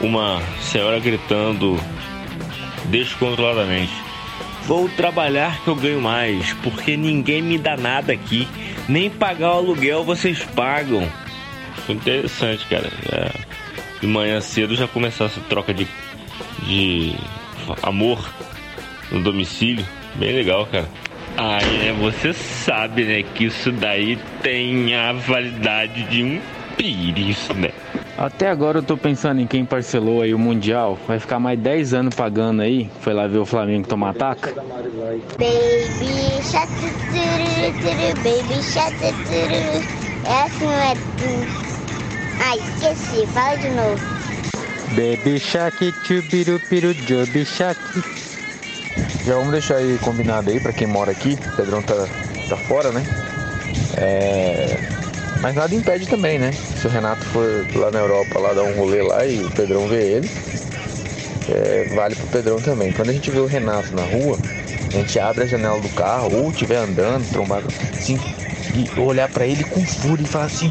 Uma 0.00 0.42
senhora 0.60 0.98
gritando 0.98 1.78
descontroladamente. 2.90 3.92
Vou 4.66 4.88
trabalhar 4.88 5.62
que 5.62 5.68
eu 5.68 5.74
ganho 5.74 6.00
mais, 6.00 6.52
porque 6.62 6.96
ninguém 6.96 7.42
me 7.42 7.58
dá 7.58 7.76
nada 7.76 8.12
aqui. 8.12 8.46
Nem 8.88 9.08
pagar 9.08 9.54
o 9.54 9.58
aluguel 9.58 10.04
vocês 10.04 10.42
pagam. 10.54 11.08
Foi 11.86 11.94
interessante, 11.94 12.66
cara. 12.66 12.90
É, 13.10 13.30
de 14.00 14.06
manhã 14.06 14.40
cedo 14.40 14.74
já 14.74 14.86
começou 14.86 15.26
essa 15.26 15.40
troca 15.42 15.72
de, 15.72 15.86
de 16.62 17.14
amor 17.82 18.28
no 19.10 19.22
domicílio. 19.22 19.84
Bem 20.16 20.34
legal, 20.34 20.66
cara. 20.66 20.88
Aí, 21.36 21.78
né, 21.78 21.92
você 21.98 22.32
sabe, 22.32 23.04
né, 23.04 23.22
que 23.22 23.44
isso 23.44 23.72
daí 23.72 24.18
tem 24.42 24.94
a 24.94 25.12
validade 25.12 26.02
de 26.04 26.22
um 26.22 26.40
pires, 26.76 27.48
né? 27.56 27.70
Até 28.16 28.50
agora 28.50 28.78
eu 28.78 28.82
tô 28.82 28.96
pensando 28.96 29.40
em 29.40 29.46
quem 29.46 29.64
parcelou 29.64 30.22
aí 30.22 30.34
o 30.34 30.38
Mundial. 30.38 30.98
Vai 31.06 31.18
ficar 31.18 31.38
mais 31.38 31.58
10 31.58 31.94
anos 31.94 32.14
pagando 32.14 32.62
aí. 32.62 32.90
Foi 33.00 33.14
lá 33.14 33.26
ver 33.26 33.38
o 33.38 33.46
Flamengo 33.46 33.88
tomar 33.88 34.10
ataque. 34.10 34.52
Baby 35.38 36.42
shark 36.42 36.70
turu, 37.10 37.72
turu, 37.80 38.14
baby 38.22 38.58
turu. 39.26 40.00
Essa 40.24 40.64
não 40.64 40.72
é 40.72 40.94
tu. 40.94 41.70
Ai, 42.42 42.58
esqueci, 42.58 43.26
fala 43.28 43.56
de 43.56 43.68
novo. 43.70 44.20
Baby 44.90 45.38
Shark, 45.38 45.94
chubirupiru, 46.04 46.92
jobi 46.92 47.44
Shark. 47.44 47.80
Já 49.24 49.34
vamos 49.36 49.52
deixar 49.52 49.76
aí 49.76 49.98
combinado 49.98 50.50
aí 50.50 50.58
pra 50.58 50.72
quem 50.72 50.86
mora 50.86 51.12
aqui. 51.12 51.38
O 51.52 51.56
Pedrão 51.56 51.82
tá, 51.82 52.08
tá 52.48 52.56
fora, 52.56 52.90
né? 52.90 53.04
É... 53.96 54.99
Mas 55.40 55.54
nada 55.54 55.74
impede 55.74 56.06
também, 56.06 56.38
né? 56.38 56.52
Se 56.52 56.86
o 56.86 56.90
Renato 56.90 57.24
for 57.26 57.66
lá 57.74 57.90
na 57.90 58.00
Europa 58.00 58.38
lá 58.38 58.52
dar 58.52 58.62
um 58.62 58.74
rolê 58.74 59.02
lá 59.02 59.24
e 59.24 59.42
o 59.42 59.50
Pedrão 59.50 59.88
vê 59.88 60.16
ele, 60.16 60.30
é, 61.48 61.88
vale 61.94 62.14
pro 62.14 62.26
Pedrão 62.26 62.60
também. 62.60 62.92
Quando 62.92 63.10
a 63.10 63.12
gente 63.12 63.30
vê 63.30 63.38
o 63.38 63.46
Renato 63.46 63.94
na 63.94 64.02
rua, 64.02 64.38
a 64.92 64.96
gente 64.96 65.18
abre 65.18 65.44
a 65.44 65.46
janela 65.46 65.80
do 65.80 65.88
carro 65.90 66.34
ou 66.34 66.50
estiver 66.50 66.76
andando, 66.76 67.28
trombado, 67.30 67.68
assim, 67.96 68.18
e 68.74 69.00
olhar 69.00 69.28
pra 69.28 69.46
ele 69.46 69.64
com 69.64 69.84
fúria 69.84 70.24
e 70.24 70.26
falar 70.26 70.46
assim: 70.46 70.70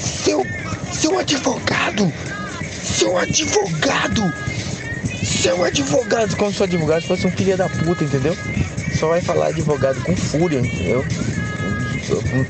Seu, 0.00 0.46
seu 0.90 1.18
advogado! 1.18 2.10
Seu 2.82 3.18
advogado! 3.18 4.32
Seu 5.22 5.64
advogado! 5.64 6.36
Como 6.36 6.52
se 6.52 6.60
o 6.60 6.64
advogado 6.64 7.02
fosse 7.02 7.26
um 7.26 7.30
filho 7.30 7.56
da 7.56 7.68
puta, 7.68 8.04
entendeu? 8.04 8.36
Só 8.98 9.08
vai 9.08 9.20
falar 9.20 9.48
advogado 9.48 10.02
com 10.02 10.16
fúria, 10.16 10.60
entendeu? 10.60 11.04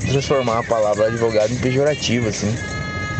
Transformar 0.09 0.59
a 0.59 0.63
palavra 0.63 1.07
advogado 1.07 1.51
em 1.51 1.57
pejorativo, 1.57 2.29
assim, 2.29 2.55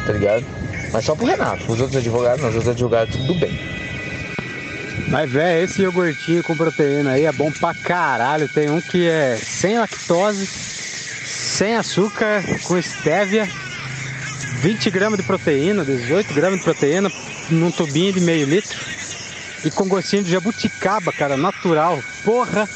tá 0.05 0.13
ligado? 0.13 0.45
Mas 0.93 1.03
só 1.03 1.15
pro 1.15 1.25
Renato, 1.25 1.63
os 1.71 1.79
outros 1.79 1.97
advogados 1.97 2.41
não, 2.41 2.49
os 2.49 2.55
outros 2.55 2.73
advogados 2.73 3.15
tudo 3.15 3.35
bem. 3.35 3.59
Mas, 5.09 5.29
velho, 5.29 5.63
esse 5.63 5.81
iogurtinho 5.81 6.41
com 6.43 6.55
proteína 6.55 7.11
aí 7.11 7.25
é 7.25 7.31
bom 7.31 7.51
pra 7.51 7.73
caralho. 7.73 8.47
Tem 8.47 8.69
um 8.69 8.81
que 8.81 9.07
é 9.07 9.35
sem 9.35 9.77
lactose, 9.77 10.47
sem 10.47 11.75
açúcar, 11.75 12.43
com 12.63 12.77
estévia, 12.77 13.47
20 14.61 14.89
gramas 14.89 15.19
de 15.19 15.25
proteína, 15.25 15.83
18 15.83 16.33
gramas 16.33 16.59
de 16.59 16.63
proteína, 16.63 17.11
num 17.49 17.69
tubinho 17.71 18.13
de 18.13 18.21
meio 18.21 18.47
litro. 18.47 18.77
E 19.65 19.69
com 19.69 19.87
gostinho 19.87 20.23
de 20.23 20.31
jabuticaba, 20.31 21.11
cara, 21.11 21.37
natural. 21.37 22.01
Porra, 22.23 22.67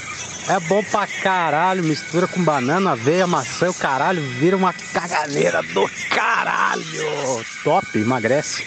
é 0.49 0.59
bom 0.61 0.83
pra 0.83 1.07
caralho. 1.07 1.83
Mistura 1.83 2.27
com 2.27 2.43
banana, 2.43 2.91
aveia, 2.91 3.27
maçã, 3.27 3.69
o 3.69 3.73
caralho, 3.73 4.21
vira 4.21 4.55
uma 4.55 4.73
caganeira 4.73 5.61
do 5.61 5.89
caralho. 6.09 7.45
Top, 7.63 7.85
emagrece. 7.97 8.65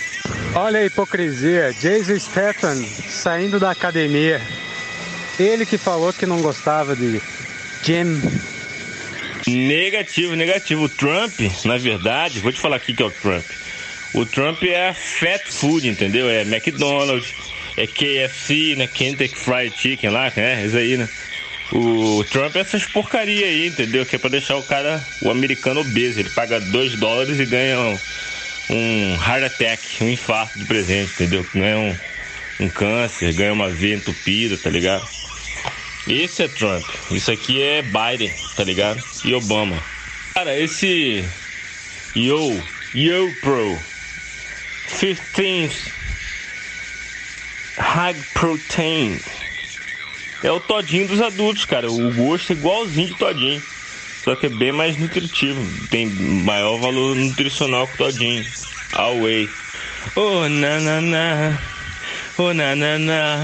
Olha 0.54 0.80
a 0.80 0.84
hipocrisia. 0.84 1.72
Jason 1.80 2.18
Statham 2.18 2.84
saindo 3.08 3.58
da 3.58 3.70
academia. 3.70 4.40
Ele 5.38 5.64
que 5.64 5.78
falou 5.78 6.12
que 6.12 6.26
não 6.26 6.42
gostava 6.42 6.94
de 6.94 7.20
gym. 7.82 8.20
Negativo, 9.46 10.34
negativo. 10.36 10.84
O 10.84 10.88
Trump, 10.88 11.40
na 11.64 11.78
verdade, 11.78 12.40
vou 12.40 12.52
te 12.52 12.60
falar 12.60 12.76
aqui 12.76 12.92
que 12.92 13.02
é 13.02 13.06
o 13.06 13.10
Trump. 13.10 13.44
O 14.12 14.26
Trump 14.26 14.62
é 14.64 14.92
fat 14.92 15.42
food, 15.48 15.88
entendeu? 15.88 16.28
É 16.28 16.42
McDonald's, 16.42 17.32
é 17.76 17.86
KFC, 17.86 18.74
né? 18.76 18.86
Kentucky 18.86 19.36
Fried 19.36 19.74
Chicken 19.76 20.10
lá, 20.10 20.32
né? 20.36 20.66
Isso 20.66 20.76
aí, 20.76 20.96
né? 20.96 21.08
O 21.72 22.24
Trump 22.24 22.56
é 22.56 22.60
essas 22.60 22.84
porcaria 22.84 23.46
aí, 23.46 23.68
entendeu? 23.68 24.04
Que 24.04 24.16
é 24.16 24.18
pra 24.18 24.28
deixar 24.28 24.56
o 24.56 24.62
cara, 24.62 25.04
o 25.22 25.30
americano 25.30 25.80
obeso. 25.80 26.18
Ele 26.18 26.30
paga 26.30 26.60
2 26.60 26.96
dólares 26.96 27.38
e 27.38 27.46
ganha 27.46 27.78
um, 27.78 27.98
um 28.70 29.14
heart 29.14 29.44
attack, 29.44 30.02
um 30.02 30.08
infarto 30.08 30.58
de 30.58 30.64
presente, 30.64 31.12
entendeu? 31.12 31.46
Ganha 31.54 31.78
um, 31.78 31.96
um 32.64 32.68
câncer, 32.68 33.32
ganha 33.34 33.52
uma 33.52 33.68
veia 33.68 33.94
entupida, 33.94 34.56
tá 34.56 34.68
ligado? 34.68 35.06
Esse 36.08 36.42
é 36.42 36.48
Trump. 36.48 36.84
Isso 37.10 37.30
aqui 37.30 37.62
é 37.62 37.82
Biden, 37.82 38.32
tá 38.56 38.64
ligado? 38.64 39.00
E 39.24 39.32
Obama. 39.32 39.80
Cara, 40.34 40.58
esse 40.58 41.24
Yo, 42.16 42.60
Yo 42.94 43.32
Pro 43.40 43.78
15 44.98 45.92
High 47.78 48.16
Protein 48.34 49.20
é 50.42 50.50
o 50.50 50.60
todinho 50.60 51.06
dos 51.06 51.20
adultos, 51.20 51.64
cara. 51.64 51.90
O 51.90 52.12
gosto 52.14 52.52
é 52.52 52.56
igualzinho 52.56 53.08
de 53.08 53.14
todinho. 53.14 53.62
Só 54.24 54.34
que 54.36 54.46
é 54.46 54.48
bem 54.48 54.72
mais 54.72 54.96
nutritivo. 54.96 55.60
Tem 55.88 56.06
maior 56.06 56.78
valor 56.78 57.16
nutricional 57.16 57.86
que 57.86 57.94
o 57.94 57.96
todinho. 57.98 58.44
Oh, 60.16 60.48
na 60.48 60.80
na. 61.00 61.58
Oh, 62.38 62.52
na 62.52 62.74
na 62.74 62.98
na. 62.98 63.38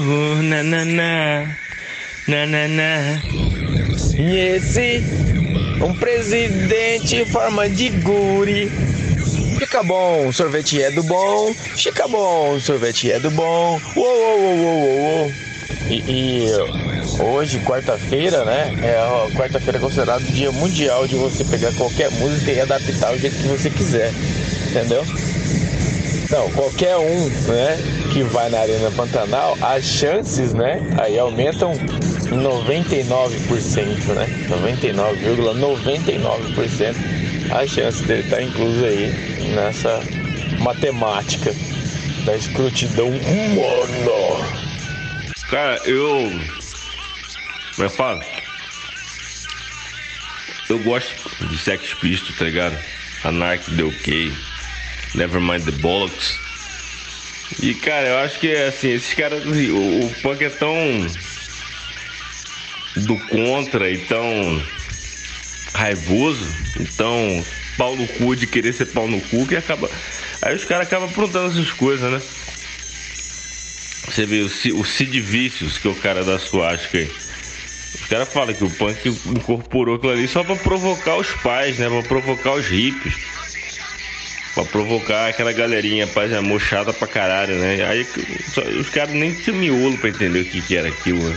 Oh, 0.00 0.42
na 0.42 0.62
na 0.62 0.84
na. 0.84 1.56
Na 2.26 2.46
na. 2.46 3.22
E 4.18 4.36
esse, 4.36 5.02
um 5.82 5.94
presidente 5.94 7.16
em 7.16 7.26
forma 7.26 7.68
de 7.68 7.90
guri. 7.90 8.70
Fica 9.58 9.82
bom, 9.82 10.32
sorvete 10.32 10.82
é 10.82 10.90
do 10.90 11.02
bom. 11.02 11.54
Fica 11.76 12.08
bom, 12.08 12.58
sorvete 12.60 13.10
é 13.10 13.18
do 13.18 13.30
bom. 13.30 13.80
Uou, 13.94 14.06
uou, 14.06 14.40
uou, 14.40 14.58
uou, 14.58 14.98
uou. 14.98 15.49
E, 15.88 16.02
e 16.06 16.46
hoje, 17.20 17.58
quarta-feira, 17.60 18.44
né? 18.44 18.74
É 18.82 18.98
quarta-feira 19.34 19.78
é 19.78 19.80
considerado 19.80 20.22
o 20.22 20.32
dia 20.32 20.52
mundial 20.52 21.06
de 21.06 21.16
você 21.16 21.44
pegar 21.44 21.72
qualquer 21.72 22.10
música 22.12 22.50
e 22.50 22.60
adaptar 22.60 23.12
o 23.12 23.18
jeito 23.18 23.36
que 23.36 23.48
você 23.48 23.68
quiser. 23.70 24.12
Entendeu? 24.68 25.04
Então, 26.24 26.50
qualquer 26.52 26.96
um, 26.96 27.28
né, 27.48 27.76
que 28.12 28.22
vai 28.22 28.48
na 28.48 28.60
Arena 28.60 28.90
Pantanal, 28.92 29.58
as 29.60 29.84
chances, 29.84 30.54
né, 30.54 30.80
aí 30.96 31.18
aumentam 31.18 31.72
em 31.72 32.40
99%, 32.40 34.14
né? 34.14 34.28
99,99% 34.48 36.94
a 37.50 37.66
chance 37.66 38.04
dele 38.04 38.22
estar 38.22 38.40
incluso 38.40 38.84
aí 38.84 39.12
nessa 39.54 40.00
matemática 40.60 41.52
da 42.24 42.36
escrutidão 42.36 43.08
humana. 43.08 44.69
Cara, 45.50 45.80
eu. 45.84 46.30
Como 47.74 47.86
é 47.86 47.90
que 47.90 47.96
fala? 47.96 48.24
Eu 50.68 50.78
gosto 50.78 51.12
de 51.46 51.58
Sex 51.58 51.94
Pistols, 51.94 52.38
tá 52.38 52.44
ligado? 52.44 52.78
Anarch 53.24 53.74
The 53.74 53.82
OK, 53.82 54.32
Nevermind 55.14 55.64
the 55.64 55.72
Bollocks. 55.72 56.38
E 57.60 57.74
cara, 57.74 58.06
eu 58.08 58.18
acho 58.18 58.38
que 58.38 58.54
assim, 58.54 58.90
esses 58.90 59.12
caras. 59.14 59.44
assim, 59.46 59.70
O, 59.70 60.06
o 60.06 60.14
punk 60.22 60.44
é 60.44 60.50
tão. 60.50 61.06
do 62.96 63.18
contra 63.18 63.90
e 63.90 63.98
tão. 63.98 64.62
raivoso, 65.74 66.46
então 66.78 67.44
pau 67.76 67.96
no 67.96 68.06
cu 68.06 68.36
de 68.36 68.46
querer 68.46 68.72
ser 68.74 68.86
pau 68.86 69.08
no 69.08 69.20
cu 69.20 69.46
que 69.46 69.56
acaba. 69.56 69.90
Aí 70.42 70.54
os 70.54 70.64
caras 70.64 70.86
acabam 70.86 71.08
aprontando 71.08 71.48
essas 71.50 71.72
coisas, 71.72 72.10
né? 72.12 72.22
Você 74.10 74.26
vê 74.26 74.40
o, 74.40 74.48
Sid 74.84 75.20
Vicious, 75.20 75.78
que 75.78 75.86
é 75.86 75.90
o 75.90 75.94
cara 75.94 76.24
da 76.24 76.36
suástica 76.38 76.98
aí. 76.98 77.08
Os 77.94 78.06
caras 78.08 78.28
falam 78.28 78.54
que 78.54 78.64
o 78.64 78.70
punk 78.70 79.08
incorporou 79.08 79.96
aquilo 79.96 80.12
ali 80.12 80.26
só 80.26 80.42
pra 80.42 80.56
provocar 80.56 81.16
os 81.16 81.30
pais, 81.32 81.78
né? 81.78 81.88
Pra 81.88 82.02
provocar 82.02 82.54
os 82.54 82.66
hippies. 82.66 83.14
Pra 84.54 84.64
provocar 84.64 85.28
aquela 85.28 85.52
galerinha 85.52 86.08
paz 86.08 86.32
amor 86.32 86.60
chata 86.60 86.92
pra 86.92 87.06
caralho, 87.06 87.54
né? 87.56 87.84
Aí 87.86 88.04
só- 88.52 88.62
os 88.62 88.90
caras 88.90 89.14
nem 89.14 89.32
tinham 89.32 89.56
miolo 89.56 89.96
pra 89.96 90.10
entender 90.10 90.40
o 90.40 90.44
que, 90.44 90.60
que 90.60 90.76
era 90.76 90.88
aquilo, 90.88 91.30
né? 91.30 91.36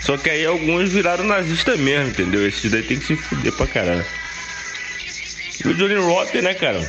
Só 0.00 0.18
que 0.18 0.28
aí 0.28 0.44
alguns 0.44 0.90
viraram 0.92 1.24
nazistas 1.24 1.78
mesmo, 1.80 2.10
entendeu? 2.10 2.46
Esses 2.46 2.70
daí 2.70 2.82
tem 2.82 2.98
que 2.98 3.06
se 3.06 3.16
fuder 3.16 3.52
pra 3.52 3.66
caralho. 3.66 4.04
E 5.64 5.68
o 5.68 5.74
Johnny 5.74 5.94
Rotten, 5.94 6.42
né, 6.42 6.52
cara? 6.52 6.86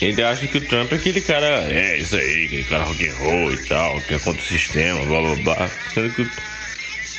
Ele 0.00 0.22
acha 0.22 0.46
que 0.46 0.56
o 0.56 0.60
Trump 0.62 0.92
é 0.92 0.96
aquele 0.96 1.20
cara, 1.20 1.70
é 1.70 1.98
isso 1.98 2.16
aí, 2.16 2.46
aquele 2.46 2.64
cara 2.64 2.84
rock 2.84 3.06
and 3.06 3.14
roll 3.16 3.52
e 3.52 3.56
tal, 3.58 4.00
que 4.00 4.14
é 4.14 4.18
contra 4.18 4.40
o 4.40 4.46
sistema, 4.46 5.04
blá 5.04 5.20
blá 5.20 5.34
blá. 5.36 5.70
Sendo 5.92 6.14
que 6.14 6.22
o, 6.22 6.30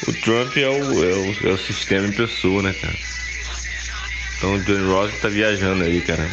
o 0.08 0.14
Trump 0.14 0.58
é 0.58 0.68
o, 0.68 1.04
é, 1.04 1.14
o, 1.14 1.50
é 1.50 1.52
o 1.52 1.58
sistema 1.60 2.08
em 2.08 2.12
pessoa, 2.12 2.64
né, 2.64 2.74
cara? 2.74 2.98
Então 4.42 4.56
o 4.56 4.60
Johnny 4.64 4.84
Rotten 4.84 5.20
tá 5.20 5.30
viajando 5.30 5.84
aí, 5.84 6.02
cara. 6.02 6.28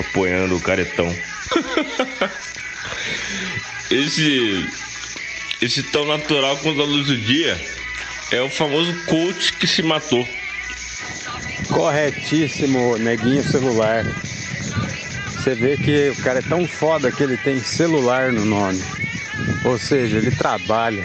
Apoiando 0.00 0.56
o 0.56 0.60
caretão. 0.60 1.16
esse. 3.88 4.68
Esse 5.62 5.82
tão 5.84 6.06
natural 6.06 6.56
quanto 6.58 6.80
a 6.82 6.84
luz 6.84 7.06
do 7.06 7.16
dia 7.16 7.60
é 8.30 8.40
o 8.40 8.50
famoso 8.50 8.92
coach 9.06 9.52
que 9.52 9.66
se 9.66 9.82
matou. 9.82 10.28
Corretíssimo, 11.68 12.96
neguinho 12.96 13.42
celular. 13.44 14.04
Você 15.48 15.54
vê 15.54 15.76
que 15.78 16.10
o 16.10 16.22
cara 16.22 16.40
é 16.40 16.42
tão 16.42 16.68
foda 16.68 17.10
que 17.10 17.22
ele 17.22 17.38
tem 17.38 17.58
celular 17.58 18.30
no 18.30 18.44
nome. 18.44 18.84
Ou 19.64 19.78
seja, 19.78 20.18
ele 20.18 20.30
trabalha. 20.30 21.02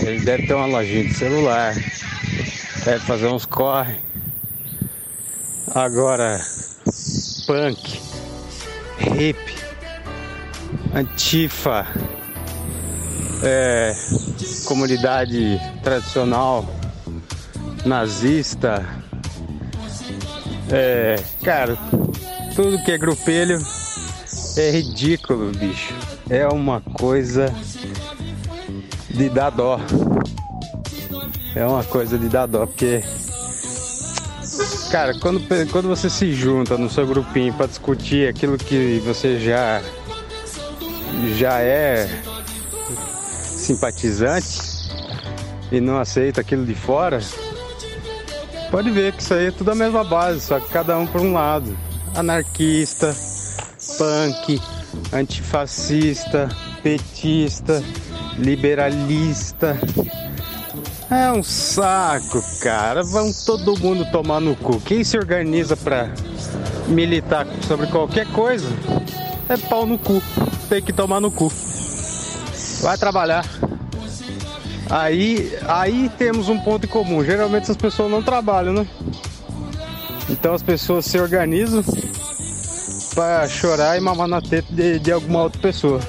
Ele 0.00 0.20
deve 0.20 0.46
ter 0.46 0.54
uma 0.54 0.64
lojinha 0.64 1.04
de 1.04 1.12
celular. 1.12 1.74
Deve 2.86 3.00
fazer 3.00 3.26
uns 3.26 3.44
corre. 3.44 3.96
Agora, 5.74 6.40
punk, 7.46 8.00
hip, 9.20 9.54
antifa, 10.94 11.86
é, 13.42 13.94
comunidade 14.64 15.60
tradicional, 15.84 16.66
nazista, 17.84 18.82
é, 20.72 21.16
cara, 21.44 21.76
tudo 22.58 22.82
que 22.82 22.90
é 22.90 22.98
grupelho 22.98 23.64
é 24.56 24.70
ridículo, 24.72 25.52
bicho. 25.52 25.94
É 26.28 26.44
uma 26.48 26.80
coisa 26.80 27.54
de 29.08 29.28
dar 29.28 29.50
dó. 29.50 29.78
É 31.54 31.64
uma 31.64 31.84
coisa 31.84 32.18
de 32.18 32.28
dar 32.28 32.46
dó, 32.46 32.66
porque. 32.66 33.04
Cara, 34.90 35.16
quando, 35.20 35.40
quando 35.70 35.86
você 35.86 36.10
se 36.10 36.32
junta 36.32 36.76
no 36.76 36.90
seu 36.90 37.06
grupinho 37.06 37.54
pra 37.54 37.66
discutir 37.66 38.28
aquilo 38.28 38.58
que 38.58 39.00
você 39.06 39.38
já. 39.38 39.80
já 41.36 41.60
é 41.60 42.08
simpatizante 43.22 44.90
e 45.70 45.80
não 45.80 45.96
aceita 45.96 46.40
aquilo 46.40 46.66
de 46.66 46.74
fora, 46.74 47.20
pode 48.68 48.90
ver 48.90 49.12
que 49.12 49.22
isso 49.22 49.32
aí 49.32 49.46
é 49.46 49.50
tudo 49.52 49.70
a 49.70 49.76
mesma 49.76 50.02
base, 50.02 50.40
só 50.40 50.58
que 50.58 50.68
cada 50.70 50.98
um 50.98 51.06
por 51.06 51.20
um 51.20 51.32
lado. 51.32 51.86
Anarquista, 52.14 53.14
punk, 53.96 54.60
antifascista, 55.12 56.48
petista, 56.82 57.82
liberalista. 58.36 59.78
É 61.10 61.32
um 61.32 61.42
saco, 61.42 62.42
cara. 62.60 63.02
Vão 63.02 63.32
todo 63.46 63.78
mundo 63.78 64.04
tomar 64.10 64.40
no 64.40 64.54
cu. 64.54 64.80
Quem 64.80 65.02
se 65.02 65.16
organiza 65.16 65.76
pra 65.76 66.10
militar 66.86 67.46
sobre 67.66 67.86
qualquer 67.86 68.26
coisa 68.28 68.68
é 69.48 69.56
pau 69.56 69.86
no 69.86 69.98
cu. 69.98 70.22
Tem 70.68 70.82
que 70.82 70.92
tomar 70.92 71.20
no 71.20 71.30
cu. 71.30 71.50
Vai 72.82 72.98
trabalhar. 72.98 73.44
Aí, 74.90 75.58
aí 75.66 76.10
temos 76.16 76.48
um 76.48 76.58
ponto 76.58 76.84
em 76.84 76.88
comum. 76.88 77.24
Geralmente 77.24 77.64
essas 77.64 77.76
pessoas 77.76 78.10
não 78.10 78.22
trabalham, 78.22 78.72
né? 78.72 78.86
Então 80.38 80.54
as 80.54 80.62
pessoas 80.62 81.04
se 81.04 81.18
organizam 81.18 81.82
pra 83.14 83.48
chorar 83.48 83.96
e 83.96 84.00
mamar 84.00 84.28
na 84.28 84.40
teta 84.40 84.72
de, 84.72 84.98
de 85.00 85.10
alguma 85.10 85.42
outra 85.42 85.60
pessoa. 85.60 86.00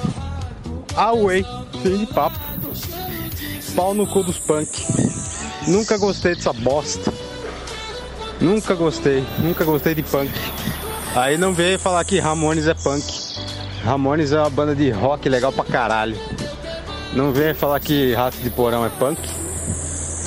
Away, 0.96 1.44
fim 1.82 1.98
de 1.98 2.06
papo. 2.06 2.38
Pau 3.76 3.94
no 3.94 4.06
cu 4.06 4.24
dos 4.24 4.38
punk. 4.38 4.70
Nunca 5.68 5.98
gostei 5.98 6.36
dessa 6.36 6.54
bosta. 6.54 7.12
Nunca 8.40 8.76
gostei, 8.76 9.26
nunca 9.40 9.64
gostei 9.64 9.96
de 9.96 10.04
punk. 10.04 10.32
Aí 11.16 11.38
não 11.38 11.54
veio 11.54 11.80
falar 11.80 12.06
que 12.06 12.20
Ramones 12.20 12.68
é 12.68 12.74
punk. 12.74 13.04
Ramones 13.84 14.32
é 14.32 14.40
uma 14.40 14.50
banda 14.50 14.76
de 14.76 14.92
rock 14.92 15.28
legal 15.28 15.52
pra 15.52 15.66
caralho. 15.66 16.18
Não 17.14 17.32
venha 17.32 17.56
falar 17.56 17.80
que 17.80 18.14
Rato 18.14 18.38
de 18.38 18.50
Porão 18.52 18.86
é 18.86 18.90
punk. 18.90 19.20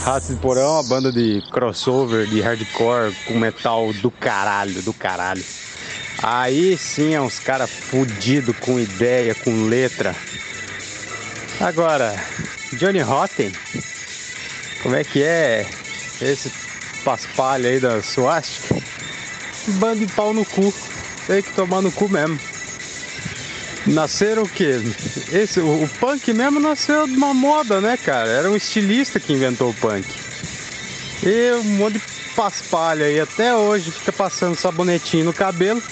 Rato 0.04 0.34
de 0.34 0.40
Porão 0.40 0.62
é 0.62 0.68
uma 0.68 0.82
banda 0.82 1.12
de 1.12 1.40
crossover, 1.52 2.26
de 2.26 2.40
hardcore, 2.40 3.14
com 3.24 3.38
metal 3.38 3.92
do 3.92 4.10
caralho, 4.10 4.82
do 4.82 4.92
caralho. 4.92 5.44
Aí 6.20 6.76
sim 6.76 7.14
é 7.14 7.20
uns 7.20 7.38
caras 7.38 7.70
fudidos 7.70 8.56
com 8.58 8.80
ideia, 8.80 9.32
com 9.32 9.68
letra. 9.68 10.12
Agora, 11.60 12.16
Johnny 12.72 12.98
Rotten, 12.98 13.52
como 14.82 14.96
é 14.96 15.04
que 15.04 15.22
é 15.22 15.64
esse 16.20 16.50
paspalho 17.04 17.68
aí 17.68 17.78
da 17.78 18.02
suástica? 18.02 18.74
Bando 19.78 20.04
de 20.04 20.12
pau 20.12 20.34
no 20.34 20.44
cu. 20.44 20.74
Tem 21.28 21.40
que 21.42 21.52
tomar 21.52 21.80
no 21.80 21.92
cu 21.92 22.08
mesmo. 22.08 22.40
Nasceram 23.86 24.44
o 24.44 24.48
quê? 24.48 24.80
Esse, 25.32 25.60
o, 25.60 25.82
o 25.82 25.88
punk 26.00 26.32
mesmo 26.32 26.60
nasceu 26.60 27.06
de 27.06 27.14
uma 27.14 27.34
moda, 27.34 27.80
né, 27.80 27.96
cara? 27.96 28.30
Era 28.30 28.50
um 28.50 28.56
estilista 28.56 29.18
que 29.18 29.32
inventou 29.32 29.70
o 29.70 29.74
punk. 29.74 30.06
E 31.22 31.52
um 31.54 31.64
monte 31.64 31.94
de 31.94 32.02
paspalho 32.36 33.04
aí 33.04 33.20
até 33.20 33.54
hoje 33.54 33.90
fica 33.90 34.12
passando 34.12 34.56
sabonetinho 34.56 35.24
no 35.24 35.32
cabelo 35.32 35.82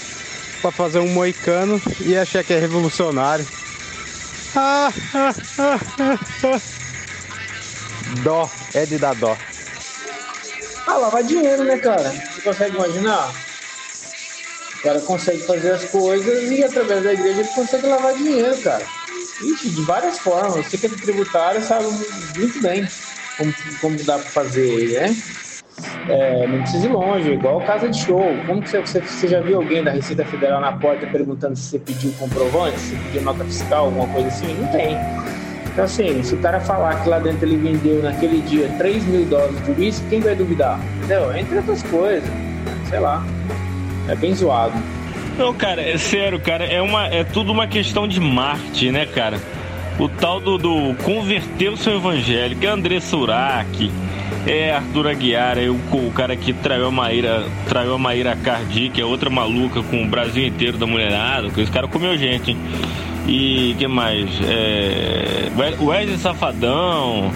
pra 0.61 0.71
fazer 0.71 1.01
um 1.01 1.09
moicano 1.09 1.81
e 2.01 2.17
achar 2.17 2.45
que 2.45 2.53
é 2.53 2.59
revolucionário. 2.59 3.47
Ah, 4.55 4.93
ah, 5.15 5.35
ah, 5.59 5.81
ah, 5.99 6.19
ah. 6.45 6.61
Dó, 8.23 8.51
é 8.75 8.87
de 8.87 8.99
dar 8.99 9.15
dó. 9.15 9.37
Ah, 10.87 10.97
lavar 10.97 11.23
dinheiro, 11.23 11.65
né, 11.65 11.79
cara? 11.79 12.11
Você 12.11 12.41
consegue 12.41 12.77
imaginar? 12.77 13.33
O 14.81 14.83
cara 14.83 15.01
consegue 15.01 15.43
fazer 15.43 15.73
as 15.73 15.85
coisas 15.85 16.51
e 16.51 16.65
através 16.65 17.05
da 17.05 17.13
igreja 17.13 17.41
ele 17.41 17.49
consegue 17.55 17.87
lavar 17.87 18.15
dinheiro, 18.15 18.57
cara. 18.63 18.83
Ixi, 19.43 19.69
de 19.71 19.83
várias 19.83 20.19
formas. 20.19 20.67
Você 20.67 20.79
que 20.79 20.87
é 20.87 20.89
tributário 20.89 21.63
sabe 21.63 21.85
muito 22.37 22.63
bem 22.63 22.89
como, 23.37 23.55
como 23.81 24.05
dá 24.05 24.19
pra 24.19 24.31
fazer, 24.31 25.01
né? 25.01 25.17
É, 26.09 26.47
não 26.47 26.63
precisa 26.63 26.87
ir 26.87 26.93
longe, 26.93 27.31
igual 27.31 27.61
casa 27.61 27.89
de 27.89 27.99
show. 27.99 28.25
Como 28.47 28.63
que 28.63 28.71
você, 28.71 29.01
você, 29.01 29.29
já 29.29 29.41
viu 29.41 29.59
alguém 29.59 29.85
da 29.85 29.91
Receita 29.91 30.25
Federal 30.25 30.61
na 30.61 30.73
porta 30.73 31.07
perguntando 31.07 31.57
se 31.57 31.71
você 31.71 31.79
pediu 31.79 32.13
comprovante, 32.19 32.79
se 32.79 32.97
pediu 32.97 33.23
nota 33.23 33.45
fiscal, 33.45 33.87
alguma 33.87 34.09
coisa 34.09 34.29
assim? 34.29 34.55
Não 34.55 34.69
tem. 34.69 34.97
Então, 35.73 35.85
assim, 35.85 36.23
se 36.23 36.35
o 36.35 36.39
cara 36.39 36.59
falar 36.59 37.03
que 37.03 37.09
lá 37.09 37.19
dentro 37.19 37.47
ele 37.47 37.57
vendeu 37.57 38.03
naquele 38.03 38.41
dia 38.43 38.69
3 38.77 39.05
mil 39.05 39.25
dólares 39.27 39.65
de 39.65 39.71
uísque, 39.73 40.05
quem 40.09 40.21
vai 40.21 40.35
duvidar? 40.35 40.81
Entendeu? 40.97 41.35
Entre 41.37 41.57
outras 41.57 41.83
coisas. 41.85 42.29
Sei 42.89 42.99
lá. 42.99 43.25
É 44.09 44.15
bem 44.15 44.35
zoado. 44.35 44.75
Não, 45.39 45.55
cara, 45.55 45.81
é 45.81 45.97
sério, 45.97 46.39
cara, 46.41 46.65
é, 46.65 46.83
uma, 46.83 47.07
é 47.07 47.25
tudo 47.25 47.53
uma 47.53 47.67
questão 47.67 48.07
de 48.07 48.21
marketing, 48.21 48.91
né, 48.91 49.07
cara? 49.07 49.41
O 49.99 50.09
tal 50.09 50.41
do, 50.41 50.59
do 50.59 50.95
converter 51.03 51.71
o 51.71 51.77
seu 51.77 51.97
evangélico, 51.97 52.65
é 52.65 52.69
André 52.69 53.01
Surak, 53.01 53.91
é 54.47 54.73
Arthur 54.73 55.09
Aguiar, 55.09 55.59
é 55.59 55.69
o, 55.69 55.75
o 55.75 56.13
cara 56.15 56.37
que 56.37 56.53
traiu 56.53 56.87
a 56.87 56.91
Maíra, 56.91 57.45
traiu 57.69 57.95
a 57.95 57.99
Maíra 57.99 58.37
Cardi, 58.37 58.91
que 58.91 59.01
é 59.01 59.05
outra 59.05 59.31
maluca 59.31 59.83
com 59.83 60.03
o 60.03 60.07
Brasil 60.07 60.47
inteiro 60.47 60.77
da 60.77 60.87
mulherada, 60.87 61.51
que 61.51 61.61
esse 61.61 61.71
cara 61.71 61.87
comeu 61.89 62.17
gente, 62.17 62.51
hein? 62.51 62.59
E 63.27 63.75
que 63.79 63.87
mais? 63.87 64.29
É, 64.43 65.51
Wesley 65.57 66.19
Safadão. 66.19 67.31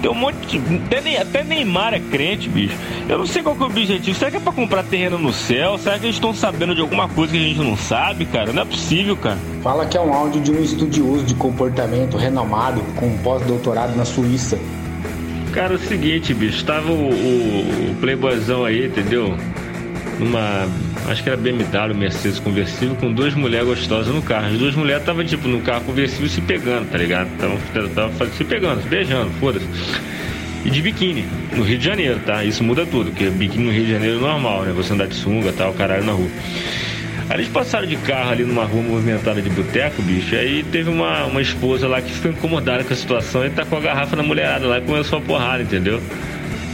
Tem 0.00 0.10
um 0.10 0.14
monte 0.14 0.58
de. 0.58 0.60
Até, 0.96 1.20
até 1.20 1.44
Neymar 1.44 1.94
é 1.94 2.00
crente, 2.00 2.48
bicho. 2.48 2.76
Eu 3.08 3.18
não 3.18 3.26
sei 3.26 3.42
qual 3.42 3.54
que 3.54 3.62
é 3.62 3.66
o 3.66 3.68
objetivo. 3.68 4.18
Será 4.18 4.30
que 4.30 4.36
é 4.38 4.40
pra 4.40 4.52
comprar 4.52 4.82
terreno 4.82 5.18
no 5.18 5.32
céu? 5.32 5.76
Será 5.78 5.98
que 5.98 6.06
eles 6.06 6.16
estão 6.16 6.32
sabendo 6.32 6.74
de 6.74 6.80
alguma 6.80 7.08
coisa 7.08 7.32
que 7.32 7.38
a 7.38 7.42
gente 7.42 7.60
não 7.60 7.76
sabe, 7.76 8.24
cara? 8.24 8.52
Não 8.52 8.62
é 8.62 8.64
possível, 8.64 9.16
cara. 9.16 9.38
Fala 9.62 9.84
que 9.86 9.96
é 9.96 10.00
um 10.00 10.12
áudio 10.12 10.40
de 10.40 10.50
um 10.50 10.62
estudioso 10.62 11.24
de 11.24 11.34
comportamento 11.34 12.16
renomado 12.16 12.80
com 12.96 13.16
pós-doutorado 13.18 13.94
na 13.96 14.04
Suíça. 14.04 14.58
Cara, 15.52 15.74
é 15.74 15.76
o 15.76 15.80
seguinte, 15.80 16.32
bicho, 16.32 16.64
tava 16.64 16.92
o, 16.92 17.10
o, 17.10 17.90
o 17.90 17.96
playboyzão 18.00 18.64
aí, 18.64 18.86
entendeu? 18.86 19.36
Numa. 20.18 20.68
Acho 21.08 21.22
que 21.22 21.28
era 21.28 21.36
BMW, 21.36 21.94
Mercedes 21.94 22.38
conversível, 22.38 22.94
com 22.96 23.12
duas 23.12 23.34
mulheres 23.34 23.66
gostosas 23.66 24.14
no 24.14 24.22
carro. 24.22 24.46
As 24.46 24.58
duas 24.58 24.74
mulheres 24.74 25.02
estavam, 25.02 25.24
tipo, 25.24 25.48
no 25.48 25.60
carro 25.60 25.84
conversível 25.84 26.28
se 26.28 26.40
pegando, 26.40 26.90
tá 26.90 26.98
ligado? 26.98 27.28
Estavam 27.32 27.88
tava 27.94 28.30
se 28.30 28.44
pegando, 28.44 28.82
se 28.82 28.88
beijando, 28.88 29.30
foda-se. 29.40 29.66
e 30.64 30.70
de 30.70 30.82
biquíni, 30.82 31.24
no 31.56 31.62
Rio 31.62 31.78
de 31.78 31.84
Janeiro, 31.84 32.20
tá? 32.24 32.44
Isso 32.44 32.62
muda 32.62 32.86
tudo, 32.86 33.10
porque 33.10 33.30
biquíni 33.30 33.64
no 33.64 33.72
Rio 33.72 33.84
de 33.84 33.92
Janeiro 33.92 34.18
é 34.18 34.20
normal, 34.20 34.62
né? 34.62 34.72
Você 34.72 34.92
andar 34.92 35.08
de 35.08 35.14
sunga 35.14 35.52
tal, 35.52 35.72
caralho 35.72 36.04
na 36.04 36.12
rua. 36.12 36.28
Aí 37.30 37.36
eles 37.36 37.48
passaram 37.48 37.86
de 37.86 37.96
carro 37.96 38.30
ali 38.30 38.44
numa 38.44 38.64
rua 38.64 38.82
movimentada 38.82 39.40
de 39.40 39.48
boteco, 39.50 40.02
bicho. 40.02 40.34
Aí 40.34 40.64
teve 40.64 40.90
uma, 40.90 41.26
uma 41.26 41.40
esposa 41.40 41.86
lá 41.86 42.02
que 42.02 42.12
ficou 42.12 42.32
incomodada 42.32 42.82
com 42.82 42.92
a 42.92 42.96
situação 42.96 43.46
e 43.46 43.50
tá 43.50 43.64
com 43.64 43.76
a 43.76 43.80
garrafa 43.80 44.16
na 44.16 44.22
mulherada 44.22 44.66
lá 44.66 44.78
e 44.78 44.80
começou 44.80 45.20
a 45.20 45.22
porrada, 45.22 45.62
entendeu? 45.62 46.00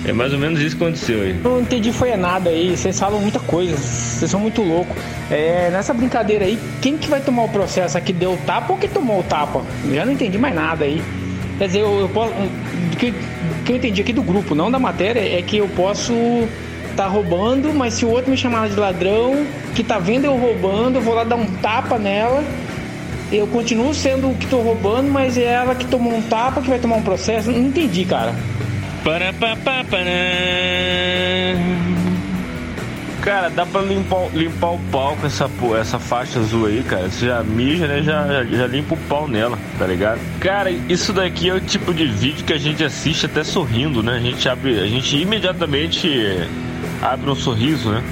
É 0.06 0.12
mais 0.12 0.32
ou 0.32 0.38
menos 0.38 0.60
isso 0.60 0.76
que 0.76 0.84
aconteceu 0.84 1.20
aí. 1.20 1.32
Não 1.42 1.60
entendi 1.60 1.90
foi 1.90 2.16
nada 2.16 2.48
aí, 2.48 2.76
vocês 2.76 2.98
falam 2.98 3.20
muita 3.20 3.40
coisa, 3.40 3.76
vocês 3.76 4.30
são 4.30 4.38
muito 4.38 4.62
loucos. 4.62 4.96
É, 5.28 5.68
nessa 5.70 5.92
brincadeira 5.92 6.44
aí, 6.44 6.56
quem 6.80 6.96
que 6.96 7.08
vai 7.08 7.20
tomar 7.20 7.42
o 7.42 7.48
processo 7.48 7.98
aqui 7.98 8.12
deu 8.12 8.34
o 8.34 8.36
tapa 8.36 8.72
ou 8.72 8.78
que 8.78 8.86
tomou 8.86 9.18
o 9.18 9.22
tapa? 9.24 9.62
Já 9.92 10.04
não 10.04 10.12
entendi 10.12 10.38
mais 10.38 10.54
nada 10.54 10.84
aí. 10.84 11.02
Quer 11.58 11.66
dizer, 11.66 11.80
eu, 11.80 11.98
eu 11.98 12.08
posso. 12.08 12.32
O 12.32 12.96
que, 12.96 13.12
que 13.64 13.72
eu 13.72 13.76
entendi 13.76 14.00
aqui 14.00 14.12
do 14.12 14.22
grupo, 14.22 14.54
não 14.54 14.70
da 14.70 14.78
matéria, 14.78 15.20
é 15.20 15.42
que 15.42 15.56
eu 15.56 15.68
posso 15.68 16.14
tá 16.94 17.06
roubando, 17.06 17.74
mas 17.74 17.94
se 17.94 18.06
o 18.06 18.08
outro 18.08 18.30
me 18.30 18.36
chamar 18.36 18.70
de 18.70 18.76
ladrão, 18.76 19.44
que 19.74 19.84
tá 19.84 19.98
vendo 19.98 20.24
eu 20.24 20.36
roubando, 20.36 20.96
eu 20.96 21.02
vou 21.02 21.14
lá 21.14 21.24
dar 21.24 21.36
um 21.36 21.46
tapa 21.46 21.98
nela. 21.98 22.42
Eu 23.30 23.46
continuo 23.48 23.92
sendo 23.92 24.30
o 24.30 24.34
que 24.34 24.46
tô 24.46 24.60
roubando, 24.60 25.10
mas 25.10 25.36
é 25.36 25.44
ela 25.44 25.74
que 25.74 25.84
tomou 25.84 26.14
um 26.14 26.22
tapa 26.22 26.62
que 26.62 26.68
vai 26.68 26.78
tomar 26.78 26.96
um 26.96 27.02
processo. 27.02 27.50
Não 27.50 27.58
entendi, 27.58 28.04
cara. 28.04 28.32
Cara, 33.22 33.48
dá 33.48 33.64
pra 33.64 33.80
limpar, 33.82 34.28
limpar 34.34 34.72
o 34.72 34.80
pau 34.90 35.16
com 35.16 35.26
essa, 35.28 35.48
essa 35.80 36.00
faixa 36.00 36.40
azul 36.40 36.66
aí, 36.66 36.82
cara. 36.82 37.08
Você 37.08 37.26
já 37.26 37.40
mija, 37.44 37.86
né? 37.86 38.02
Já, 38.02 38.26
já, 38.26 38.44
já 38.44 38.66
limpa 38.66 38.94
o 38.94 38.98
pau 39.08 39.28
nela, 39.28 39.56
tá 39.78 39.86
ligado? 39.86 40.18
Cara, 40.40 40.72
isso 40.72 41.12
daqui 41.12 41.48
é 41.48 41.54
o 41.54 41.60
tipo 41.60 41.94
de 41.94 42.04
vídeo 42.04 42.44
que 42.44 42.52
a 42.52 42.58
gente 42.58 42.82
assiste 42.82 43.26
até 43.26 43.44
sorrindo, 43.44 44.02
né? 44.02 44.16
A 44.16 44.20
gente 44.20 44.48
abre, 44.48 44.80
a 44.80 44.86
gente 44.88 45.16
imediatamente 45.16 46.08
abre 47.00 47.30
um 47.30 47.36
sorriso, 47.36 47.90
né? 47.90 48.02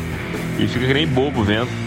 E 0.60 0.68
fica 0.68 0.86
que 0.86 0.94
nem 0.94 1.08
bobo 1.08 1.42
vendo. 1.42 1.83